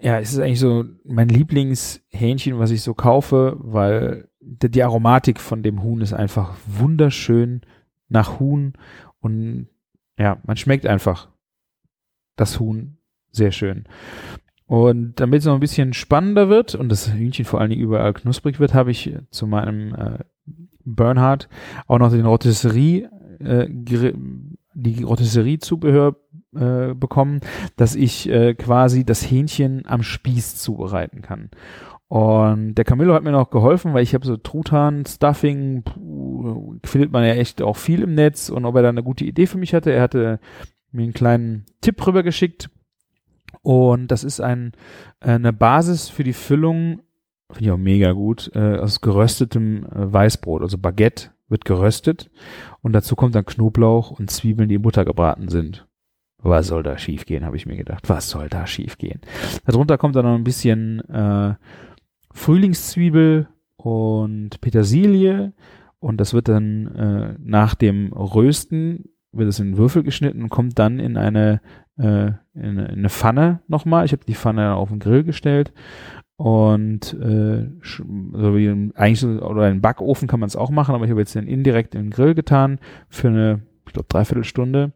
ja, 0.02 0.20
es 0.20 0.34
ist 0.34 0.40
eigentlich 0.40 0.60
so 0.60 0.84
mein 1.06 1.30
Lieblingshähnchen, 1.30 2.60
was 2.60 2.72
ich 2.72 2.82
so 2.82 2.94
kaufe, 2.94 3.56
weil 3.60 4.28
die, 4.42 4.70
die 4.70 4.84
Aromatik 4.84 5.40
von 5.40 5.64
dem 5.64 5.82
Huhn 5.82 6.02
ist 6.02 6.14
einfach 6.14 6.56
wunderschön 6.68 7.62
nach 8.10 8.40
Huhn 8.40 8.74
und 9.22 9.70
ja, 10.18 10.38
man 10.46 10.58
schmeckt 10.58 10.86
einfach 10.86 11.30
das 12.36 12.60
Huhn 12.60 12.98
sehr 13.32 13.52
schön. 13.52 13.86
Und 14.66 15.20
damit 15.20 15.40
es 15.40 15.46
noch 15.46 15.54
ein 15.54 15.60
bisschen 15.60 15.94
spannender 15.94 16.50
wird 16.50 16.76
und 16.76 16.90
das 16.90 17.14
Hühnchen 17.14 17.46
vor 17.46 17.62
allen 17.62 17.70
Dingen 17.70 17.82
überall 17.82 18.14
knusprig 18.14 18.60
wird, 18.60 18.74
habe 18.74 18.92
ich 18.92 19.16
zu 19.30 19.48
meinem 19.48 19.94
äh, 19.96 20.20
Bernhard 20.84 21.48
auch 21.88 22.00
noch 22.00 22.12
den 22.12 22.26
Rotisserie, 22.26 23.10
äh, 23.40 23.68
die 23.70 25.04
Rotisserie-Zubehör 25.04 26.16
äh, 26.56 26.94
bekommen, 26.94 27.42
dass 27.76 27.96
ich 27.96 28.30
äh, 28.30 28.54
quasi 28.54 29.06
das 29.06 29.30
Hähnchen 29.30 29.84
am 29.86 30.04
Spieß 30.04 30.58
zubereiten 30.58 31.22
kann. 31.22 31.50
Und 32.08 32.76
der 32.76 32.86
Camillo 32.86 33.16
hat 33.16 33.24
mir 33.24 33.32
noch 33.32 33.50
geholfen, 33.50 33.94
weil 33.96 34.04
ich 34.04 34.14
habe 34.14 34.26
so 34.26 34.38
Truthahn, 34.38 35.06
Stuffing, 35.06 35.82
puh, 35.82 36.76
findet 36.84 37.12
man 37.12 37.24
ja 37.24 37.34
echt 37.34 37.62
auch 37.62 37.76
viel 37.76 38.04
im 38.04 38.14
Netz 38.14 38.50
und 38.50 38.66
ob 38.66 38.76
er 38.76 38.84
da 38.84 38.90
eine 38.90 39.02
gute 39.02 39.26
Idee 39.26 39.48
für 39.48 39.58
mich 39.58 39.74
hatte. 39.74 39.92
Er 39.92 40.04
hatte 40.04 40.40
mir 40.92 41.04
einen 41.04 41.14
kleinen 41.14 41.66
Tipp 41.82 42.06
rübergeschickt 42.06 42.70
und 43.64 44.10
das 44.12 44.24
ist 44.24 44.42
ein, 44.42 44.74
äh, 45.22 45.32
eine 45.32 45.54
Basis 45.54 46.10
für 46.10 46.24
die 46.24 46.34
Füllung, 46.34 47.02
finde 47.52 47.66
ich 47.66 47.72
auch 47.72 47.78
mega 47.78 48.12
gut, 48.12 48.52
äh, 48.54 48.78
aus 48.78 49.02
geröstetem 49.02 49.86
äh, 49.86 50.14
Weißbrot, 50.14 50.62
also 50.62 50.78
Baguette 50.78 51.32
wird 51.48 51.66
geröstet 51.66 52.30
und 52.82 52.94
dazu 52.94 53.16
kommt 53.16 53.36
dann 53.36 53.46
Knoblauch 53.46 54.12
und 54.12 54.30
Zwiebeln, 54.30 54.70
die 54.70 54.76
in 54.76 54.82
Butter 54.82 55.06
gebraten 55.06 55.50
sind. 55.50 55.88
Was 56.44 56.68
soll 56.68 56.84
da 56.84 56.98
schiefgehen, 56.98 57.46
habe 57.46 57.56
ich 57.56 57.66
mir 57.66 57.78
gedacht. 57.78 58.10
Was 58.10 58.30
soll 58.30 58.50
da 58.50 58.68
schiefgehen? 58.68 59.22
Darunter 59.66 59.98
kommt 59.98 60.16
dann 60.16 60.26
noch 60.26 60.36
ein 60.36 60.44
bisschen 60.44 61.00
äh, 61.10 61.56
Frühlingszwiebel 62.34 63.48
und 63.78 64.60
Petersilie 64.62 65.54
und 66.00 66.20
das 66.20 66.34
wird 66.34 66.48
dann 66.50 66.88
äh, 66.88 67.36
nach 67.40 67.76
dem 67.76 68.12
Rösten 68.12 69.06
wird 69.32 69.48
es 69.50 69.60
in 69.60 69.78
Würfel 69.78 70.04
geschnitten 70.04 70.44
und 70.44 70.50
kommt 70.50 70.78
dann 70.78 71.00
in 71.00 71.16
eine 71.18 71.62
äh, 71.98 72.28
in, 72.28 72.34
eine- 72.56 72.86
in 72.88 73.00
eine 73.00 73.10
Pfanne 73.10 73.62
nochmal. 73.68 74.06
Ich 74.06 74.12
habe 74.12 74.26
die 74.26 74.36
Pfanne 74.36 74.76
auf 74.76 74.90
den 74.90 75.00
Grill 75.00 75.24
gestellt 75.24 75.72
und 76.36 77.14
äh, 77.14 77.70
so 77.84 78.56
wie 78.56 78.68
ein- 78.68 78.92
eigentlich 78.96 79.24
oder 79.42 79.70
in 79.70 79.82
Backofen 79.82 80.28
kann 80.28 80.40
man 80.40 80.48
es 80.48 80.56
auch 80.56 80.70
machen, 80.72 80.94
aber 80.96 81.06
ich 81.06 81.12
habe 81.12 81.22
jetzt 81.22 81.36
den 81.36 81.48
indirekt 81.48 81.96
in 81.96 82.04
den 82.06 82.10
Grill 82.12 82.34
getan 82.36 82.80
für 83.10 83.30
eine, 83.30 83.62
ich 83.88 83.94
glaube, 83.94 84.08
dreiviertel 84.10 84.44
Stunde. 84.44 84.92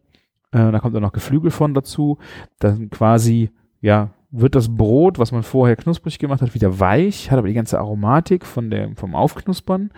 Äh, 0.57 0.71
da 0.71 0.79
kommt 0.79 0.95
dann 0.95 1.03
noch 1.03 1.13
Geflügel 1.13 1.51
von 1.51 1.73
dazu. 1.73 2.17
Dann 2.59 2.89
quasi, 2.89 3.51
ja, 3.81 4.11
wird 4.31 4.55
das 4.55 4.75
Brot, 4.75 5.19
was 5.19 5.31
man 5.31 5.43
vorher 5.43 5.75
knusprig 5.75 6.19
gemacht 6.19 6.41
hat, 6.41 6.53
wieder 6.53 6.79
weich, 6.79 7.31
hat 7.31 7.37
aber 7.37 7.47
die 7.47 7.53
ganze 7.53 7.79
Aromatik 7.79 8.45
von 8.45 8.69
der, 8.69 8.95
vom 8.95 9.15
Aufknuspern. 9.15 9.91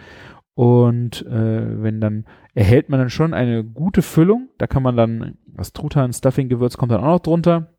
Und 0.54 1.26
äh, 1.26 1.82
wenn 1.82 2.02
dann 2.02 2.26
erhält 2.54 2.89
man 2.89 3.00
dann 3.00 3.10
schon 3.10 3.34
eine 3.34 3.63
gute 3.63 4.02
Füllung. 4.02 4.50
Da 4.58 4.67
kann 4.67 4.84
man 4.84 4.98
dann 4.98 5.38
das 5.48 5.74
Truthahn 5.74 6.13
Stuffing 6.13 6.50
Gewürz 6.50 6.78
kommt 6.78 6.91
dann 6.91 7.02
auch 7.02 7.13
noch 7.13 7.19
drunter 7.19 7.74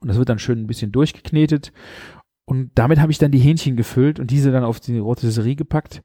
und 0.00 0.08
das 0.08 0.18
wird 0.18 0.28
dann 0.28 0.38
schön 0.38 0.60
ein 0.60 0.66
bisschen 0.66 0.92
durchgeknetet 0.92 1.72
und 2.44 2.70
damit 2.74 3.00
habe 3.00 3.12
ich 3.12 3.18
dann 3.18 3.30
die 3.30 3.38
Hähnchen 3.38 3.76
gefüllt 3.76 4.20
und 4.20 4.30
diese 4.30 4.52
dann 4.52 4.64
auf 4.64 4.80
die 4.80 4.98
Rotisserie 4.98 5.56
gepackt 5.56 6.02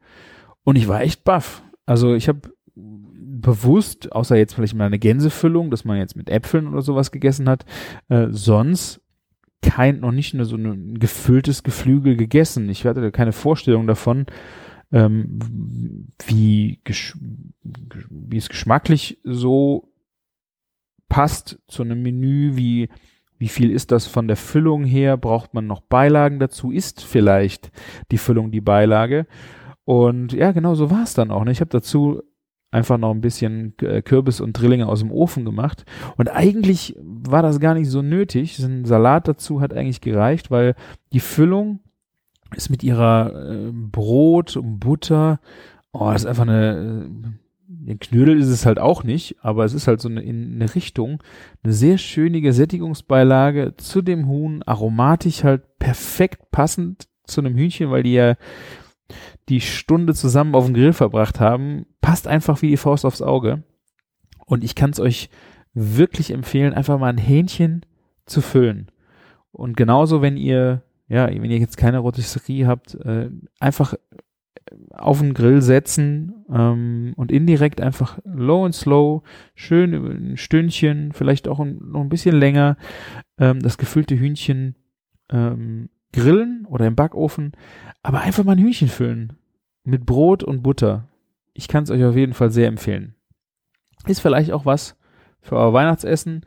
und 0.63 0.75
ich 0.75 0.87
war 0.87 1.01
echt 1.01 1.23
baff. 1.23 1.63
Also 1.85 2.13
ich 2.15 2.27
habe 2.27 2.52
bewusst, 3.43 4.11
außer 4.11 4.35
jetzt 4.35 4.55
vielleicht 4.55 4.73
mal 4.73 4.85
eine 4.85 4.97
Gänsefüllung, 4.97 5.69
dass 5.69 5.85
man 5.85 5.97
jetzt 5.97 6.15
mit 6.15 6.29
Äpfeln 6.29 6.67
oder 6.67 6.81
sowas 6.81 7.11
gegessen 7.11 7.47
hat, 7.47 7.65
äh, 8.09 8.27
sonst 8.31 9.01
kein, 9.61 9.99
noch 9.99 10.11
nicht 10.11 10.33
nur 10.33 10.45
so 10.45 10.55
ein 10.55 10.99
gefülltes 10.99 11.63
Geflügel 11.63 12.17
gegessen. 12.17 12.69
Ich 12.69 12.85
hatte 12.85 13.11
keine 13.11 13.31
Vorstellung 13.31 13.87
davon, 13.87 14.25
ähm, 14.91 15.39
wie, 16.25 16.79
wie 16.83 18.37
es 18.37 18.49
geschmacklich 18.49 19.19
so 19.23 19.89
passt 21.07 21.59
zu 21.67 21.83
einem 21.83 22.01
Menü, 22.01 22.55
wie, 22.55 22.89
wie 23.37 23.47
viel 23.47 23.71
ist 23.71 23.91
das 23.91 24.07
von 24.07 24.27
der 24.27 24.37
Füllung 24.37 24.83
her, 24.83 25.17
braucht 25.17 25.53
man 25.53 25.67
noch 25.67 25.81
Beilagen 25.81 26.39
dazu, 26.39 26.71
ist 26.71 27.03
vielleicht 27.03 27.71
die 28.11 28.17
Füllung 28.17 28.51
die 28.51 28.61
Beilage. 28.61 29.27
Und 29.85 30.33
ja, 30.33 30.51
genau 30.51 30.75
so 30.75 30.89
war 30.91 31.03
es 31.03 31.13
dann 31.13 31.31
auch. 31.31 31.43
Ne? 31.43 31.51
Ich 31.51 31.61
habe 31.61 31.69
dazu 31.69 32.21
einfach 32.73 32.97
noch 32.97 33.11
ein 33.11 33.21
bisschen 33.21 33.73
äh, 33.81 34.01
Kürbis 34.01 34.41
und 34.41 34.53
Drillinge 34.53 34.87
aus 34.87 34.99
dem 34.99 35.11
Ofen 35.11 35.45
gemacht. 35.45 35.85
Und 36.17 36.29
eigentlich 36.29 36.95
war 36.99 37.43
das 37.43 37.59
gar 37.59 37.75
nicht 37.75 37.89
so 37.89 38.01
nötig. 38.01 38.57
Ein 38.59 38.85
Salat 38.85 39.27
dazu 39.27 39.61
hat 39.61 39.73
eigentlich 39.73 40.01
gereicht, 40.01 40.49
weil 40.49 40.75
die 41.13 41.19
Füllung 41.19 41.79
ist 42.55 42.69
mit 42.69 42.83
ihrer 42.83 43.51
äh, 43.51 43.71
Brot 43.71 44.57
und 44.57 44.79
Butter, 44.79 45.39
oh, 45.91 46.11
das 46.11 46.23
ist 46.23 46.27
einfach 46.27 46.43
eine, 46.43 47.07
äh, 47.07 47.91
ein 47.91 47.99
Knödel 47.99 48.39
ist 48.39 48.47
es 48.47 48.65
halt 48.65 48.79
auch 48.79 49.03
nicht, 49.03 49.35
aber 49.41 49.65
es 49.65 49.73
ist 49.73 49.87
halt 49.87 50.01
so 50.01 50.09
eine, 50.09 50.21
in 50.21 50.55
eine 50.55 50.73
Richtung, 50.73 51.21
eine 51.63 51.73
sehr 51.73 51.97
schönige 51.97 52.53
Sättigungsbeilage 52.53 53.75
zu 53.77 54.01
dem 54.01 54.27
Huhn, 54.27 54.63
aromatisch 54.63 55.43
halt 55.43 55.77
perfekt 55.79 56.51
passend 56.51 57.07
zu 57.25 57.41
einem 57.41 57.55
Hühnchen, 57.55 57.91
weil 57.91 58.03
die 58.03 58.13
ja 58.13 58.35
die 59.49 59.61
Stunde 59.61 60.13
zusammen 60.13 60.55
auf 60.55 60.65
dem 60.65 60.73
Grill 60.73 60.93
verbracht 60.93 61.39
haben, 61.39 61.85
passt 62.01 62.27
einfach 62.27 62.61
wie 62.61 62.69
die 62.69 62.77
Faust 62.77 63.05
aufs 63.05 63.21
Auge. 63.21 63.63
Und 64.45 64.63
ich 64.63 64.75
kann 64.75 64.91
es 64.91 64.99
euch 64.99 65.29
wirklich 65.73 66.31
empfehlen, 66.31 66.73
einfach 66.73 66.99
mal 66.99 67.09
ein 67.09 67.17
Hähnchen 67.17 67.85
zu 68.25 68.41
füllen. 68.41 68.91
Und 69.51 69.77
genauso, 69.77 70.21
wenn 70.21 70.37
ihr, 70.37 70.83
ja, 71.07 71.27
wenn 71.27 71.51
ihr 71.51 71.59
jetzt 71.59 71.77
keine 71.77 71.99
Rotisserie 71.99 72.67
habt, 72.67 72.95
äh, 72.95 73.29
einfach 73.59 73.95
auf 74.91 75.19
den 75.19 75.33
Grill 75.33 75.61
setzen 75.61 76.45
ähm, 76.49 77.13
und 77.15 77.31
indirekt 77.31 77.81
einfach 77.81 78.19
low 78.23 78.65
and 78.65 78.73
slow, 78.73 79.23
schön 79.55 79.93
ein 79.93 80.37
Stündchen, 80.37 81.11
vielleicht 81.11 81.47
auch 81.47 81.59
ein, 81.59 81.79
noch 81.91 82.01
ein 82.01 82.09
bisschen 82.09 82.35
länger, 82.35 82.77
ähm, 83.37 83.59
das 83.59 83.77
gefüllte 83.77 84.17
Hühnchen 84.17 84.75
ähm, 85.29 85.89
grillen 86.13 86.65
oder 86.69 86.87
im 86.87 86.95
Backofen, 86.95 87.51
aber 88.01 88.21
einfach 88.21 88.43
mal 88.43 88.53
ein 88.53 88.63
Hühnchen 88.63 88.87
füllen 88.87 89.33
mit 89.83 90.05
Brot 90.05 90.43
und 90.43 90.63
Butter. 90.63 91.09
Ich 91.53 91.67
kann 91.67 91.83
es 91.83 91.91
euch 91.91 92.03
auf 92.03 92.15
jeden 92.15 92.33
Fall 92.33 92.51
sehr 92.51 92.67
empfehlen. 92.67 93.15
Ist 94.05 94.21
vielleicht 94.21 94.51
auch 94.51 94.65
was 94.65 94.95
für 95.41 95.55
euer 95.55 95.73
Weihnachtsessen. 95.73 96.45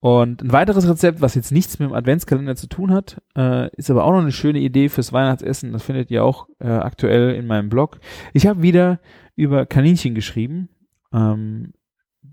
Und 0.00 0.42
ein 0.42 0.52
weiteres 0.52 0.86
Rezept, 0.86 1.22
was 1.22 1.34
jetzt 1.34 1.50
nichts 1.50 1.78
mit 1.78 1.88
dem 1.88 1.94
Adventskalender 1.94 2.56
zu 2.56 2.66
tun 2.66 2.92
hat, 2.92 3.22
äh, 3.36 3.74
ist 3.76 3.90
aber 3.90 4.04
auch 4.04 4.12
noch 4.12 4.20
eine 4.20 4.32
schöne 4.32 4.58
Idee 4.58 4.90
fürs 4.90 5.14
Weihnachtsessen. 5.14 5.72
Das 5.72 5.82
findet 5.82 6.10
ihr 6.10 6.22
auch 6.22 6.46
äh, 6.58 6.68
aktuell 6.68 7.34
in 7.34 7.46
meinem 7.46 7.70
Blog. 7.70 7.98
Ich 8.34 8.46
habe 8.46 8.60
wieder 8.60 9.00
über 9.34 9.64
Kaninchen 9.64 10.14
geschrieben. 10.14 10.68
Ähm, 11.10 11.72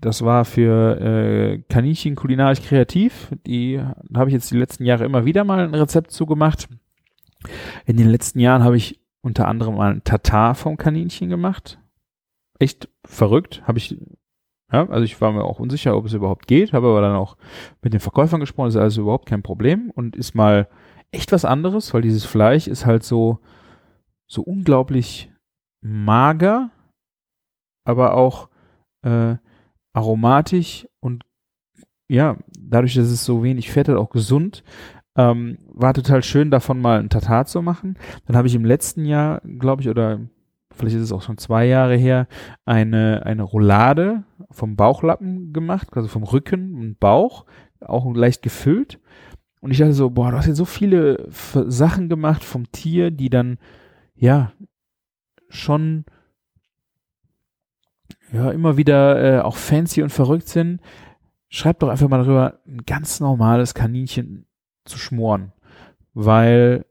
das 0.00 0.22
war 0.22 0.44
für 0.44 1.00
äh, 1.00 1.58
Kaninchen 1.68 2.16
kulinarisch 2.16 2.62
kreativ. 2.62 3.32
Die 3.46 3.80
habe 4.14 4.28
ich 4.30 4.34
jetzt 4.34 4.50
die 4.50 4.58
letzten 4.58 4.84
Jahre 4.84 5.04
immer 5.04 5.24
wieder 5.24 5.44
mal 5.44 5.60
ein 5.60 5.74
Rezept 5.74 6.10
zugemacht. 6.10 6.68
In 7.86 7.96
den 7.96 8.08
letzten 8.08 8.40
Jahren 8.40 8.64
habe 8.64 8.76
ich 8.76 9.00
unter 9.22 9.46
anderem 9.46 9.76
mal 9.76 9.92
ein 9.92 10.04
Tatar 10.04 10.54
vom 10.54 10.76
Kaninchen 10.76 11.28
gemacht. 11.28 11.78
Echt 12.58 12.88
verrückt. 13.04 13.62
Habe 13.66 13.78
ich 13.78 13.96
ja, 14.72 14.88
also 14.88 15.04
ich 15.04 15.20
war 15.20 15.32
mir 15.32 15.44
auch 15.44 15.60
unsicher, 15.60 15.96
ob 15.96 16.06
es 16.06 16.14
überhaupt 16.14 16.46
geht, 16.46 16.72
habe 16.72 16.88
aber 16.88 17.02
dann 17.02 17.14
auch 17.14 17.36
mit 17.82 17.92
den 17.92 18.00
Verkäufern 18.00 18.40
gesprochen, 18.40 18.68
das 18.68 18.76
ist 18.76 18.80
also 18.80 19.02
überhaupt 19.02 19.26
kein 19.26 19.42
Problem 19.42 19.90
und 19.94 20.16
ist 20.16 20.34
mal 20.34 20.66
echt 21.10 21.30
was 21.30 21.44
anderes, 21.44 21.92
weil 21.92 22.00
dieses 22.00 22.24
Fleisch 22.24 22.66
ist 22.66 22.86
halt 22.86 23.04
so, 23.04 23.38
so 24.26 24.40
unglaublich 24.40 25.30
mager, 25.82 26.70
aber 27.84 28.14
auch 28.14 28.48
äh, 29.02 29.36
aromatisch 29.92 30.86
und 31.00 31.24
ja, 32.08 32.36
dadurch, 32.58 32.94
dass 32.94 33.08
es 33.08 33.24
so 33.24 33.42
wenig 33.42 33.70
Fett 33.70 33.88
hat, 33.88 33.96
auch 33.96 34.10
gesund. 34.10 34.62
Ähm, 35.16 35.58
war 35.66 35.92
total 35.94 36.22
schön, 36.22 36.50
davon 36.50 36.80
mal 36.80 37.00
ein 37.00 37.10
Tatar 37.10 37.46
zu 37.46 37.62
machen. 37.62 37.98
Dann 38.26 38.36
habe 38.36 38.48
ich 38.48 38.54
im 38.54 38.64
letzten 38.64 39.04
Jahr, 39.04 39.40
glaube 39.58 39.82
ich, 39.82 39.88
oder 39.88 40.20
vielleicht 40.74 40.96
ist 40.96 41.02
es 41.02 41.12
auch 41.12 41.22
schon 41.22 41.38
zwei 41.38 41.66
Jahre 41.66 41.96
her, 41.96 42.28
eine, 42.64 43.24
eine 43.24 43.42
Roulade 43.42 44.24
vom 44.50 44.76
Bauchlappen 44.76 45.52
gemacht, 45.52 45.88
also 45.92 46.08
vom 46.08 46.22
Rücken 46.22 46.74
und 46.74 47.00
Bauch, 47.00 47.44
auch 47.80 48.14
leicht 48.14 48.42
gefüllt. 48.42 49.00
Und 49.60 49.70
ich 49.70 49.78
dachte 49.78 49.92
so, 49.92 50.10
boah, 50.10 50.30
du 50.30 50.38
hast 50.38 50.46
jetzt 50.46 50.56
so 50.56 50.64
viele 50.64 51.28
Sachen 51.30 52.08
gemacht 52.08 52.42
vom 52.42 52.70
Tier, 52.72 53.10
die 53.10 53.30
dann, 53.30 53.58
ja, 54.14 54.52
schon, 55.48 56.04
ja, 58.32 58.50
immer 58.50 58.76
wieder 58.76 59.38
äh, 59.38 59.40
auch 59.40 59.56
fancy 59.56 60.02
und 60.02 60.10
verrückt 60.10 60.48
sind. 60.48 60.80
Schreib 61.48 61.78
doch 61.80 61.88
einfach 61.88 62.08
mal 62.08 62.18
darüber, 62.18 62.60
ein 62.66 62.82
ganz 62.86 63.20
normales 63.20 63.74
Kaninchen 63.74 64.46
zu 64.84 64.98
schmoren. 64.98 65.52
Weil, 66.14 66.86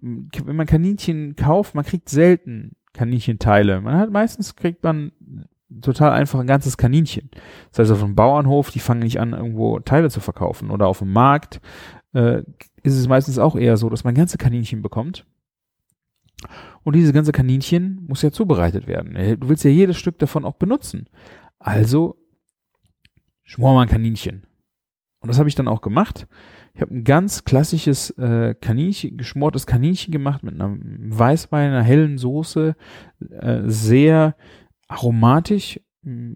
wenn 0.00 0.56
man 0.56 0.66
Kaninchen 0.66 1.36
kauft, 1.36 1.74
man 1.74 1.84
kriegt 1.84 2.08
selten 2.08 2.76
Kaninchenteile. 2.92 3.80
Man 3.80 3.96
hat 3.96 4.10
meistens 4.10 4.54
kriegt 4.54 4.82
man 4.82 5.12
total 5.80 6.12
einfach 6.12 6.38
ein 6.38 6.46
ganzes 6.46 6.76
Kaninchen. 6.76 7.30
Das 7.70 7.80
heißt, 7.80 7.90
auf 7.92 8.04
einem 8.04 8.14
Bauernhof, 8.14 8.70
die 8.70 8.80
fangen 8.80 9.02
nicht 9.02 9.20
an, 9.20 9.32
irgendwo 9.32 9.80
Teile 9.80 10.10
zu 10.10 10.20
verkaufen. 10.20 10.70
Oder 10.70 10.86
auf 10.86 10.98
dem 10.98 11.12
Markt 11.12 11.60
äh, 12.12 12.42
ist 12.82 12.96
es 12.96 13.08
meistens 13.08 13.38
auch 13.38 13.56
eher 13.56 13.76
so, 13.76 13.88
dass 13.88 14.04
man 14.04 14.14
ganze 14.14 14.38
Kaninchen 14.38 14.82
bekommt. 14.82 15.24
Und 16.82 16.96
diese 16.96 17.12
ganze 17.12 17.32
Kaninchen 17.32 18.04
muss 18.06 18.22
ja 18.22 18.30
zubereitet 18.30 18.86
werden. 18.86 19.14
Du 19.38 19.48
willst 19.48 19.64
ja 19.64 19.70
jedes 19.70 19.96
Stück 19.96 20.18
davon 20.18 20.44
auch 20.44 20.54
benutzen. 20.54 21.08
Also 21.58 22.16
schmor 23.42 23.74
mal 23.74 23.82
ein 23.82 23.88
Kaninchen. 23.88 24.46
Und 25.20 25.28
das 25.28 25.38
habe 25.38 25.48
ich 25.48 25.54
dann 25.54 25.68
auch 25.68 25.80
gemacht. 25.80 26.26
Ich 26.74 26.80
habe 26.80 26.94
ein 26.94 27.04
ganz 27.04 27.44
klassisches 27.44 28.10
äh, 28.18 28.54
Kaninchen, 28.60 29.16
geschmortes 29.16 29.66
Kaninchen 29.66 30.10
gemacht 30.10 30.42
mit 30.42 30.60
einem 30.60 31.16
Weißwein, 31.16 31.70
einer 31.70 31.82
hellen 31.82 32.18
Soße, 32.18 32.74
äh, 33.30 33.60
sehr 33.66 34.34
aromatisch 34.88 35.80
mm, 36.02 36.32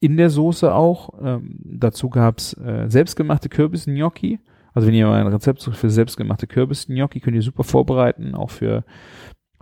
in 0.00 0.16
der 0.16 0.30
Soße 0.30 0.72
auch. 0.72 1.10
Ähm, 1.20 1.58
dazu 1.64 2.08
gab's 2.10 2.54
äh, 2.54 2.86
selbstgemachte 2.88 3.48
Kürbis-Gnocchi. 3.48 4.38
Also 4.74 4.88
wenn 4.88 4.94
ihr 4.94 5.06
mal 5.06 5.20
ein 5.20 5.32
Rezept 5.32 5.60
sucht 5.60 5.76
für 5.76 5.88
selbstgemachte 5.88 6.46
Kürbis-Gnocchi, 6.46 7.20
könnt 7.20 7.36
ihr 7.36 7.42
super 7.42 7.64
vorbereiten, 7.64 8.34
auch 8.34 8.50
für, 8.50 8.84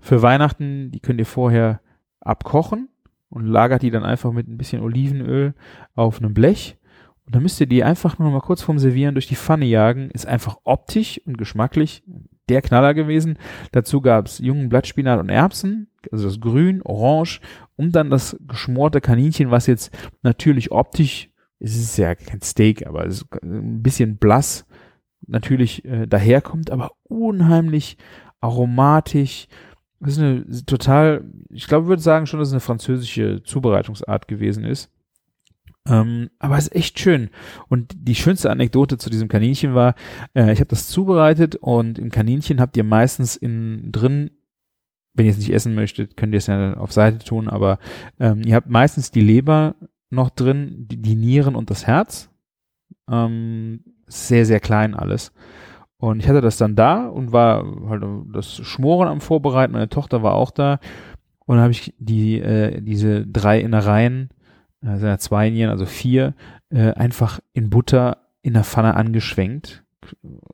für 0.00 0.22
Weihnachten. 0.22 0.90
Die 0.90 1.00
könnt 1.00 1.20
ihr 1.20 1.26
vorher 1.26 1.80
abkochen 2.20 2.88
und 3.28 3.46
lagert 3.46 3.82
die 3.82 3.90
dann 3.90 4.04
einfach 4.04 4.32
mit 4.32 4.48
ein 4.48 4.58
bisschen 4.58 4.82
Olivenöl 4.82 5.54
auf 5.94 6.18
einem 6.18 6.34
Blech 6.34 6.78
und 7.26 7.34
dann 7.34 7.42
müsst 7.42 7.60
ihr 7.60 7.66
die 7.66 7.84
einfach 7.84 8.18
nur 8.18 8.30
mal 8.30 8.40
kurz 8.40 8.62
vorm 8.62 8.78
Servieren 8.78 9.14
durch 9.14 9.28
die 9.28 9.36
Pfanne 9.36 9.64
jagen. 9.64 10.10
Ist 10.10 10.26
einfach 10.26 10.58
optisch 10.64 11.20
und 11.24 11.38
geschmacklich 11.38 12.02
der 12.48 12.62
Knaller 12.62 12.94
gewesen. 12.94 13.38
Dazu 13.70 14.00
gab's 14.00 14.38
jungen 14.38 14.68
Blattspinat 14.68 15.20
und 15.20 15.28
Erbsen, 15.28 15.88
also 16.10 16.26
das 16.26 16.40
Grün, 16.40 16.82
Orange 16.82 17.40
und 17.76 17.94
dann 17.94 18.10
das 18.10 18.36
geschmorte 18.48 19.00
Kaninchen, 19.00 19.50
was 19.50 19.66
jetzt 19.66 19.96
natürlich 20.22 20.72
optisch, 20.72 21.30
es 21.60 21.76
ist 21.76 21.96
ja 21.96 22.16
kein 22.16 22.42
Steak, 22.42 22.86
aber 22.86 23.06
es 23.06 23.22
ist 23.22 23.42
ein 23.42 23.82
bisschen 23.82 24.16
blass 24.16 24.66
natürlich 25.26 25.84
äh, 25.84 26.06
daherkommt, 26.06 26.70
aber 26.70 26.92
unheimlich 27.04 27.96
aromatisch. 28.40 29.48
Das 30.00 30.14
ist 30.14 30.18
eine 30.18 30.44
total, 30.66 31.24
ich 31.50 31.66
glaube, 31.68 31.84
ich 31.84 31.88
würde 31.88 32.02
sagen 32.02 32.26
schon, 32.26 32.40
dass 32.40 32.48
es 32.48 32.54
eine 32.54 32.60
französische 32.60 33.42
Zubereitungsart 33.44 34.26
gewesen 34.28 34.64
ist. 34.64 34.90
Ähm, 35.86 36.30
aber 36.38 36.58
es 36.58 36.68
ist 36.68 36.76
echt 36.76 36.98
schön. 37.00 37.30
Und 37.68 37.92
die 37.96 38.14
schönste 38.14 38.50
Anekdote 38.50 38.98
zu 38.98 39.10
diesem 39.10 39.28
Kaninchen 39.28 39.74
war, 39.74 39.94
äh, 40.34 40.52
ich 40.52 40.60
habe 40.60 40.68
das 40.68 40.88
zubereitet 40.88 41.56
und 41.56 41.98
im 41.98 42.10
Kaninchen 42.10 42.60
habt 42.60 42.76
ihr 42.76 42.84
meistens 42.84 43.36
in 43.36 43.90
drin, 43.90 44.30
wenn 45.14 45.26
ihr 45.26 45.32
es 45.32 45.38
nicht 45.38 45.52
essen 45.52 45.74
möchtet, 45.74 46.16
könnt 46.16 46.32
ihr 46.34 46.38
es 46.38 46.46
ja 46.46 46.74
auf 46.74 46.92
Seite 46.92 47.18
tun, 47.18 47.48
aber 47.48 47.78
ähm, 48.18 48.42
ihr 48.44 48.54
habt 48.54 48.70
meistens 48.70 49.10
die 49.10 49.20
Leber 49.20 49.74
noch 50.10 50.30
drin, 50.30 50.86
die, 50.88 51.02
die 51.02 51.16
Nieren 51.16 51.54
und 51.54 51.70
das 51.70 51.86
Herz. 51.86 52.30
Ähm, 53.10 53.80
sehr, 54.12 54.46
sehr 54.46 54.60
klein 54.60 54.94
alles. 54.94 55.32
Und 55.96 56.20
ich 56.20 56.28
hatte 56.28 56.40
das 56.40 56.56
dann 56.56 56.74
da 56.74 57.06
und 57.06 57.32
war 57.32 57.64
halt 57.88 58.02
das 58.32 58.56
Schmoren 58.56 59.08
am 59.08 59.20
Vorbereiten. 59.20 59.72
Meine 59.72 59.88
Tochter 59.88 60.22
war 60.22 60.34
auch 60.34 60.50
da. 60.50 60.80
Und 61.46 61.56
dann 61.56 61.62
habe 61.62 61.72
ich 61.72 61.94
die, 61.98 62.40
äh, 62.40 62.80
diese 62.80 63.26
drei 63.26 63.60
Innereien 63.60 64.30
sind 64.82 65.08
ja 65.08 65.18
zwei 65.18 65.48
Nieren, 65.50 65.70
also 65.70 65.86
vier, 65.86 66.34
äh, 66.70 66.92
einfach 66.92 67.40
in 67.52 67.70
Butter 67.70 68.18
in 68.42 68.54
der 68.54 68.64
Pfanne 68.64 68.94
angeschwenkt 68.94 69.84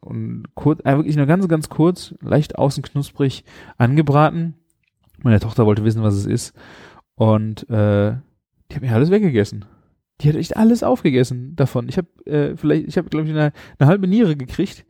und 0.01 0.45
kurz, 0.55 0.81
äh, 0.85 0.97
wirklich 0.97 1.17
nur 1.17 1.27
ganz, 1.27 1.49
ganz 1.49 1.69
kurz, 1.71 2.15
leicht 2.21 2.59
außen 2.59 2.83
knusprig 2.83 3.45
angebraten. 3.79 4.55
Meine 5.23 5.41
Tochter 5.41 5.65
wollte 5.65 5.85
wissen, 5.85 6.03
was 6.03 6.15
es 6.15 6.27
ist 6.27 6.55
und 7.15 7.69
äh, 7.71 8.17
die 8.71 8.75
hat 8.75 8.83
mir 8.83 8.95
alles 8.95 9.11
weggegessen. 9.11 9.65
Die 10.21 10.29
hat 10.29 10.37
echt 10.37 10.57
alles 10.57 10.83
aufgegessen 10.83 11.55
davon. 11.55 11.89
Ich 11.89 11.97
habe 11.97 12.09
äh, 12.27 12.57
vielleicht, 12.57 12.89
ich 12.89 12.99
habe 12.99 13.09
glaube 13.09 13.27
ich 13.27 13.33
eine, 13.33 13.53
eine 13.79 13.89
halbe 13.89 14.09
Niere 14.09 14.37
gekriegt. 14.37 14.85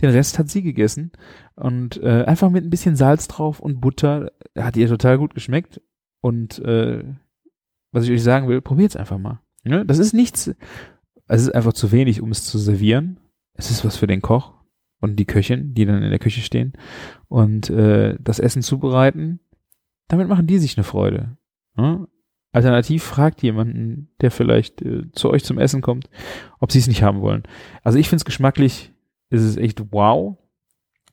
Den 0.00 0.10
Rest 0.10 0.38
hat 0.38 0.48
sie 0.48 0.62
gegessen 0.62 1.12
und 1.56 2.02
äh, 2.02 2.24
einfach 2.24 2.48
mit 2.48 2.64
ein 2.64 2.70
bisschen 2.70 2.96
Salz 2.96 3.28
drauf 3.28 3.60
und 3.60 3.82
Butter 3.82 4.32
hat 4.58 4.76
ihr 4.78 4.88
total 4.88 5.18
gut 5.18 5.34
geschmeckt 5.34 5.82
und 6.22 6.58
äh, 6.60 7.04
was 7.92 8.04
ich 8.04 8.12
euch 8.12 8.22
sagen 8.22 8.48
will, 8.48 8.62
probiert 8.62 8.90
es 8.90 8.96
einfach 8.96 9.18
mal. 9.18 9.40
Ja, 9.64 9.84
das 9.84 9.98
ist 9.98 10.14
nichts, 10.14 10.54
es 11.26 11.42
ist 11.42 11.54
einfach 11.54 11.74
zu 11.74 11.92
wenig, 11.92 12.22
um 12.22 12.30
es 12.30 12.44
zu 12.44 12.58
servieren. 12.58 13.20
Es 13.54 13.70
ist 13.70 13.84
was 13.84 13.96
für 13.96 14.06
den 14.06 14.22
Koch 14.22 14.54
und 15.00 15.16
die 15.16 15.26
Köchin, 15.26 15.74
die 15.74 15.84
dann 15.84 16.02
in 16.02 16.10
der 16.10 16.18
Küche 16.18 16.40
stehen 16.40 16.72
und 17.28 17.68
äh, 17.68 18.16
das 18.20 18.38
Essen 18.38 18.62
zubereiten. 18.62 19.40
Damit 20.08 20.28
machen 20.28 20.46
die 20.46 20.58
sich 20.58 20.76
eine 20.76 20.84
Freude. 20.84 21.36
Ja? 21.76 22.06
Alternativ 22.52 23.04
fragt 23.04 23.42
jemanden, 23.42 24.08
der 24.20 24.30
vielleicht 24.30 24.82
äh, 24.82 25.10
zu 25.12 25.30
euch 25.30 25.44
zum 25.44 25.58
Essen 25.58 25.82
kommt, 25.82 26.10
ob 26.58 26.72
sie 26.72 26.80
es 26.80 26.88
nicht 26.88 27.02
haben 27.02 27.20
wollen. 27.20 27.44
Also 27.82 27.98
ich 27.98 28.08
finde 28.08 28.22
es 28.22 28.24
geschmacklich, 28.24 28.92
ist 29.30 29.42
es 29.42 29.56
echt 29.56 29.92
wow. 29.92 30.36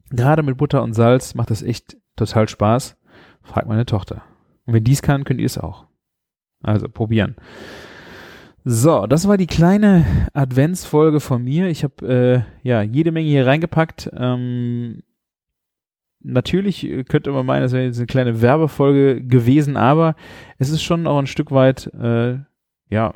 Gerade 0.09 0.41
mit 0.41 0.57
Butter 0.57 0.81
und 0.83 0.93
Salz 0.93 1.35
macht 1.35 1.51
das 1.51 1.61
echt 1.61 1.97
total 2.15 2.47
Spaß. 2.47 2.97
Fragt 3.43 3.67
meine 3.67 3.85
Tochter. 3.85 4.23
Und 4.65 4.73
wenn 4.73 4.83
dies 4.83 5.01
kann, 5.01 5.23
könnt 5.23 5.39
ihr 5.39 5.45
es 5.45 5.57
auch. 5.57 5.85
Also 6.63 6.89
probieren. 6.89 7.35
So, 8.65 9.07
das 9.07 9.27
war 9.27 9.37
die 9.37 9.47
kleine 9.47 10.05
Adventsfolge 10.33 11.19
von 11.19 11.43
mir. 11.43 11.67
Ich 11.67 11.83
habe 11.83 12.45
äh, 12.63 12.67
ja 12.67 12.81
jede 12.81 13.11
Menge 13.11 13.29
hier 13.29 13.45
reingepackt. 13.45 14.09
Ähm, 14.13 15.03
natürlich 16.27 16.87
könnte 17.07 17.31
man 17.31 17.45
meinen, 17.45 17.63
es 17.63 17.71
wäre 17.71 17.85
jetzt 17.85 17.97
eine 17.97 18.07
kleine 18.07 18.41
Werbefolge 18.41 19.23
gewesen, 19.23 19.77
aber 19.77 20.15
es 20.57 20.69
ist 20.69 20.83
schon 20.83 21.07
auch 21.07 21.17
ein 21.17 21.27
Stück 21.27 21.51
weit 21.51 21.91
äh, 21.93 22.37
ja 22.89 23.13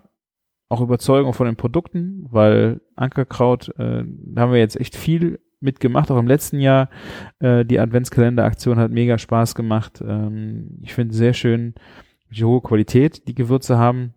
auch 0.70 0.82
Überzeugung 0.82 1.34
von 1.34 1.46
den 1.46 1.58
Produkten, 1.58 2.28
weil 2.32 2.80
Ankerkraut 2.96 3.70
äh, 3.78 4.06
haben 4.38 4.54
wir 4.54 4.60
jetzt 4.60 4.80
echt 4.80 4.96
viel 4.96 5.40
mitgemacht, 5.60 6.10
auch 6.10 6.18
im 6.18 6.28
letzten 6.28 6.60
Jahr. 6.60 6.90
Äh, 7.40 7.66
die 7.66 7.80
Adventskalender-Aktion 7.80 8.80
hat 8.80 8.90
mega 8.92 9.18
Spaß 9.18 9.54
gemacht. 9.54 10.02
Ähm, 10.06 10.80
ich 10.82 10.94
finde 10.94 11.14
sehr 11.14 11.34
schön, 11.34 11.76
wie 12.30 12.46
hohe 12.46 12.62
Qualität 12.62 13.28
die 13.28 13.36
Gewürze 13.36 13.78
haben 13.78 14.14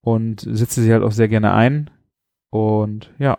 und 0.00 0.40
setze 0.40 0.80
sie 0.80 0.92
halt 0.92 1.02
auch 1.02 1.12
sehr 1.12 1.28
gerne 1.28 1.52
ein. 1.52 1.90
Und 2.50 3.12
ja. 3.18 3.38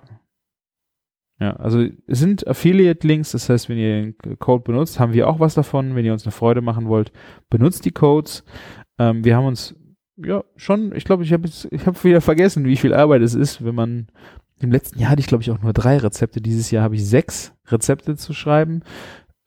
Ja, 1.42 1.56
also 1.56 1.84
sind 2.06 2.46
Affiliate-Links, 2.46 3.32
das 3.32 3.50
heißt, 3.50 3.68
wenn 3.68 3.80
ihr 3.80 4.14
den 4.14 4.38
Code 4.38 4.64
benutzt, 4.64 5.00
haben 5.00 5.14
wir 5.14 5.28
auch 5.28 5.40
was 5.40 5.56
davon. 5.56 5.96
Wenn 5.96 6.06
ihr 6.06 6.14
uns 6.14 6.24
eine 6.24 6.32
Freude 6.32 6.62
machen 6.62 6.88
wollt, 6.88 7.12
benutzt 7.50 7.84
die 7.84 7.92
Codes. 7.92 8.44
Ähm, 9.00 9.26
wir 9.26 9.36
haben 9.36 9.48
uns 9.48 9.76
ja 10.18 10.44
schon, 10.56 10.96
ich 10.96 11.04
glaube, 11.04 11.24
ich 11.24 11.34
habe 11.34 11.48
ich 11.48 11.86
habe 11.88 12.04
wieder 12.04 12.22
vergessen, 12.22 12.66
wie 12.66 12.76
viel 12.76 12.94
Arbeit 12.94 13.24
es 13.24 13.34
ist, 13.34 13.66
wenn 13.66 13.74
man 13.74 14.08
im 14.60 14.72
letzten 14.72 15.00
Jahr 15.00 15.10
hatte 15.10 15.22
ich, 15.22 15.26
glaube 15.26 15.42
ich, 15.42 15.50
auch 15.50 15.60
nur 15.60 15.74
drei 15.74 15.98
Rezepte. 15.98 16.42
Dieses 16.42 16.70
Jahr 16.70 16.84
habe 16.84 16.94
ich 16.94 17.08
sechs 17.08 17.56
Rezepte 17.66 18.16
zu 18.16 18.34
schreiben 18.34 18.84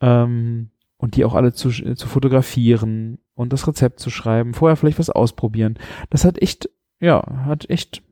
ähm, 0.01 0.70
und 0.97 1.14
die 1.14 1.24
auch 1.24 1.34
alle 1.34 1.53
zu, 1.53 1.70
zu 1.70 2.09
fotografieren 2.09 3.18
und 3.34 3.53
das 3.53 3.68
Rezept 3.68 4.01
zu 4.01 4.11
schreiben. 4.11 4.53
Vorher 4.53 4.74
vielleicht 4.74 4.99
was 4.99 5.11
ausprobieren. 5.11 5.78
Das 6.11 6.24
hat 6.24 6.42
echt, 6.42 6.68
ja, 6.99 7.22
hat 7.47 7.70
echt 7.70 8.03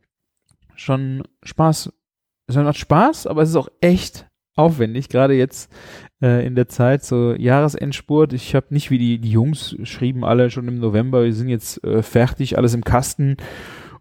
schon 0.77 1.25
Spaß. 1.43 1.93
Es 2.47 2.57
macht 2.57 2.77
Spaß, 2.77 3.27
aber 3.27 3.43
es 3.43 3.51
ist 3.51 3.57
auch 3.57 3.69
echt 3.81 4.27
aufwendig, 4.55 5.09
gerade 5.09 5.35
jetzt 5.35 5.73
äh, 6.21 6.47
in 6.47 6.55
der 6.55 6.69
Zeit, 6.69 7.05
so 7.05 7.35
Jahresendspurt. 7.35 8.33
Ich 8.33 8.55
habe 8.55 8.67
nicht 8.71 8.91
wie 8.91 8.99
die, 8.99 9.19
die 9.19 9.31
Jungs 9.31 9.77
schrieben 9.85 10.25
alle 10.25 10.51
schon 10.51 10.69
im 10.69 10.79
November, 10.79 11.25
wir 11.25 11.33
sind 11.33 11.49
jetzt 11.49 11.83
äh, 11.85 12.03
fertig, 12.03 12.59
alles 12.59 12.75
im 12.75 12.85
Kasten 12.85 13.37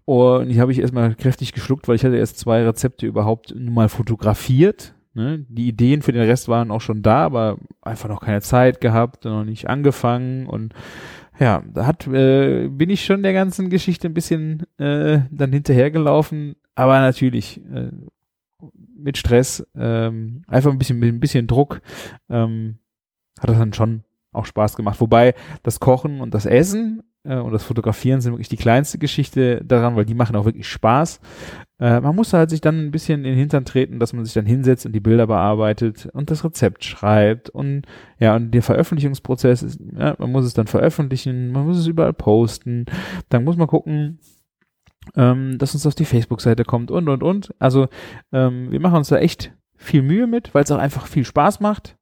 und 0.06 0.50
die 0.50 0.60
habe 0.60 0.72
ich 0.72 0.80
erstmal 0.80 1.16
kräftig 1.16 1.54
geschluckt, 1.54 1.88
weil 1.88 1.96
ich 1.96 2.04
hatte 2.04 2.18
erst 2.18 2.40
zwei 2.40 2.64
Rezepte 2.64 3.06
überhaupt 3.06 3.56
mal 3.56 3.88
fotografiert. 3.88 4.94
Ne? 5.14 5.46
Die 5.48 5.68
Ideen 5.68 6.02
für 6.02 6.12
den 6.12 6.24
Rest 6.24 6.48
waren 6.48 6.72
auch 6.72 6.82
schon 6.82 7.02
da, 7.02 7.26
aber 7.26 7.58
einfach 7.82 8.10
noch 8.10 8.22
keine 8.22 8.42
Zeit 8.42 8.82
gehabt, 8.82 9.26
noch 9.26 9.44
nicht 9.44 9.70
angefangen 9.70 10.48
und 10.48 10.74
ja, 11.40 11.64
da 11.74 11.86
hat, 11.86 12.08
äh, 12.08 12.68
bin 12.68 12.90
ich 12.90 13.04
schon 13.04 13.24
der 13.24 13.34
ganzen 13.34 13.70
Geschichte 13.70 14.08
ein 14.08 14.14
bisschen 14.14 14.64
äh, 14.78 15.22
dann 15.32 15.52
hinterhergelaufen, 15.52 16.56
aber 16.76 17.00
natürlich 17.00 17.62
äh, 17.74 17.92
mit 18.96 19.18
Stress, 19.18 19.66
ähm, 19.76 20.44
einfach 20.48 20.72
ein 20.72 20.78
bisschen 20.78 21.00
mit 21.00 21.14
ein 21.14 21.20
bisschen 21.20 21.48
Druck, 21.48 21.82
ähm, 22.30 22.80
hat 23.40 23.50
das 23.50 23.58
dann 23.58 23.74
schon 23.74 24.04
auch 24.32 24.46
Spaß 24.46 24.76
gemacht. 24.76 25.02
Wobei 25.02 25.34
das 25.64 25.80
Kochen 25.80 26.22
und 26.22 26.34
das 26.34 26.46
Essen 26.46 27.04
äh, 27.24 27.38
und 27.38 27.52
das 27.52 27.64
Fotografieren 27.64 28.22
sind 28.22 28.34
wirklich 28.34 28.50
die 28.50 28.58
kleinste 28.58 28.98
Geschichte 28.98 29.62
daran, 29.64 29.96
weil 29.96 30.06
die 30.06 30.14
machen 30.14 30.36
auch 30.36 30.46
wirklich 30.46 30.68
Spaß. 30.68 31.20
Äh, 31.80 32.00
man 32.00 32.16
muss 32.16 32.34
halt 32.34 32.50
sich 32.50 32.62
dann 32.62 32.80
ein 32.80 32.92
bisschen 32.92 33.20
in 33.20 33.32
den 33.32 33.38
Hintern 33.38 33.66
treten, 33.66 34.00
dass 34.00 34.14
man 34.14 34.26
sich 34.26 34.34
dann 34.34 34.46
hinsetzt 34.46 34.86
und 34.86 34.94
die 34.94 35.00
Bilder 35.00 35.28
bearbeitet 35.28 36.08
und 36.14 36.32
das 36.32 36.44
Rezept 36.44 36.84
schreibt 36.84 37.50
und 37.50 37.84
ja, 38.20 38.36
und 38.36 38.52
der 38.52 38.64
Veröffentlichungsprozess 38.64 39.64
ist, 39.64 39.80
ja, 39.98 40.16
man 40.18 40.32
muss 40.32 40.46
es 40.46 40.54
dann 40.54 40.68
veröffentlichen, 40.68 41.52
man 41.52 41.66
muss 41.66 41.78
es 41.78 41.88
überall 41.88 42.14
posten, 42.14 42.86
dann 43.30 43.44
muss 43.44 43.58
man 43.58 43.68
gucken, 43.68 44.20
ähm, 45.16 45.58
dass 45.58 45.74
uns 45.74 45.86
auf 45.86 45.96
die 45.96 46.06
Facebook-Seite 46.06 46.64
kommt 46.64 46.92
und 46.92 47.10
und 47.10 47.24
und. 47.24 47.54
Also 47.60 47.88
ähm, 48.32 48.72
wir 48.72 48.80
machen 48.80 48.98
uns 48.98 49.10
da 49.10 49.18
echt 49.18 49.54
viel 49.76 50.02
Mühe 50.02 50.28
mit, 50.28 50.54
weil 50.54 50.64
es 50.64 50.72
auch 50.72 50.78
einfach 50.78 51.08
viel 51.08 51.26
Spaß 51.26 51.60
macht 51.60 51.98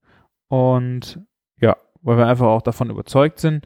und 0.49 1.21
ja, 1.61 1.77
weil 2.01 2.17
wir 2.17 2.27
einfach 2.27 2.47
auch 2.47 2.61
davon 2.61 2.89
überzeugt 2.89 3.39
sind 3.39 3.65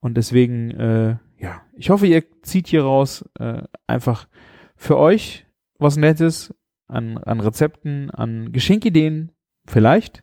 und 0.00 0.16
deswegen, 0.16 0.70
äh, 0.72 1.16
ja, 1.38 1.62
ich 1.76 1.90
hoffe, 1.90 2.06
ihr 2.06 2.24
zieht 2.42 2.68
hier 2.68 2.82
raus 2.82 3.24
äh, 3.38 3.62
einfach 3.86 4.28
für 4.76 4.98
euch 4.98 5.46
was 5.78 5.96
Nettes 5.96 6.54
an, 6.88 7.18
an 7.18 7.40
Rezepten, 7.40 8.10
an 8.10 8.52
Geschenkideen 8.52 9.32
vielleicht. 9.66 10.22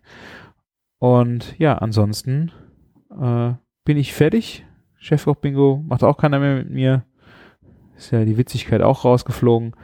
Und 1.00 1.58
ja, 1.58 1.78
ansonsten 1.78 2.52
äh, 3.10 3.54
bin 3.84 3.98
ich 3.98 4.14
fertig. 4.14 4.66
Chefkoch 4.98 5.38
Bingo 5.38 5.84
macht 5.84 6.04
auch 6.04 6.18
keiner 6.18 6.40
mehr 6.40 6.56
mit 6.58 6.70
mir. 6.70 7.06
Ist 8.02 8.12
ja 8.12 8.26
die 8.26 8.38
Witzigkeit 8.38 8.82
auch 8.82 9.06
rausgeflogen. 9.06 9.76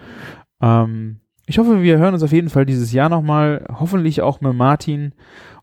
Ähm, 0.60 1.20
ich 1.46 1.60
hoffe, 1.60 1.84
wir 1.84 2.00
hören 2.00 2.16
uns 2.16 2.24
auf 2.24 2.32
jeden 2.32 2.50
Fall 2.50 2.66
dieses 2.66 2.92
Jahr 2.92 3.10
nochmal. 3.10 3.64
Hoffentlich 3.80 4.22
auch 4.24 4.42
mit 4.42 4.56
Martin. 4.56 5.14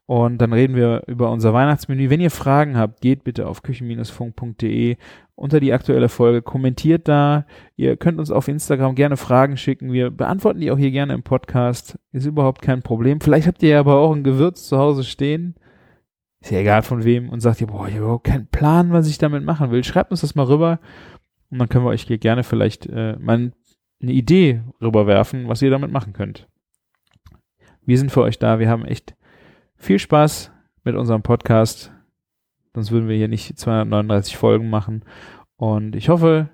Und 0.07 0.39
dann 0.39 0.53
reden 0.53 0.77
wir 0.77 1.03
über 1.09 1.33
unser 1.33 1.53
Weihnachtsmenü. 1.53 2.11
Wenn 2.11 2.21
ihr 2.21 2.31
Fragen 2.31 2.77
habt, 2.77 3.01
geht 3.01 3.25
bitte 3.25 3.49
auf 3.49 3.63
küchen-funk.de 3.63 4.97
unter 5.35 5.59
die 5.59 5.73
aktuelle 5.73 6.09
Folge, 6.09 6.43
kommentiert 6.43 7.09
da. 7.09 7.45
Ihr 7.75 7.97
könnt 7.97 8.21
uns 8.21 8.31
auf 8.31 8.47
Instagram 8.47 8.95
gerne 8.95 9.17
Fragen 9.17 9.57
schicken. 9.57 9.93
Wir 9.93 10.13
beantworten 10.13 10.61
die 10.61 10.71
auch 10.71 10.79
hier 10.79 10.93
gerne 10.93 11.13
im 11.13 11.25
Podcast. 11.25 11.99
Ist 12.13 12.27
überhaupt 12.27 12.63
kein 12.63 12.83
Problem. 12.83 13.21
Vielleicht 13.21 13.49
habt 13.49 13.61
ihr 13.65 13.71
ja 13.71 13.81
aber 13.81 13.97
auch 13.97 14.15
ein 14.15 14.23
Gewürz 14.23 14.69
zu 14.69 14.79
Hause 14.79 15.03
stehen. 15.03 15.57
Ist 16.41 16.53
ja 16.53 16.61
egal 16.61 16.83
von 16.83 17.03
wem 17.05 17.31
und 17.31 17.41
sagt 17.41 17.63
ihr, 17.63 17.67
boah, 17.67 17.89
ich 17.89 17.95
habe 17.95 18.05
überhaupt 18.05 18.29
keinen 18.29 18.47
Plan, 18.47 18.93
was 18.93 19.09
ich 19.09 19.19
damit 19.19 19.45
machen 19.45 19.73
will. 19.73 19.83
Schreibt 19.83 20.13
uns 20.13 20.21
das 20.21 20.35
mal 20.37 20.47
rüber 20.47 20.79
und 21.55 21.61
dann 21.61 21.69
können 21.69 21.85
wir 21.85 21.91
euch 21.91 22.03
hier 22.03 22.19
gerne 22.19 22.43
vielleicht 22.43 22.87
äh, 22.87 23.17
mal 23.17 23.53
eine 24.03 24.13
Idee 24.13 24.65
rüberwerfen, 24.83 25.47
was 25.47 25.63
ihr 25.63 25.71
damit 25.71 25.93
machen 25.93 26.13
könnt. 26.13 26.49
Wir 27.87 27.97
sind 27.97 28.11
für 28.11 28.23
euch 28.23 28.41
da. 28.41 28.59
Wir 28.59 28.69
haben 28.69 28.85
echt 28.85 29.15
viel 29.77 30.01
Spaß 30.01 30.51
mit 30.83 30.97
unserem 30.97 31.23
Podcast. 31.23 31.93
Sonst 32.75 32.91
würden 32.91 33.09
wir 33.09 33.15
hier 33.17 33.29
nicht 33.29 33.57
239 33.57 34.37
Folgen 34.37 34.69
machen. 34.69 35.05
Und 35.55 35.95
ich 35.95 36.09
hoffe, 36.09 36.49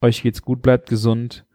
euch 0.00 0.22
geht's 0.22 0.42
gut, 0.42 0.60
bleibt 0.60 0.88
gesund, 0.88 1.46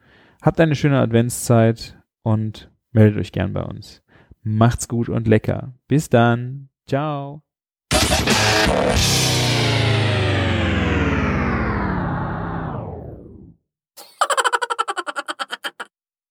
habt 0.41 0.61
eine 0.61 0.75
schöne 0.75 0.99
Adventszeit 1.01 1.99
und 2.23 2.71
meldet 2.93 3.19
euch 3.19 3.33
gern 3.33 3.51
bei 3.51 3.63
uns. 3.63 4.01
Macht's 4.43 4.87
gut 4.87 5.09
und 5.09 5.27
lecker. 5.27 5.73
Bis 5.89 6.07
dann. 6.07 6.69
Ciao. 6.87 7.43